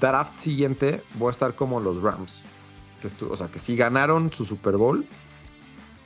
draft 0.00 0.38
siguiente 0.38 1.02
voy 1.14 1.28
a 1.28 1.30
estar 1.32 1.54
como 1.54 1.80
los 1.80 2.02
Rams. 2.02 2.44
Que 3.00 3.10
o 3.24 3.36
sea, 3.36 3.48
que 3.48 3.58
sí 3.58 3.76
ganaron 3.76 4.32
su 4.32 4.44
Super 4.44 4.76
Bowl, 4.76 5.06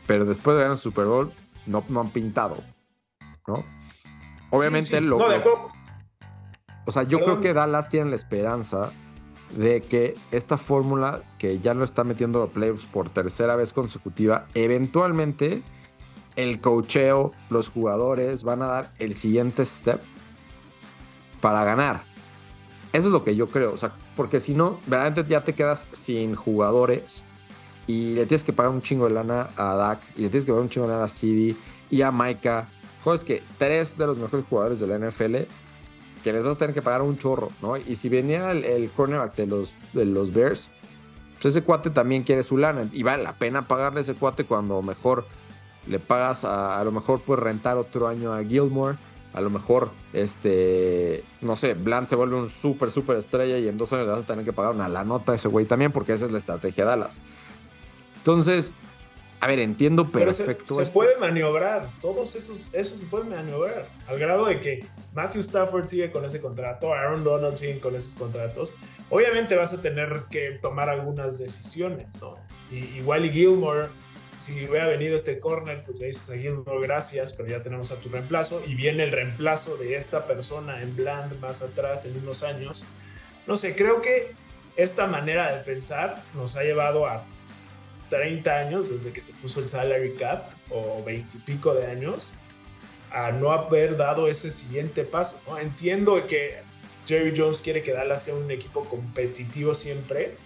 pero 0.06 0.24
después 0.24 0.56
de 0.56 0.62
ganar 0.62 0.78
su 0.78 0.90
Super 0.90 1.06
Bowl 1.06 1.32
no, 1.66 1.84
no 1.88 2.00
han 2.00 2.10
pintado. 2.10 2.56
¿No? 3.46 3.64
Obviamente 4.50 5.00
lo. 5.00 5.18
No, 5.18 5.26
o 6.86 6.92
sea, 6.92 7.02
yo 7.02 7.18
creo 7.18 7.40
que 7.40 7.52
Dallas 7.52 7.88
tiene 7.88 8.10
la 8.10 8.16
esperanza 8.16 8.92
de 9.56 9.82
que 9.82 10.14
esta 10.30 10.56
fórmula 10.56 11.22
que 11.38 11.58
ya 11.58 11.74
lo 11.74 11.84
está 11.84 12.04
metiendo 12.04 12.42
a 12.42 12.48
playoffs 12.48 12.86
por 12.86 13.10
tercera 13.10 13.56
vez 13.56 13.72
consecutiva, 13.72 14.46
eventualmente 14.54 15.62
el 16.36 16.60
cocheo, 16.60 17.32
los 17.50 17.70
jugadores 17.70 18.44
van 18.44 18.62
a 18.62 18.66
dar 18.66 18.92
el 18.98 19.14
siguiente 19.14 19.64
step 19.64 20.00
para 21.40 21.64
ganar. 21.64 22.02
Eso 22.92 23.06
es 23.06 23.12
lo 23.12 23.24
que 23.24 23.36
yo 23.36 23.48
creo, 23.48 23.72
o 23.72 23.76
sea, 23.76 23.92
porque 24.16 24.40
si 24.40 24.54
no, 24.54 24.80
verdaderamente 24.86 25.30
ya 25.30 25.44
te 25.44 25.52
quedas 25.52 25.86
sin 25.92 26.34
jugadores 26.34 27.24
y 27.86 28.14
le 28.14 28.26
tienes 28.26 28.44
que 28.44 28.52
pagar 28.52 28.72
un 28.72 28.82
chingo 28.82 29.06
de 29.06 29.14
lana 29.14 29.48
a 29.56 29.74
Dak 29.74 30.00
y 30.16 30.22
le 30.22 30.28
tienes 30.28 30.44
que 30.44 30.52
pagar 30.52 30.62
un 30.62 30.70
chingo 30.70 30.86
de 30.86 30.92
lana 30.92 31.04
a 31.04 31.08
CD 31.08 31.56
y 31.90 32.02
a 32.02 32.10
Micah. 32.10 32.68
Joder, 33.04 33.18
es 33.18 33.24
que 33.24 33.42
tres 33.58 33.98
de 33.98 34.06
los 34.06 34.18
mejores 34.18 34.46
jugadores 34.48 34.80
de 34.80 34.86
la 34.86 34.98
NFL 34.98 35.36
que 36.24 36.32
les 36.32 36.42
vas 36.42 36.54
a 36.54 36.58
tener 36.58 36.74
que 36.74 36.82
pagar 36.82 37.02
un 37.02 37.18
chorro, 37.18 37.50
¿no? 37.62 37.76
Y 37.76 37.94
si 37.94 38.08
venía 38.08 38.50
el, 38.50 38.90
cornerback 38.90 39.36
de 39.36 39.46
los, 39.46 39.74
de 39.92 40.04
los 40.04 40.32
Bears, 40.32 40.70
pues 41.40 41.54
ese 41.54 41.62
cuate 41.62 41.90
también 41.90 42.24
quiere 42.24 42.42
su 42.42 42.56
lana 42.56 42.88
y 42.92 43.02
vale 43.02 43.22
la 43.22 43.34
pena 43.34 43.68
pagarle 43.68 44.00
ese 44.00 44.14
cuate 44.14 44.44
cuando 44.44 44.82
mejor 44.82 45.26
le 45.86 46.00
pagas 46.00 46.44
a 46.44 46.82
lo 46.82 46.90
mejor 46.90 47.20
puedes 47.20 47.44
rentar 47.44 47.76
otro 47.76 48.08
año 48.08 48.32
a 48.32 48.42
Gilmore 48.42 48.96
a 49.32 49.40
lo 49.40 49.50
mejor, 49.50 49.90
este, 50.12 51.22
no 51.42 51.56
sé, 51.56 51.74
Bland 51.74 52.08
se 52.08 52.16
vuelve 52.16 52.36
un 52.36 52.48
súper, 52.48 52.90
súper 52.90 53.18
estrella 53.18 53.58
y 53.58 53.68
en 53.68 53.76
dos 53.76 53.92
años 53.92 54.06
le 54.06 54.12
vas 54.12 54.22
a 54.22 54.26
tener 54.26 54.44
que 54.44 54.52
pagar 54.52 54.74
una 54.74 54.88
la 54.88 55.04
nota 55.04 55.32
a 55.32 55.34
ese 55.34 55.48
güey 55.48 55.66
también, 55.66 55.92
porque 55.92 56.14
esa 56.14 56.26
es 56.26 56.32
la 56.32 56.38
estrategia 56.38 56.84
de 56.84 56.90
Dallas. 56.90 57.18
Entonces, 58.16 58.72
A 59.38 59.46
ver, 59.46 59.58
entiendo 59.58 60.10
perfecto. 60.10 60.82
se, 60.82 60.90
puede 60.90 61.18
maniobrar, 61.18 61.90
todos 62.00 62.34
esos, 62.36 62.72
esos 62.72 62.98
se 63.00 63.06
pueden 63.06 63.28
maniobrar, 63.28 63.86
al 64.08 64.18
grado 64.18 64.46
de 64.46 64.60
que 64.60 64.86
Matthew 65.14 65.42
Stafford 65.42 65.86
sigue 65.86 66.10
con 66.10 66.24
ese 66.24 66.40
contrato, 66.40 66.94
Aaron 66.94 67.22
Donald 67.22 67.56
sigue 67.56 67.78
con 67.78 67.94
esos 67.94 68.14
contratos. 68.14 68.72
Obviamente 69.10 69.54
vas 69.54 69.74
a 69.74 69.82
tener 69.82 70.22
que 70.30 70.58
tomar 70.62 70.88
algunas 70.88 71.38
decisiones, 71.38 72.08
¿no? 72.20 72.36
Y, 72.70 72.78
y 72.78 73.30
Gilmore, 73.30 73.88
si 74.38 74.66
hubiera 74.66 74.86
venido 74.86 75.16
este 75.16 75.38
corner, 75.38 75.82
pues 75.84 75.98
le 75.98 76.06
dices 76.06 76.30
a 76.30 76.36
Gilmore 76.36 76.86
gracias, 76.86 77.32
pero 77.32 77.48
ya 77.48 77.62
tenemos 77.62 77.90
a 77.92 77.96
tu 77.96 78.08
reemplazo, 78.08 78.62
y 78.66 78.74
viene 78.74 79.04
el 79.04 79.12
reemplazo 79.12 79.76
de 79.76 79.96
esta 79.96 80.26
persona 80.26 80.82
en 80.82 80.94
Bland 80.94 81.40
más 81.40 81.62
atrás 81.62 82.04
en 82.04 82.16
unos 82.18 82.42
años. 82.42 82.84
No 83.46 83.56
sé, 83.56 83.74
creo 83.74 84.00
que 84.02 84.32
esta 84.76 85.06
manera 85.06 85.56
de 85.56 85.62
pensar 85.64 86.22
nos 86.34 86.56
ha 86.56 86.62
llevado 86.62 87.06
a 87.06 87.24
30 88.10 88.50
años 88.58 88.90
desde 88.90 89.12
que 89.12 89.22
se 89.22 89.32
puso 89.34 89.60
el 89.60 89.68
salary 89.68 90.14
cap, 90.14 90.50
o 90.70 91.02
20 91.04 91.38
y 91.38 91.40
pico 91.40 91.74
de 91.74 91.86
años, 91.86 92.34
a 93.10 93.30
no 93.30 93.52
haber 93.52 93.96
dado 93.96 94.28
ese 94.28 94.50
siguiente 94.50 95.04
paso. 95.04 95.40
¿no? 95.46 95.58
Entiendo 95.58 96.26
que 96.26 96.58
Jerry 97.06 97.32
Jones 97.36 97.60
quiere 97.60 97.82
que 97.82 97.92
Dallas 97.92 98.28
un 98.28 98.50
equipo 98.50 98.84
competitivo 98.84 99.74
siempre, 99.74 100.36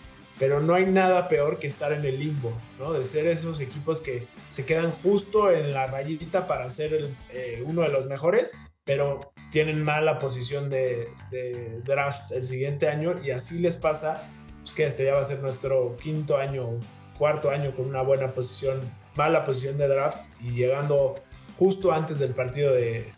pero 0.41 0.61
no 0.61 0.75
hay 0.75 0.87
nada 0.87 1.29
peor 1.29 1.61
que 1.61 1.69
estar 1.69 1.93
en 1.93 2.05
el 2.05 2.19
limbo, 2.19 2.53
¿no? 2.79 2.93
De 2.93 3.05
ser 3.05 3.29
esos 3.29 3.61
equipos 3.61 4.01
que 4.01 4.27
se 4.49 4.65
quedan 4.65 4.91
justo 4.91 5.53
en 5.53 5.73
la 5.73 5.87
rayita 5.87 6.49
para 6.49 6.69
ser 6.69 7.11
eh, 7.31 7.63
uno 7.65 7.83
de 7.83 7.91
los 7.91 8.07
mejores, 8.07 8.53
pero 8.85 9.33
tienen 9.53 9.85
mala 9.85 10.19
posición 10.19 10.69
de, 10.69 11.09
de, 11.31 11.81
draft 11.85 12.33
el 12.33 12.45
siguiente 12.45 12.89
año 12.89 13.21
y 13.23 13.31
así 13.31 13.61
les 13.61 13.77
pasa, 13.77 14.29
pues 14.63 14.75
que 14.75 14.87
este 14.87 15.05
ya 15.05 15.15
va 15.15 15.21
a 15.21 15.25
ser 15.25 15.41
nuestro 15.41 15.97
quinto 15.97 16.37
año 16.39 16.81
cuarto 17.21 17.51
año 17.51 17.73
con 17.77 17.87
una 17.87 18.01
buena 18.01 18.33
posición, 18.33 18.81
mala 19.15 19.45
posición 19.45 19.77
de 19.77 19.89
draft 19.89 20.25
y 20.41 20.53
llegando 20.53 21.17
justo 21.59 21.93
antes 21.93 22.19
del 22.19 22.33
partido 22.33 22.73
de, 22.73 23.13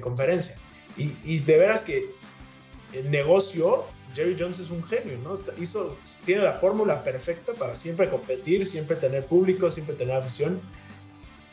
conferencia. 0.00 0.56
Y, 0.96 1.40
de 1.40 1.58
veras 1.58 1.82
que 1.82 2.06
el 2.94 3.10
negocio, 3.10 3.84
Jerry 4.14 4.36
Jones 4.38 4.58
es 4.58 4.70
un 4.70 4.82
genio, 4.84 5.18
¿no? 5.22 5.34
Hizo, 5.60 5.96
tiene 6.24 6.42
la 6.42 6.54
fórmula 6.54 7.02
perfecta 7.04 7.52
para 7.52 7.74
siempre 7.74 8.08
competir, 8.08 8.66
siempre 8.66 8.96
tener 8.96 9.24
público, 9.24 9.70
siempre 9.70 9.94
tener 9.94 10.16
afición 10.16 10.60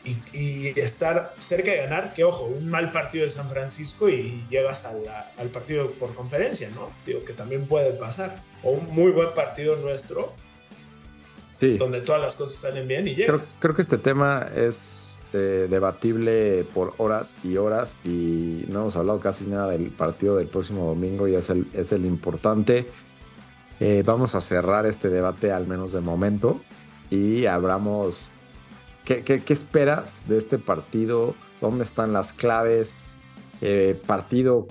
y, 0.04 0.68
estar 0.78 1.34
cerca 1.38 1.72
de 1.72 1.78
ganar. 1.78 2.14
Que 2.14 2.24
ojo, 2.24 2.44
un 2.44 2.68
mal 2.68 2.92
partido 2.92 3.24
de 3.24 3.30
San 3.30 3.48
Francisco 3.48 4.08
y 4.08 4.44
llegas 4.48 4.84
al 4.84 5.48
partido 5.48 5.90
por 5.92 6.14
conferencia, 6.14 6.70
¿no? 6.70 6.90
Digo 7.04 7.24
que 7.24 7.32
también 7.32 7.66
puede 7.66 7.92
pasar. 7.92 8.42
O 8.62 8.72
un 8.72 8.86
muy 8.94 9.10
buen 9.12 9.34
partido 9.34 9.76
nuestro 9.76 10.32
donde 11.60 12.02
todas 12.02 12.20
las 12.20 12.34
cosas 12.34 12.58
salen 12.58 12.86
bien 12.86 13.08
y 13.08 13.14
llegas. 13.14 13.56
Creo, 13.60 13.74
que 13.74 13.82
este 13.82 13.98
tema 13.98 14.48
es 14.54 15.05
eh, 15.32 15.66
debatible 15.68 16.64
por 16.74 16.94
horas 16.98 17.36
y 17.42 17.56
horas 17.56 17.96
y 18.04 18.64
no 18.68 18.82
hemos 18.82 18.96
hablado 18.96 19.20
casi 19.20 19.44
nada 19.44 19.68
del 19.68 19.90
partido 19.90 20.36
del 20.36 20.48
próximo 20.48 20.86
domingo 20.86 21.28
y 21.28 21.34
es 21.34 21.50
el, 21.50 21.66
es 21.72 21.92
el 21.92 22.04
importante. 22.04 22.86
Eh, 23.80 24.02
vamos 24.06 24.34
a 24.34 24.40
cerrar 24.40 24.86
este 24.86 25.08
debate 25.08 25.52
al 25.52 25.66
menos 25.66 25.92
de 25.92 26.00
momento 26.00 26.60
y 27.10 27.46
hablamos 27.46 28.32
qué, 29.04 29.22
qué, 29.22 29.42
qué 29.42 29.52
esperas 29.52 30.22
de 30.28 30.38
este 30.38 30.58
partido, 30.58 31.34
dónde 31.60 31.84
están 31.84 32.12
las 32.12 32.32
claves, 32.32 32.94
eh, 33.60 34.00
partido 34.06 34.66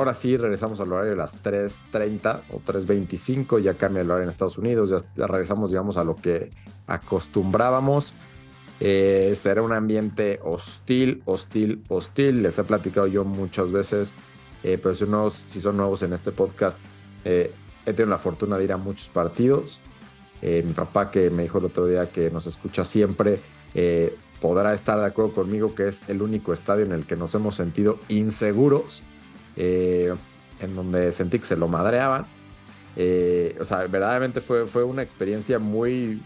Ahora 0.00 0.14
sí, 0.14 0.34
regresamos 0.38 0.80
al 0.80 0.90
horario 0.90 1.10
de 1.10 1.16
las 1.18 1.42
3.30 1.44 2.40
o 2.52 2.60
3.25, 2.60 3.60
ya 3.60 3.74
cambia 3.74 4.00
el 4.00 4.10
horario 4.10 4.24
en 4.24 4.30
Estados 4.30 4.56
Unidos, 4.56 4.88
ya, 4.88 5.26
regresamos, 5.26 5.72
digamos, 5.72 5.98
a 5.98 6.04
lo 6.04 6.16
que 6.16 6.50
acostumbrábamos. 6.86 8.14
Eh, 8.80 9.34
será 9.36 9.62
un 9.62 9.72
ambiente 9.72 10.40
hostil, 10.42 11.22
hostil, 11.26 11.84
hostil. 11.88 12.42
Les 12.42 12.58
he 12.58 12.64
platicado 12.64 13.06
yo 13.06 13.24
muchas 13.24 13.70
veces, 13.72 14.12
eh, 14.62 14.78
pero 14.82 14.94
si, 14.94 15.06
si, 15.46 15.60
son 15.60 15.76
nuevos 15.76 16.02
en 16.02 16.12
este 16.14 16.32
podcast, 16.32 16.78
eh, 17.24 17.52
he 17.84 17.92
tenido 17.92 18.10
la 18.10 18.18
fortuna 18.18 18.56
de 18.56 18.64
ir 18.64 18.72
a 18.72 18.76
muchos 18.76 19.08
partidos. 19.08 19.80
mi 20.42 20.72
papá, 20.72 21.10
que 21.10 21.28
me 21.28 21.42
dijo 21.42 21.58
el 21.58 21.66
otro 21.66 21.86
día 21.86 22.10
que 22.10 22.30
nos 22.30 22.46
escucha 22.46 22.84
siempre, 22.84 23.40
podrá 24.40 24.72
estar 24.72 24.98
de 24.98 25.04
acuerdo 25.04 25.34
conmigo 25.34 25.74
que 25.74 25.88
es 25.88 26.00
el 26.08 26.22
único 26.22 26.52
estadio 26.52 26.84
en 26.84 26.92
el 26.92 27.06
que 27.06 27.14
nos 27.14 27.34
hemos 27.34 27.54
sentido 27.54 27.98
inseguros 28.08 29.02
eh, 29.56 30.14
en 30.60 30.76
donde 30.76 31.12
sentí 31.12 31.38
que 31.38 31.44
se 31.44 31.56
lo 31.56 31.68
madreaban. 31.68 32.26
Eh, 32.96 33.56
o 33.60 33.64
sea, 33.64 33.86
verdaderamente 33.86 34.40
fue, 34.40 34.66
fue 34.66 34.84
una 34.84 35.02
experiencia 35.02 35.58
muy, 35.58 36.22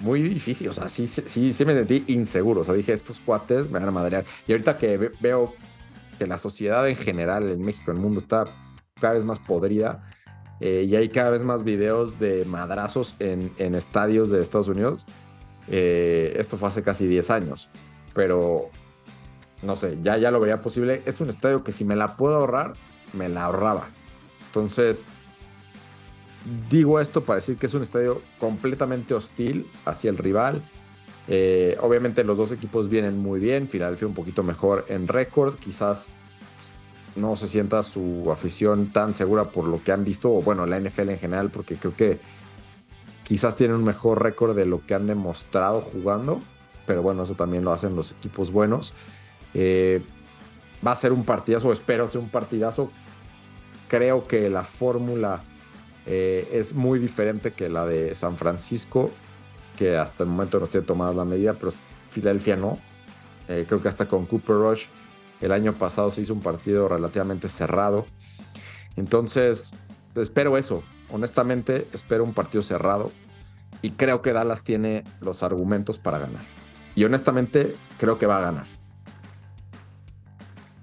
muy 0.00 0.22
difícil. 0.22 0.68
O 0.68 0.72
sea, 0.72 0.88
sí, 0.88 1.06
sí, 1.06 1.52
sí 1.52 1.64
me 1.64 1.74
sentí 1.74 2.04
inseguro. 2.08 2.62
O 2.62 2.64
sea, 2.64 2.74
dije, 2.74 2.94
estos 2.94 3.20
cuates 3.20 3.70
me 3.70 3.78
van 3.78 3.88
a 3.88 3.92
madrear. 3.92 4.24
Y 4.46 4.52
ahorita 4.52 4.78
que 4.78 5.10
veo 5.20 5.54
que 6.18 6.26
la 6.26 6.38
sociedad 6.38 6.88
en 6.88 6.96
general 6.96 7.48
en 7.50 7.60
México, 7.60 7.90
en 7.90 7.98
el 7.98 8.02
mundo, 8.02 8.20
está 8.20 8.46
cada 9.00 9.14
vez 9.14 9.24
más 9.24 9.38
podrida. 9.38 10.10
Eh, 10.60 10.86
y 10.88 10.96
hay 10.96 11.08
cada 11.08 11.30
vez 11.30 11.42
más 11.42 11.62
videos 11.62 12.18
de 12.18 12.44
madrazos 12.44 13.14
en, 13.20 13.52
en 13.58 13.74
estadios 13.74 14.30
de 14.30 14.40
Estados 14.40 14.68
Unidos. 14.68 15.06
esto 15.68 16.56
fue 16.56 16.68
hace 16.68 16.82
casi 16.82 17.06
10 17.06 17.30
años. 17.30 17.68
Pero 18.14 18.70
no 19.62 19.76
sé, 19.76 19.98
ya, 20.02 20.16
ya 20.16 20.30
lo 20.30 20.40
vería 20.40 20.60
posible. 20.60 21.02
Es 21.04 21.20
un 21.20 21.30
estadio 21.30 21.64
que 21.64 21.72
si 21.72 21.84
me 21.84 21.96
la 21.96 22.16
puedo 22.16 22.36
ahorrar, 22.36 22.74
me 23.12 23.28
la 23.28 23.44
ahorraba. 23.44 23.88
Entonces, 24.46 25.04
digo 26.70 27.00
esto 27.00 27.24
para 27.24 27.36
decir 27.36 27.56
que 27.56 27.66
es 27.66 27.74
un 27.74 27.82
estadio 27.82 28.22
completamente 28.38 29.14
hostil 29.14 29.66
hacia 29.84 30.10
el 30.10 30.18
rival. 30.18 30.62
Eh, 31.26 31.76
obviamente 31.80 32.24
los 32.24 32.38
dos 32.38 32.52
equipos 32.52 32.88
vienen 32.88 33.18
muy 33.18 33.38
bien, 33.38 33.68
Filadelfia 33.68 34.08
un 34.08 34.14
poquito 34.14 34.42
mejor 34.42 34.86
en 34.88 35.08
récord, 35.08 35.56
quizás 35.56 36.06
no 37.16 37.36
se 37.36 37.46
sienta 37.46 37.82
su 37.82 38.30
afición 38.32 38.92
tan 38.92 39.14
segura 39.14 39.50
por 39.50 39.64
lo 39.64 39.82
que 39.82 39.92
han 39.92 40.04
visto, 40.04 40.30
o 40.30 40.40
bueno, 40.40 40.64
la 40.64 40.80
NFL 40.80 41.10
en 41.10 41.18
general, 41.18 41.50
porque 41.50 41.76
creo 41.76 41.94
que 41.94 42.18
quizás 43.24 43.56
tienen 43.56 43.76
un 43.76 43.84
mejor 43.84 44.22
récord 44.22 44.56
de 44.56 44.64
lo 44.64 44.84
que 44.86 44.94
han 44.94 45.06
demostrado 45.06 45.82
jugando, 45.82 46.40
pero 46.86 47.02
bueno, 47.02 47.24
eso 47.24 47.34
también 47.34 47.64
lo 47.64 47.72
hacen 47.72 47.94
los 47.94 48.12
equipos 48.12 48.50
buenos. 48.50 48.94
Eh, 49.52 50.00
va 50.86 50.92
a 50.92 50.96
ser 50.96 51.12
un 51.12 51.24
partidazo, 51.24 51.70
espero 51.72 52.08
ser 52.08 52.22
un 52.22 52.30
partidazo. 52.30 52.90
Creo 53.88 54.26
que 54.26 54.48
la 54.48 54.64
fórmula 54.64 55.42
eh, 56.10 56.48
es 56.52 56.74
muy 56.74 56.98
diferente 56.98 57.52
que 57.52 57.68
la 57.68 57.84
de 57.84 58.14
San 58.14 58.38
Francisco, 58.38 59.10
que 59.76 59.98
hasta 59.98 60.24
el 60.24 60.30
momento 60.30 60.58
no 60.58 60.66
tiene 60.66 60.86
tomada 60.86 61.12
la 61.12 61.26
medida, 61.26 61.52
pero 61.52 61.70
Filadelfia 62.08 62.56
no. 62.56 62.78
Eh, 63.46 63.66
creo 63.68 63.82
que 63.82 63.88
hasta 63.88 64.08
con 64.08 64.24
Cooper 64.24 64.56
Rush 64.56 64.86
el 65.42 65.52
año 65.52 65.74
pasado 65.74 66.10
se 66.10 66.22
hizo 66.22 66.32
un 66.32 66.40
partido 66.40 66.88
relativamente 66.88 67.48
cerrado. 67.50 68.06
Entonces, 68.96 69.70
espero 70.14 70.56
eso. 70.56 70.82
Honestamente, 71.10 71.86
espero 71.92 72.24
un 72.24 72.32
partido 72.32 72.62
cerrado. 72.62 73.12
Y 73.82 73.90
creo 73.90 74.22
que 74.22 74.32
Dallas 74.32 74.64
tiene 74.64 75.04
los 75.20 75.42
argumentos 75.42 75.98
para 75.98 76.18
ganar. 76.18 76.42
Y 76.94 77.04
honestamente, 77.04 77.74
creo 77.98 78.18
que 78.18 78.26
va 78.26 78.38
a 78.38 78.40
ganar. 78.40 78.77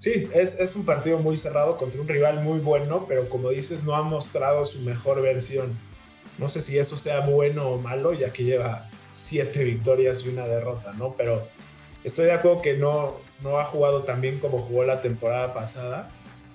Sí, 0.06 0.28
es, 0.32 0.76
un 0.76 0.84
partido 0.84 1.18
muy 1.18 1.36
cerrado 1.36 1.76
contra 1.76 2.00
un 2.00 2.06
rival 2.06 2.40
muy 2.40 2.60
bueno, 2.60 3.06
pero 3.08 3.28
como 3.28 3.50
dices, 3.50 3.82
no 3.82 3.96
ha 3.96 4.02
mostrado 4.02 4.64
su 4.64 4.78
mejor 4.82 5.20
versión. 5.20 5.76
No 6.38 6.48
sé 6.48 6.60
si 6.60 6.78
eso 6.78 6.96
sea 6.96 7.26
bueno 7.26 7.70
o 7.70 7.80
malo, 7.80 8.12
ya 8.12 8.32
que 8.32 8.44
lleva 8.44 8.88
siete 9.12 9.64
victorias 9.64 10.24
y 10.24 10.28
una 10.28 10.46
derrota, 10.46 10.92
¿no? 10.92 11.16
Pero 11.16 11.48
estoy 12.04 12.26
de 12.26 12.34
acuerdo 12.34 12.62
que 12.62 12.74
no, 12.74 13.16
no 13.42 13.58
ha 13.58 13.64
jugado 13.64 14.04
tan 14.04 14.20
bien 14.20 14.38
como 14.38 14.60
jugó 14.60 14.84
la 14.84 15.02
temporada 15.02 15.52
pasada 15.52 16.08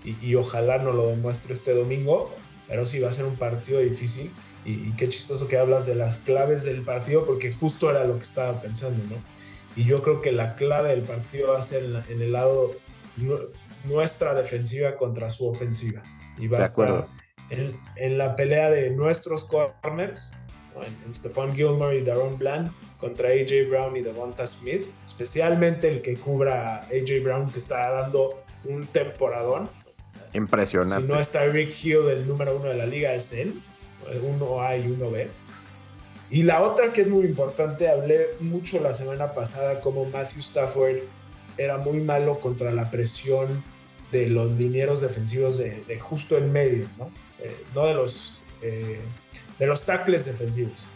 y, 0.05 0.33
ojalá 0.35 0.77
no 0.77 0.93
lo 0.93 1.07
demuestre 1.09 1.51
este 1.51 1.73
domingo, 1.73 2.33
pero 2.69 2.85
sí 2.85 3.01
va 3.01 3.09
a 3.09 3.11
ser 3.11 3.25
un 3.25 3.35
partido 3.35 3.81
difícil. 3.81 4.31
Y, 4.63 4.93
qué 4.93 5.09
chistoso 5.09 5.49
que 5.49 5.57
hablas 5.57 5.85
de 5.85 5.95
las 5.95 6.19
claves 6.19 6.63
del 6.63 6.83
partido, 6.83 7.25
porque 7.25 7.51
justo 7.51 7.89
era 7.89 8.05
lo 8.05 8.15
que 8.15 8.23
estaba 8.23 8.61
pensando, 8.61 9.03
¿no? 9.13 9.21
Y 9.75 9.83
yo 9.83 10.01
creo 10.01 10.21
que 10.21 10.31
la 10.31 10.55
clave 10.55 10.91
del 10.91 11.01
partido 11.01 11.49
va 11.49 11.59
a 11.59 11.61
ser 11.61 11.83
en 12.07 12.21
el 12.21 12.31
lado 12.31 12.77
nuestra 13.85 14.33
defensiva 14.33 14.95
contra 14.95 15.29
su 15.29 15.47
ofensiva. 15.47 16.01
Y 16.37 16.47
va 16.47 16.59
a 16.59 16.63
estar 16.63 17.07
en, 17.49 18.17
la 18.17 18.35
pelea 18.35 18.69
de 18.69 18.89
nuestros 18.91 19.43
corners, 19.43 20.37
en, 21.05 21.13
Stephon 21.13 21.53
Gilmore 21.53 21.99
y 21.99 22.03
Daron 22.03 22.37
Bland, 22.37 22.71
contra 22.97 23.29
AJ 23.29 23.69
Brown 23.69 23.97
y 23.97 24.01
Devonta 24.01 24.47
Smith, 24.47 24.85
especialmente 25.05 25.89
el 25.89 26.01
que 26.01 26.15
cubra 26.15 26.77
a 26.77 26.79
AJ 26.81 27.23
Brown, 27.23 27.51
que 27.51 27.59
está 27.59 27.91
dando 27.91 28.43
un 28.65 28.85
temporadón. 28.87 29.69
Impresionante. 30.33 31.01
Si 31.01 31.11
no 31.11 31.19
está 31.19 31.45
Rick 31.45 31.73
Hill, 31.83 32.07
el 32.09 32.27
número 32.27 32.55
uno 32.55 32.69
de 32.69 32.75
la 32.75 32.85
liga 32.85 33.13
es 33.13 33.33
él, 33.33 33.61
uno 34.23 34.61
A 34.61 34.77
y 34.77 34.87
uno 34.87 35.11
B. 35.11 35.27
Y 36.29 36.43
la 36.43 36.61
otra 36.61 36.93
que 36.93 37.01
es 37.01 37.09
muy 37.09 37.25
importante, 37.25 37.89
hablé 37.89 38.27
mucho 38.39 38.79
la 38.79 38.93
semana 38.93 39.33
pasada 39.33 39.81
como 39.81 40.05
Matthew 40.05 40.39
Stafford 40.39 40.99
era 41.57 41.77
muy 41.77 41.99
malo 41.99 42.39
contra 42.39 42.71
la 42.71 42.91
presión 42.91 43.63
de 44.11 44.27
los 44.27 44.51
linieros 44.51 45.01
defensivos 45.01 45.57
de, 45.57 45.99
justo 45.99 46.37
en 46.37 46.51
medio, 46.51 46.87
¿no? 46.97 47.11
Eh, 47.39 47.55
no 47.73 47.85
de 47.85 47.93
los, 47.93 48.41
eh, 48.61 48.99
de 49.57 49.67
los 49.67 49.83
tackles 49.83 50.25
defensivos. 50.25 50.87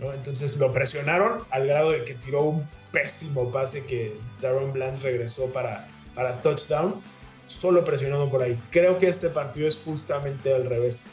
Entonces 0.00 0.56
lo 0.56 0.72
presionaron 0.72 1.42
al 1.50 1.66
grado 1.66 1.90
de 1.90 2.04
que 2.04 2.14
tiró 2.14 2.42
un 2.42 2.68
pésimo 2.92 3.50
pase 3.50 3.84
que 3.84 4.16
Daron 4.40 4.72
Bland 4.72 5.02
regresó 5.02 5.52
para, 5.52 5.88
para 6.14 6.40
touchdown, 6.40 7.02
solo 7.46 7.84
presionando 7.84 8.30
por 8.30 8.42
ahí. 8.42 8.58
Creo 8.70 8.98
que 8.98 9.08
este 9.08 9.28
partido 9.28 9.66
es 9.66 9.76
justamente 9.76 10.54
al 10.54 10.66
revés. 10.66 11.04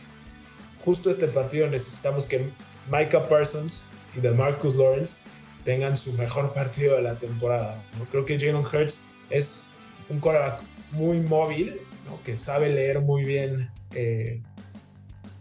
Justo 0.83 1.09
este 1.09 1.27
partido 1.27 1.67
necesitamos 1.67 2.27
que 2.27 2.49
Micah 2.89 3.27
Parsons 3.27 3.85
y 4.15 4.21
de 4.21 4.31
Marcus 4.31 4.75
Lawrence 4.75 5.17
tengan 5.65 5.97
su 5.97 6.13
mejor 6.13 6.53
partido 6.53 6.95
de 6.95 7.01
la 7.01 7.15
temporada. 7.15 7.83
Creo 8.11 8.23
que 8.23 8.39
Jalen 8.39 8.57
Hurts 8.57 9.01
es 9.29 9.65
un 10.09 10.19
quarterback 10.19 10.61
muy 10.91 11.19
móvil, 11.19 11.81
que 12.23 12.37
sabe 12.37 12.69
leer 12.69 13.01
muy 13.01 13.25
bien 13.25 13.69
eh, 13.93 14.41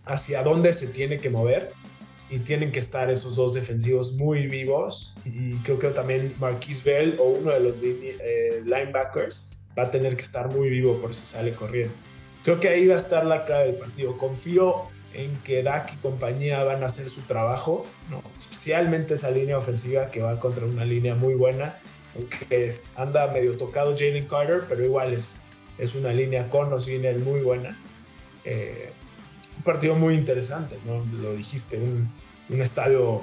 hacia 0.06 0.42
dónde 0.42 0.72
se 0.72 0.88
tiene 0.88 1.18
que 1.18 1.30
mover 1.30 1.72
y 2.30 2.38
tienen 2.38 2.72
que 2.72 2.78
estar 2.78 3.10
esos 3.10 3.36
dos 3.36 3.54
defensivos 3.54 4.14
muy 4.14 4.46
vivos 4.46 5.14
y 5.24 5.56
creo 5.58 5.78
que 5.78 5.88
también 5.88 6.34
Marquise 6.40 6.82
Bell 6.82 7.16
o 7.20 7.24
uno 7.24 7.52
de 7.52 7.60
los 7.60 7.76
eh, 7.82 8.62
linebackers 8.64 9.52
va 9.78 9.84
a 9.84 9.90
tener 9.90 10.16
que 10.16 10.22
estar 10.22 10.50
muy 10.50 10.70
vivo 10.70 10.98
por 11.00 11.14
si 11.14 11.26
sale 11.26 11.52
corriendo. 11.52 11.94
Creo 12.42 12.60
que 12.60 12.68
ahí 12.68 12.86
va 12.86 12.94
a 12.94 12.98
estar 12.98 13.24
la 13.24 13.44
clave 13.44 13.66
del 13.66 13.76
partido. 13.76 14.16
Confío 14.18 14.84
en 15.14 15.36
que 15.38 15.62
Dak 15.62 15.92
y 15.94 15.96
compañía 15.96 16.62
van 16.64 16.82
a 16.82 16.86
hacer 16.86 17.08
su 17.08 17.22
trabajo, 17.22 17.86
¿no? 18.10 18.22
especialmente 18.36 19.14
esa 19.14 19.30
línea 19.30 19.58
ofensiva 19.58 20.10
que 20.10 20.20
va 20.20 20.38
contra 20.40 20.66
una 20.66 20.84
línea 20.84 21.14
muy 21.14 21.34
buena, 21.34 21.78
aunque 22.14 22.74
anda 22.96 23.26
medio 23.32 23.56
tocado 23.56 23.96
Jalen 23.96 24.26
Carter, 24.26 24.64
pero 24.68 24.84
igual 24.84 25.14
es, 25.14 25.40
es 25.78 25.94
una 25.94 26.12
línea 26.12 26.48
con 26.48 26.72
o 26.72 26.78
sin 26.78 27.04
él 27.04 27.20
muy 27.20 27.40
buena. 27.40 27.78
Eh, 28.44 28.90
un 29.56 29.62
partido 29.62 29.94
muy 29.94 30.14
interesante, 30.14 30.78
¿no? 30.84 31.04
lo 31.20 31.34
dijiste, 31.34 31.78
un, 31.78 32.10
un 32.48 32.62
estadio 32.62 33.22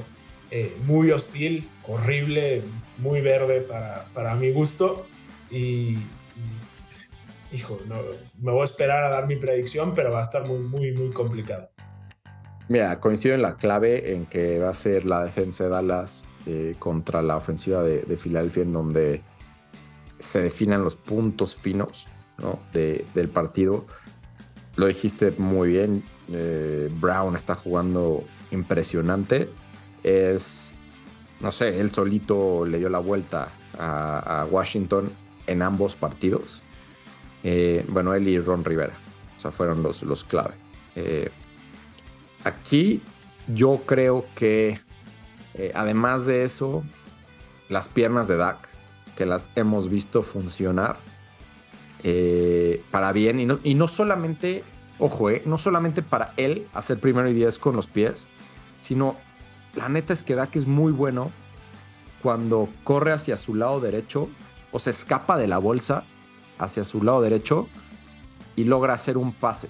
eh, 0.49 0.75
muy 0.85 1.11
hostil, 1.11 1.69
horrible, 1.87 2.63
muy 2.97 3.21
verde 3.21 3.61
para, 3.61 4.05
para 4.13 4.35
mi 4.35 4.51
gusto 4.51 5.07
y, 5.49 5.97
hijo, 7.51 7.79
no, 7.87 7.95
me 8.41 8.51
voy 8.51 8.61
a 8.61 8.65
esperar 8.65 9.03
a 9.03 9.09
dar 9.09 9.27
mi 9.27 9.35
predicción, 9.35 9.93
pero 9.95 10.11
va 10.11 10.19
a 10.19 10.23
estar 10.23 10.45
muy, 10.45 10.59
muy, 10.59 10.91
muy 10.91 11.11
complicado. 11.11 11.69
Mira, 12.71 13.01
coincido 13.01 13.35
en 13.35 13.41
la 13.41 13.57
clave 13.57 14.13
en 14.13 14.25
que 14.25 14.57
va 14.57 14.69
a 14.69 14.73
ser 14.73 15.03
la 15.03 15.25
defensa 15.25 15.65
de 15.65 15.69
Dallas 15.69 16.23
eh, 16.45 16.73
contra 16.79 17.21
la 17.21 17.35
ofensiva 17.35 17.83
de, 17.83 18.15
Filadelfia, 18.15 18.63
en 18.63 18.71
donde 18.71 19.21
se 20.19 20.39
definan 20.39 20.81
los 20.81 20.95
puntos 20.95 21.57
finos 21.57 22.07
del 22.71 23.27
partido. 23.27 23.85
Lo 24.77 24.85
dijiste 24.85 25.31
muy 25.37 25.67
bien. 25.67 26.05
Eh, 26.31 26.89
Brown 26.93 27.35
está 27.35 27.55
jugando 27.55 28.23
impresionante. 28.51 29.49
Es, 30.01 30.71
no 31.41 31.51
sé, 31.51 31.77
él 31.77 31.91
solito 31.91 32.65
le 32.65 32.79
dio 32.79 32.87
la 32.87 32.99
vuelta 32.99 33.49
a, 33.77 34.47
Washington 34.49 35.09
en 35.45 35.61
ambos 35.61 35.97
partidos. 35.97 36.61
Eh, 37.43 37.83
bueno, 37.89 38.13
él 38.13 38.29
y 38.29 38.39
Ron 38.39 38.63
Rivera. 38.63 38.93
O 39.37 39.41
sea, 39.41 39.51
fueron 39.51 39.83
los, 39.83 40.03
los 40.03 40.23
clave. 40.23 40.53
Aquí 42.43 43.01
yo 43.47 43.81
creo 43.85 44.25
que, 44.35 44.79
eh, 45.53 45.71
además 45.75 46.25
de 46.25 46.43
eso, 46.43 46.83
las 47.69 47.87
piernas 47.87 48.27
de 48.27 48.37
Dak, 48.37 48.67
que 49.15 49.25
las 49.25 49.49
hemos 49.55 49.89
visto 49.89 50.23
funcionar 50.23 50.97
eh, 52.03 52.83
para 52.91 53.11
bien, 53.11 53.39
y 53.39 53.45
no, 53.45 53.59
y 53.63 53.75
no 53.75 53.87
solamente, 53.87 54.63
ojo, 54.99 55.29
eh, 55.29 55.43
no 55.45 55.57
solamente 55.57 56.01
para 56.01 56.33
él 56.37 56.67
hacer 56.73 56.99
primero 56.99 57.29
y 57.29 57.33
diez 57.33 57.59
con 57.59 57.75
los 57.75 57.87
pies, 57.87 58.27
sino 58.79 59.15
la 59.75 59.87
neta 59.89 60.13
es 60.13 60.23
que 60.23 60.35
Dak 60.35 60.55
es 60.55 60.65
muy 60.65 60.91
bueno 60.91 61.31
cuando 62.21 62.69
corre 62.83 63.11
hacia 63.11 63.37
su 63.37 63.55
lado 63.55 63.79
derecho 63.79 64.29
o 64.71 64.79
se 64.79 64.89
escapa 64.89 65.37
de 65.37 65.47
la 65.47 65.57
bolsa 65.57 66.03
hacia 66.57 66.83
su 66.83 67.03
lado 67.03 67.21
derecho 67.21 67.67
y 68.55 68.63
logra 68.65 68.93
hacer 68.93 69.17
un 69.17 69.33
pase. 69.33 69.69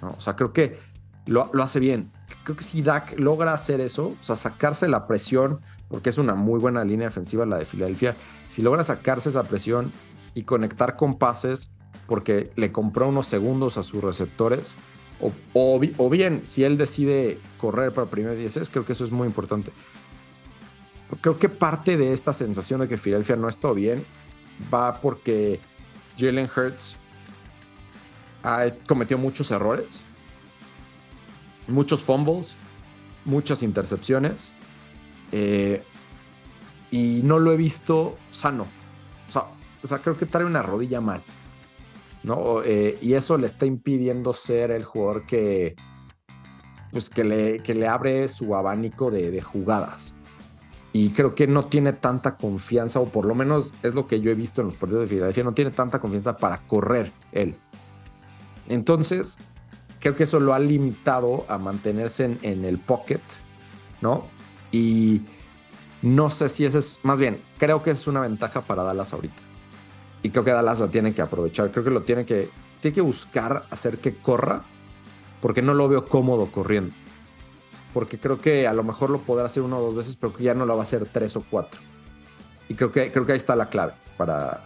O 0.00 0.20
sea, 0.20 0.36
creo 0.36 0.52
que 0.52 0.78
lo, 1.26 1.50
hace 1.62 1.80
bien. 1.80 2.10
Creo 2.44 2.56
que 2.56 2.64
si 2.64 2.82
Dak 2.82 3.18
logra 3.18 3.52
hacer 3.52 3.80
eso, 3.80 4.14
o 4.20 4.24
sea, 4.24 4.36
sacarse 4.36 4.88
la 4.88 5.06
presión, 5.06 5.60
porque 5.88 6.10
es 6.10 6.18
una 6.18 6.34
muy 6.34 6.58
buena 6.58 6.84
línea 6.84 7.08
defensiva 7.08 7.44
la 7.44 7.58
de 7.58 7.64
Filadelfia, 7.64 8.16
si 8.48 8.62
logra 8.62 8.84
sacarse 8.84 9.28
esa 9.30 9.42
presión 9.42 9.92
y 10.34 10.44
conectar 10.44 10.96
con 10.96 11.18
pases, 11.18 11.70
porque 12.06 12.50
le 12.56 12.72
compró 12.72 13.08
unos 13.08 13.26
segundos 13.26 13.76
a 13.76 13.82
sus 13.82 14.02
receptores, 14.02 14.76
o, 15.20 15.32
o, 15.54 16.10
bien 16.10 16.42
si 16.44 16.62
él 16.62 16.76
decide 16.76 17.38
correr 17.58 17.90
para 17.90 18.06
primer 18.08 18.36
10 18.36 18.68
creo 18.70 18.84
que 18.84 18.92
eso 18.92 19.04
es 19.04 19.10
muy 19.10 19.26
importante. 19.26 19.72
Creo 21.22 21.38
que 21.38 21.48
parte 21.48 21.96
de 21.96 22.12
esta 22.12 22.32
sensación 22.32 22.80
de 22.80 22.88
que 22.88 22.98
Filadelfia 22.98 23.36
no 23.36 23.48
está 23.48 23.72
bien 23.72 24.04
va 24.72 25.00
porque 25.00 25.58
Jalen 26.18 26.50
Hurts 26.54 26.96
ha 28.42 28.66
cometido 28.86 29.18
muchos 29.18 29.50
errores 29.50 30.02
muchos 31.68 32.02
fumbles, 32.02 32.56
muchas 33.24 33.62
intercepciones. 33.62 34.52
Eh, 35.32 35.82
y 36.90 37.20
no 37.24 37.38
lo 37.38 37.52
he 37.52 37.56
visto 37.56 38.16
sano. 38.30 38.66
O 39.82 39.88
sea, 39.88 39.98
creo 39.98 40.16
que 40.16 40.26
trae 40.26 40.44
una 40.44 40.62
rodilla 40.62 41.00
mal. 41.00 41.22
¿no? 42.26 42.62
Eh, 42.64 42.98
y 43.00 43.14
eso 43.14 43.38
le 43.38 43.46
está 43.46 43.66
impidiendo 43.66 44.32
ser 44.32 44.72
el 44.72 44.84
jugador 44.84 45.26
que, 45.26 45.76
pues 46.90 47.08
que, 47.08 47.22
le, 47.22 47.62
que 47.62 47.72
le 47.72 47.86
abre 47.86 48.26
su 48.26 48.56
abanico 48.56 49.12
de, 49.12 49.40
jugadas. 49.40 50.14
Y 50.92 51.10
creo 51.10 51.36
que 51.36 51.46
no 51.46 51.66
tiene 51.66 51.92
tanta 51.92 52.36
confianza, 52.36 52.98
o 52.98 53.04
por 53.04 53.26
lo 53.26 53.34
menos 53.34 53.72
es 53.82 53.94
lo 53.94 54.08
que 54.08 54.20
yo 54.20 54.30
he 54.30 54.34
visto 54.34 54.60
en 54.60 54.68
los 54.68 54.76
partidos 54.76 55.02
de 55.02 55.14
Filadelfia, 55.14 55.44
no 55.44 55.54
tiene 55.54 55.70
tanta 55.70 56.00
confianza 56.00 56.36
para 56.36 56.66
correr 56.66 57.12
él. 57.30 57.54
Entonces, 58.68 59.38
creo 60.00 60.16
que 60.16 60.24
eso 60.24 60.40
lo 60.40 60.54
ha 60.54 60.58
limitado 60.58 61.44
a 61.48 61.58
mantenerse 61.58 62.36
en, 62.42 62.64
el 62.64 62.78
pocket, 62.78 63.20
¿no? 64.00 64.26
Y 64.72 65.22
no 66.02 66.30
sé 66.30 66.48
si 66.48 66.64
ese 66.64 66.78
es, 66.78 66.98
más 67.02 67.18
bien, 67.18 67.40
creo 67.58 67.82
que 67.82 67.90
es 67.90 68.06
una 68.06 68.20
ventaja 68.20 68.62
para 68.62 68.82
Dallas 68.82 69.12
ahorita. 69.12 69.34
Y 70.22 70.30
creo 70.30 70.44
que 70.44 70.50
Dallas 70.50 70.80
la 70.80 70.88
tiene 70.88 71.14
que 71.14 71.22
aprovechar. 71.22 71.70
Creo 71.70 71.84
que 71.84 71.90
lo 71.90 72.02
tiene 72.02 72.26
que, 72.26 72.50
tiene 72.80 72.94
que 72.94 73.00
buscar 73.00 73.64
hacer 73.70 73.98
que 73.98 74.14
corra, 74.14 74.62
porque 75.40 75.62
no 75.62 75.74
lo 75.74 75.88
veo 75.88 76.04
cómodo 76.04 76.46
corriendo. 76.46 76.94
Porque 77.94 78.18
creo 78.18 78.40
que 78.40 78.66
a 78.66 78.72
lo 78.72 78.82
mejor 78.82 79.10
lo 79.10 79.20
podrá 79.20 79.46
hacer 79.46 79.62
una 79.62 79.78
o 79.78 79.82
dos 79.82 79.94
veces, 79.94 80.16
pero 80.16 80.34
que 80.34 80.44
ya 80.44 80.54
no 80.54 80.66
lo 80.66 80.76
va 80.76 80.82
a 80.82 80.86
hacer 80.86 81.06
tres 81.06 81.36
o 81.36 81.44
cuatro. 81.48 81.80
Y 82.68 82.74
creo 82.74 82.92
que, 82.92 83.12
creo 83.12 83.24
que 83.24 83.32
ahí 83.32 83.38
está 83.38 83.56
la 83.56 83.70
clave 83.70 83.92
para, 84.16 84.64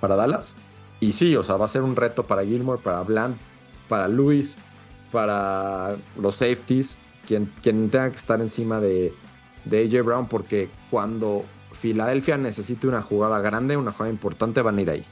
para 0.00 0.16
Dallas. 0.16 0.54
Y 1.00 1.12
sí, 1.12 1.34
o 1.36 1.42
sea, 1.42 1.56
va 1.56 1.64
a 1.64 1.68
ser 1.68 1.82
un 1.82 1.96
reto 1.96 2.24
para 2.24 2.44
Gilmore, 2.44 2.80
para 2.82 3.02
Bland, 3.02 3.36
para 3.88 4.06
Luis, 4.06 4.56
para 5.12 5.96
los 6.18 6.36
safeties, 6.36 6.98
quien, 7.26 7.46
quien 7.62 7.90
tenga 7.90 8.10
que 8.10 8.16
estar 8.16 8.40
encima 8.40 8.80
de, 8.80 9.12
de 9.64 9.84
AJ 9.84 10.04
Brown, 10.04 10.28
porque 10.28 10.68
cuando 10.90 11.44
Filadelfia 11.72 12.36
necesite 12.36 12.86
una 12.86 13.02
jugada 13.02 13.40
grande, 13.40 13.76
una 13.76 13.92
jugada 13.92 14.10
importante, 14.10 14.62
van 14.62 14.78
a 14.78 14.82
ir 14.82 14.90
ahí. 14.90 15.06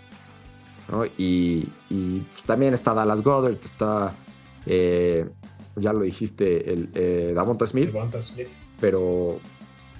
Y, 1.18 1.68
también 2.46 2.74
está 2.74 2.94
Dallas 2.94 3.22
Goddard, 3.22 3.58
está, 3.62 4.14
eh, 4.66 5.28
ya 5.76 5.92
lo 5.92 6.00
dijiste, 6.00 6.72
el 6.72 6.90
eh, 6.94 7.32
Davonta 7.34 7.66
Smith, 7.66 7.90
Smith, 8.20 8.48
pero 8.80 9.38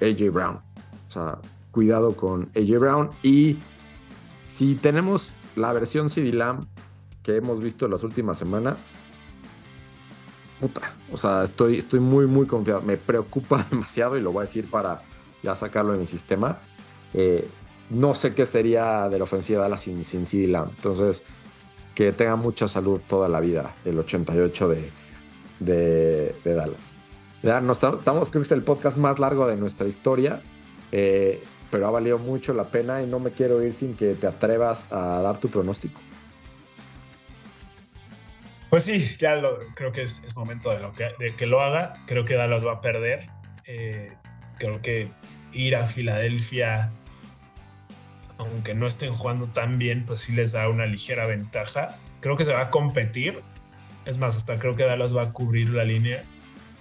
AJ 0.01 0.30
Brown. 0.30 0.61
O 1.09 1.11
sea, 1.11 1.38
cuidado 1.72 2.16
con 2.16 2.51
AJ 2.57 2.78
Brown. 2.78 3.11
Y 3.22 3.59
si 4.46 4.74
tenemos 4.76 5.32
la 5.57 5.72
versión 5.72 6.09
CD 6.11 6.32
Lamb 6.32 6.64
que 7.22 7.36
hemos 7.36 7.61
visto 7.61 7.84
en 7.84 7.92
las 7.92 8.03
últimas 8.03 8.38
semanas, 8.38 8.78
puta, 10.61 10.95
o 11.13 11.17
sea, 11.17 11.45
estoy, 11.45 11.79
estoy 11.79 12.01
muy, 12.01 12.27
muy 12.27 12.47
confiado. 12.47 12.83
Me 12.83 12.97
preocupa 12.97 13.67
demasiado 13.71 14.17
y 14.17 14.21
lo 14.21 14.33
voy 14.33 14.41
a 14.41 14.47
decir 14.47 14.71
para 14.71 15.03
ya 15.43 15.55
sacarlo 15.55 15.93
de 15.93 15.99
mi 15.99 16.07
sistema. 16.07 16.59
Eh, 17.15 17.49
no 17.91 18.15
sé 18.15 18.35
qué 18.35 18.45
sería 18.47 19.09
de 19.09 19.19
la 19.19 19.25
ofensiva 19.25 19.61
de 19.61 19.63
Dallas 19.65 19.81
sin, 19.81 20.05
sin 20.05 20.27
CD 20.27 20.47
Lamb. 20.47 20.71
Entonces, 20.77 21.23
que 21.95 22.13
tenga 22.13 22.37
mucha 22.37 22.69
salud 22.69 23.01
toda 23.09 23.29
la 23.29 23.41
vida, 23.41 23.75
el 23.85 23.99
88 23.99 24.69
de, 24.69 24.91
de, 26.45 26.55
Dallas. 26.55 26.93
Ya 27.43 27.61
nos 27.61 27.83
estamos, 27.83 28.31
creo 28.31 28.43
que 28.43 28.47
es 28.47 28.53
el 28.53 28.63
podcast 28.63 28.97
más 28.97 29.19
largo 29.19 29.47
de 29.47 29.57
nuestra 29.57 29.89
historia, 29.89 30.43
eh, 30.93 31.43
pero 31.71 31.87
ha 31.87 31.91
valido 31.91 32.19
mucho 32.19 32.53
la 32.53 32.65
pena 32.65 33.03
y 33.03 33.07
no 33.07 33.19
me 33.19 33.31
quiero 33.31 33.63
ir 33.63 33.75
sin 33.75 33.95
que 33.95 34.15
te 34.15 34.27
atrevas 34.27 34.87
a 34.93 35.21
dar 35.23 35.41
tu 35.41 35.49
pronóstico. 35.49 36.01
Pues 38.79 38.85
sí, 38.85 39.16
ya 39.18 39.43
creo 39.74 39.91
que 39.91 40.03
es, 40.03 40.22
momento 40.37 40.70
de, 40.70 41.35
que, 41.35 41.47
lo 41.47 41.61
haga. 41.61 41.97
Creo 42.07 42.24
que 42.24 42.35
Dallas 42.35 42.64
va 42.64 42.74
a 42.74 42.81
perder. 42.81 43.29
Eh, 43.66 44.12
creo 44.57 44.81
que 44.81 45.09
ir 45.53 45.74
a 45.74 45.85
Filadelfia, 45.85 46.89
aunque 48.37 48.74
no 48.74 48.87
estén 48.87 49.12
jugando 49.12 49.49
tan 49.49 49.79
bien, 49.79 50.05
pues 50.07 50.20
sí 50.20 50.33
les 50.33 50.53
da 50.53 50.68
una 50.68 50.87
ligera 50.87 51.26
ventaja. 51.26 51.99
Creo 52.20 52.37
que 52.37 52.45
se 52.45 52.53
va 52.53 52.61
a 52.61 52.70
competir. 52.70 53.43
Es 54.05 54.18
más, 54.18 54.37
hasta 54.37 54.61
creo 54.61 54.76
que 54.76 54.85
Dallas 54.85 55.16
va 55.16 55.22
a 55.22 55.33
cubrir 55.33 55.70
la 55.70 55.83
línea, 55.83 56.22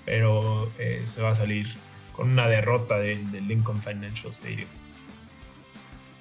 pero 0.06 0.72
eh, 0.78 1.02
se 1.06 1.24
va 1.24 1.32
a 1.32 1.36
salir 1.36 1.68
con 2.14 2.30
una 2.30 2.48
derrota 2.48 3.00
del 3.00 3.32
de 3.32 3.42
Lincoln 3.42 3.82
Financial 3.82 4.30
Stadium. 4.30 4.70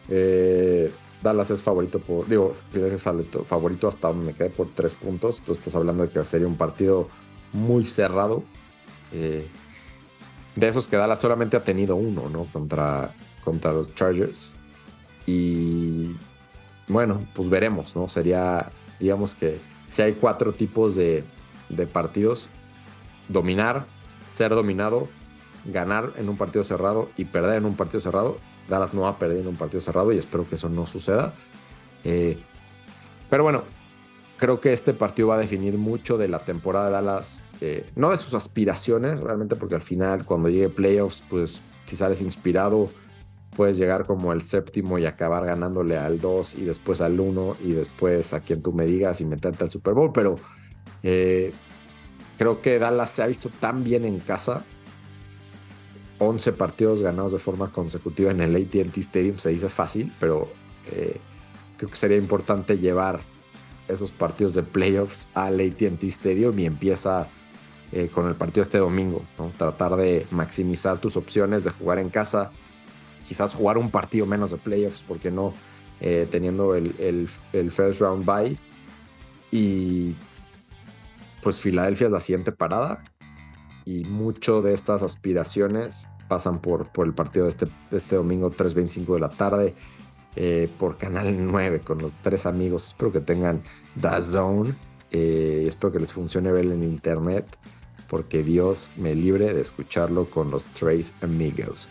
Eh, 0.08 0.90
Dallas 1.22 1.50
es 1.50 1.62
favorito 1.62 1.98
por, 1.98 2.28
digo, 2.28 2.52
es 2.74 3.02
favorito, 3.02 3.88
hasta 3.88 4.08
donde 4.08 4.26
me 4.26 4.34
quedé 4.34 4.50
por 4.50 4.68
tres 4.68 4.94
puntos. 4.94 5.40
Tú 5.44 5.52
estás 5.52 5.74
hablando 5.74 6.04
de 6.04 6.10
que 6.10 6.24
sería 6.24 6.46
un 6.46 6.56
partido 6.56 7.08
muy 7.52 7.84
cerrado. 7.84 8.44
Eh, 9.12 9.48
de 10.54 10.68
esos 10.68 10.88
que 10.88 10.96
Dallas 10.96 11.20
solamente 11.20 11.56
ha 11.56 11.64
tenido 11.64 11.96
uno, 11.96 12.28
¿no? 12.28 12.46
Contra, 12.52 13.14
contra 13.44 13.72
los 13.72 13.94
Chargers. 13.94 14.48
Y 15.26 16.14
bueno, 16.88 17.26
pues 17.34 17.48
veremos, 17.48 17.96
¿no? 17.96 18.08
Sería, 18.08 18.70
digamos 19.00 19.34
que 19.34 19.58
si 19.90 20.02
hay 20.02 20.14
cuatro 20.14 20.52
tipos 20.52 20.94
de, 20.94 21.24
de 21.68 21.86
partidos, 21.86 22.48
dominar, 23.28 23.86
ser 24.26 24.50
dominado, 24.50 25.08
ganar 25.64 26.12
en 26.16 26.28
un 26.28 26.36
partido 26.36 26.62
cerrado 26.64 27.10
y 27.16 27.24
perder 27.24 27.56
en 27.56 27.64
un 27.64 27.76
partido 27.76 28.00
cerrado. 28.00 28.36
Dallas 28.68 28.94
no 28.94 29.02
va 29.02 29.16
en 29.20 29.46
un 29.46 29.56
partido 29.56 29.80
cerrado 29.80 30.12
y 30.12 30.18
espero 30.18 30.48
que 30.48 30.56
eso 30.56 30.68
no 30.68 30.86
suceda. 30.86 31.34
Eh, 32.04 32.38
pero 33.28 33.42
bueno, 33.42 33.62
creo 34.36 34.60
que 34.60 34.72
este 34.72 34.92
partido 34.92 35.28
va 35.28 35.36
a 35.36 35.38
definir 35.38 35.78
mucho 35.78 36.18
de 36.18 36.28
la 36.28 36.40
temporada 36.40 36.86
de 36.86 36.92
Dallas, 36.92 37.42
eh, 37.60 37.86
no 37.96 38.10
de 38.10 38.16
sus 38.16 38.34
aspiraciones 38.34 39.20
realmente, 39.20 39.56
porque 39.56 39.74
al 39.74 39.82
final 39.82 40.24
cuando 40.24 40.48
llegue 40.48 40.68
playoffs, 40.68 41.24
pues 41.28 41.62
si 41.86 41.96
sales 41.96 42.20
inspirado, 42.20 42.90
puedes 43.56 43.78
llegar 43.78 44.06
como 44.06 44.32
el 44.32 44.42
séptimo 44.42 44.98
y 44.98 45.06
acabar 45.06 45.46
ganándole 45.46 45.96
al 45.96 46.20
2 46.20 46.56
y 46.56 46.64
después 46.64 47.00
al 47.00 47.18
1 47.18 47.56
y 47.64 47.72
después 47.72 48.34
a 48.34 48.40
quien 48.40 48.62
tú 48.62 48.72
me 48.72 48.84
digas 48.84 49.20
y 49.20 49.24
meterte 49.24 49.64
al 49.64 49.70
Super 49.70 49.94
Bowl, 49.94 50.12
pero 50.12 50.36
eh, 51.02 51.52
creo 52.36 52.60
que 52.60 52.78
Dallas 52.78 53.10
se 53.10 53.22
ha 53.22 53.26
visto 53.26 53.48
tan 53.48 53.82
bien 53.82 54.04
en 54.04 54.18
casa 54.18 54.64
11 56.18 56.52
partidos 56.52 57.02
ganados 57.02 57.32
de 57.32 57.38
forma 57.38 57.70
consecutiva 57.72 58.30
en 58.30 58.40
el 58.40 58.56
ATT 58.56 58.96
Stadium 58.98 59.38
se 59.38 59.50
dice 59.50 59.68
fácil, 59.68 60.12
pero 60.18 60.48
eh, 60.90 61.18
creo 61.76 61.90
que 61.90 61.96
sería 61.96 62.16
importante 62.16 62.78
llevar 62.78 63.20
esos 63.88 64.12
partidos 64.12 64.54
de 64.54 64.62
playoffs 64.62 65.28
al 65.34 65.60
ATT 65.60 66.02
Stadium 66.04 66.58
y 66.58 66.66
empieza 66.66 67.28
eh, 67.92 68.08
con 68.12 68.26
el 68.26 68.34
partido 68.34 68.62
este 68.62 68.78
domingo. 68.78 69.22
Tratar 69.58 69.96
de 69.96 70.26
maximizar 70.30 70.98
tus 70.98 71.16
opciones 71.16 71.64
de 71.64 71.70
jugar 71.70 71.98
en 71.98 72.08
casa, 72.08 72.50
quizás 73.28 73.54
jugar 73.54 73.78
un 73.78 73.90
partido 73.90 74.26
menos 74.26 74.50
de 74.50 74.56
playoffs, 74.56 75.04
porque 75.06 75.30
no 75.30 75.52
eh, 76.00 76.26
teniendo 76.30 76.74
el, 76.74 77.28
el, 77.52 77.70
first 77.70 78.00
round 78.00 78.24
bye. 78.24 78.56
Y 79.52 80.14
pues 81.42 81.60
Filadelfia 81.60 82.06
es 82.06 82.12
la 82.12 82.20
siguiente 82.20 82.52
parada 82.52 83.04
y 83.86 84.04
mucho 84.04 84.60
de 84.60 84.74
estas 84.74 85.02
aspiraciones 85.02 86.08
pasan 86.28 86.60
por, 86.60 86.88
por 86.88 87.06
el 87.06 87.14
partido 87.14 87.44
de 87.44 87.50
este, 87.50 87.66
este 87.92 88.16
domingo 88.16 88.50
3.25 88.50 89.14
de 89.14 89.20
la 89.20 89.30
tarde 89.30 89.74
eh, 90.34 90.68
por 90.76 90.98
Canal 90.98 91.34
9 91.46 91.80
con 91.80 91.98
los 91.98 92.12
tres 92.14 92.46
amigos. 92.46 92.88
Espero 92.88 93.12
que 93.12 93.20
tengan 93.20 93.62
The 93.98 94.20
Zone. 94.20 94.74
Eh, 95.12 95.64
espero 95.68 95.92
que 95.92 96.00
les 96.00 96.12
funcione 96.12 96.50
ver 96.50 96.66
en 96.66 96.82
internet 96.82 97.46
porque 98.08 98.42
Dios 98.42 98.90
me 98.96 99.14
libre 99.14 99.54
de 99.54 99.60
escucharlo 99.60 100.28
con 100.28 100.50
los 100.50 100.66
tres 100.66 101.14
amigos. 101.22 101.88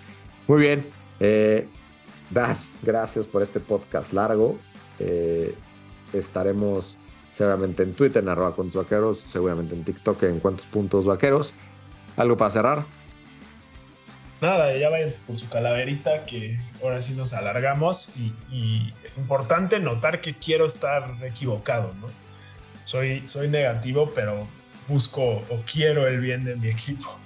Muy 0.48 0.60
bien. 0.60 0.86
Eh, 1.22 1.68
Dan, 2.30 2.58
gracias 2.84 3.26
por 3.26 3.42
este 3.42 3.62
podcast 3.62 4.12
largo. 4.12 4.58
estaremos 6.12 6.98
seguramente 7.32 7.84
en 7.84 7.94
Twitter, 7.94 8.22
en 8.22 8.30
arroba 8.30 8.56
con 8.56 8.70
vaqueros, 8.70 9.20
seguramente 9.28 9.76
en 9.76 9.84
TikTok 9.84 10.24
en 10.24 10.40
cuantos 10.40 10.66
puntos 10.66 11.06
vaqueros. 11.06 11.54
¿Algo 12.18 12.38
para 12.38 12.52
cerrar? 12.52 12.86
Nada, 14.42 14.76
ya 14.76 14.90
váyanse 14.90 15.20
por 15.26 15.38
su 15.38 15.50
calaverita, 15.50 16.26
que 16.26 16.60
ahora 16.84 17.02
sí 17.02 17.14
nos 17.14 17.34
alargamos. 17.34 18.10
Y, 18.52 18.94
importante 19.18 19.80
notar 19.80 20.20
que 20.20 20.34
quiero 20.34 20.66
estar 20.66 21.16
equivocado, 21.24 21.94
¿no? 22.02 22.08
Soy, 22.84 23.28
soy 23.28 23.48
negativo, 23.48 24.12
pero 24.14 24.46
busco 24.88 25.24
o 25.24 25.64
quiero 25.72 26.06
el 26.06 26.20
bien 26.20 26.44
de 26.44 26.56
mi 26.58 26.68
equipo. 26.68 27.18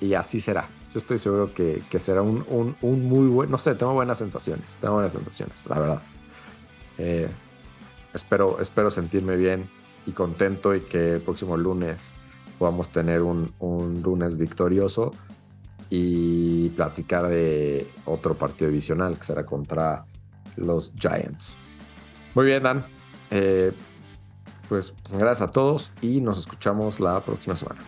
Y 0.00 0.14
así 0.14 0.40
será. 0.40 0.68
Yo 0.94 1.00
estoy 1.00 1.18
seguro 1.18 1.52
que, 1.52 1.82
será 2.00 2.22
un, 2.22 2.76
muy 2.80 3.28
buen. 3.28 3.50
No 3.50 3.58
sé, 3.58 3.74
tengo 3.74 3.92
buenas 3.92 4.18
sensaciones. 4.18 4.66
Tengo 4.80 4.94
buenas 4.94 5.12
sensaciones, 5.12 5.66
la 5.66 5.78
verdad. 5.78 6.02
Eh, 6.96 7.28
espero, 8.14 8.60
espero 8.60 8.90
sentirme 8.90 9.36
bien 9.36 9.68
y 10.06 10.12
contento 10.12 10.74
y 10.74 10.80
que 10.80 11.14
el 11.14 11.20
próximo 11.20 11.56
lunes 11.56 12.10
podamos 12.58 12.88
tener 12.90 13.22
un, 13.22 13.52
lunes 14.02 14.36
victorioso 14.36 15.12
y 15.90 16.68
platicar 16.70 17.28
de 17.28 17.86
otro 18.04 18.34
partido 18.34 18.70
divisional 18.70 19.16
que 19.16 19.24
será 19.24 19.46
contra 19.46 20.04
los 20.56 20.92
Giants. 20.98 21.56
Muy 22.34 22.46
bien, 22.46 22.62
Dan. 22.62 22.84
Eh, 23.30 23.72
pues 24.68 24.92
gracias 25.10 25.48
a 25.48 25.50
todos 25.50 25.92
y 26.02 26.20
nos 26.20 26.38
escuchamos 26.38 27.00
la 27.00 27.20
próxima 27.20 27.56
semana. 27.56 27.80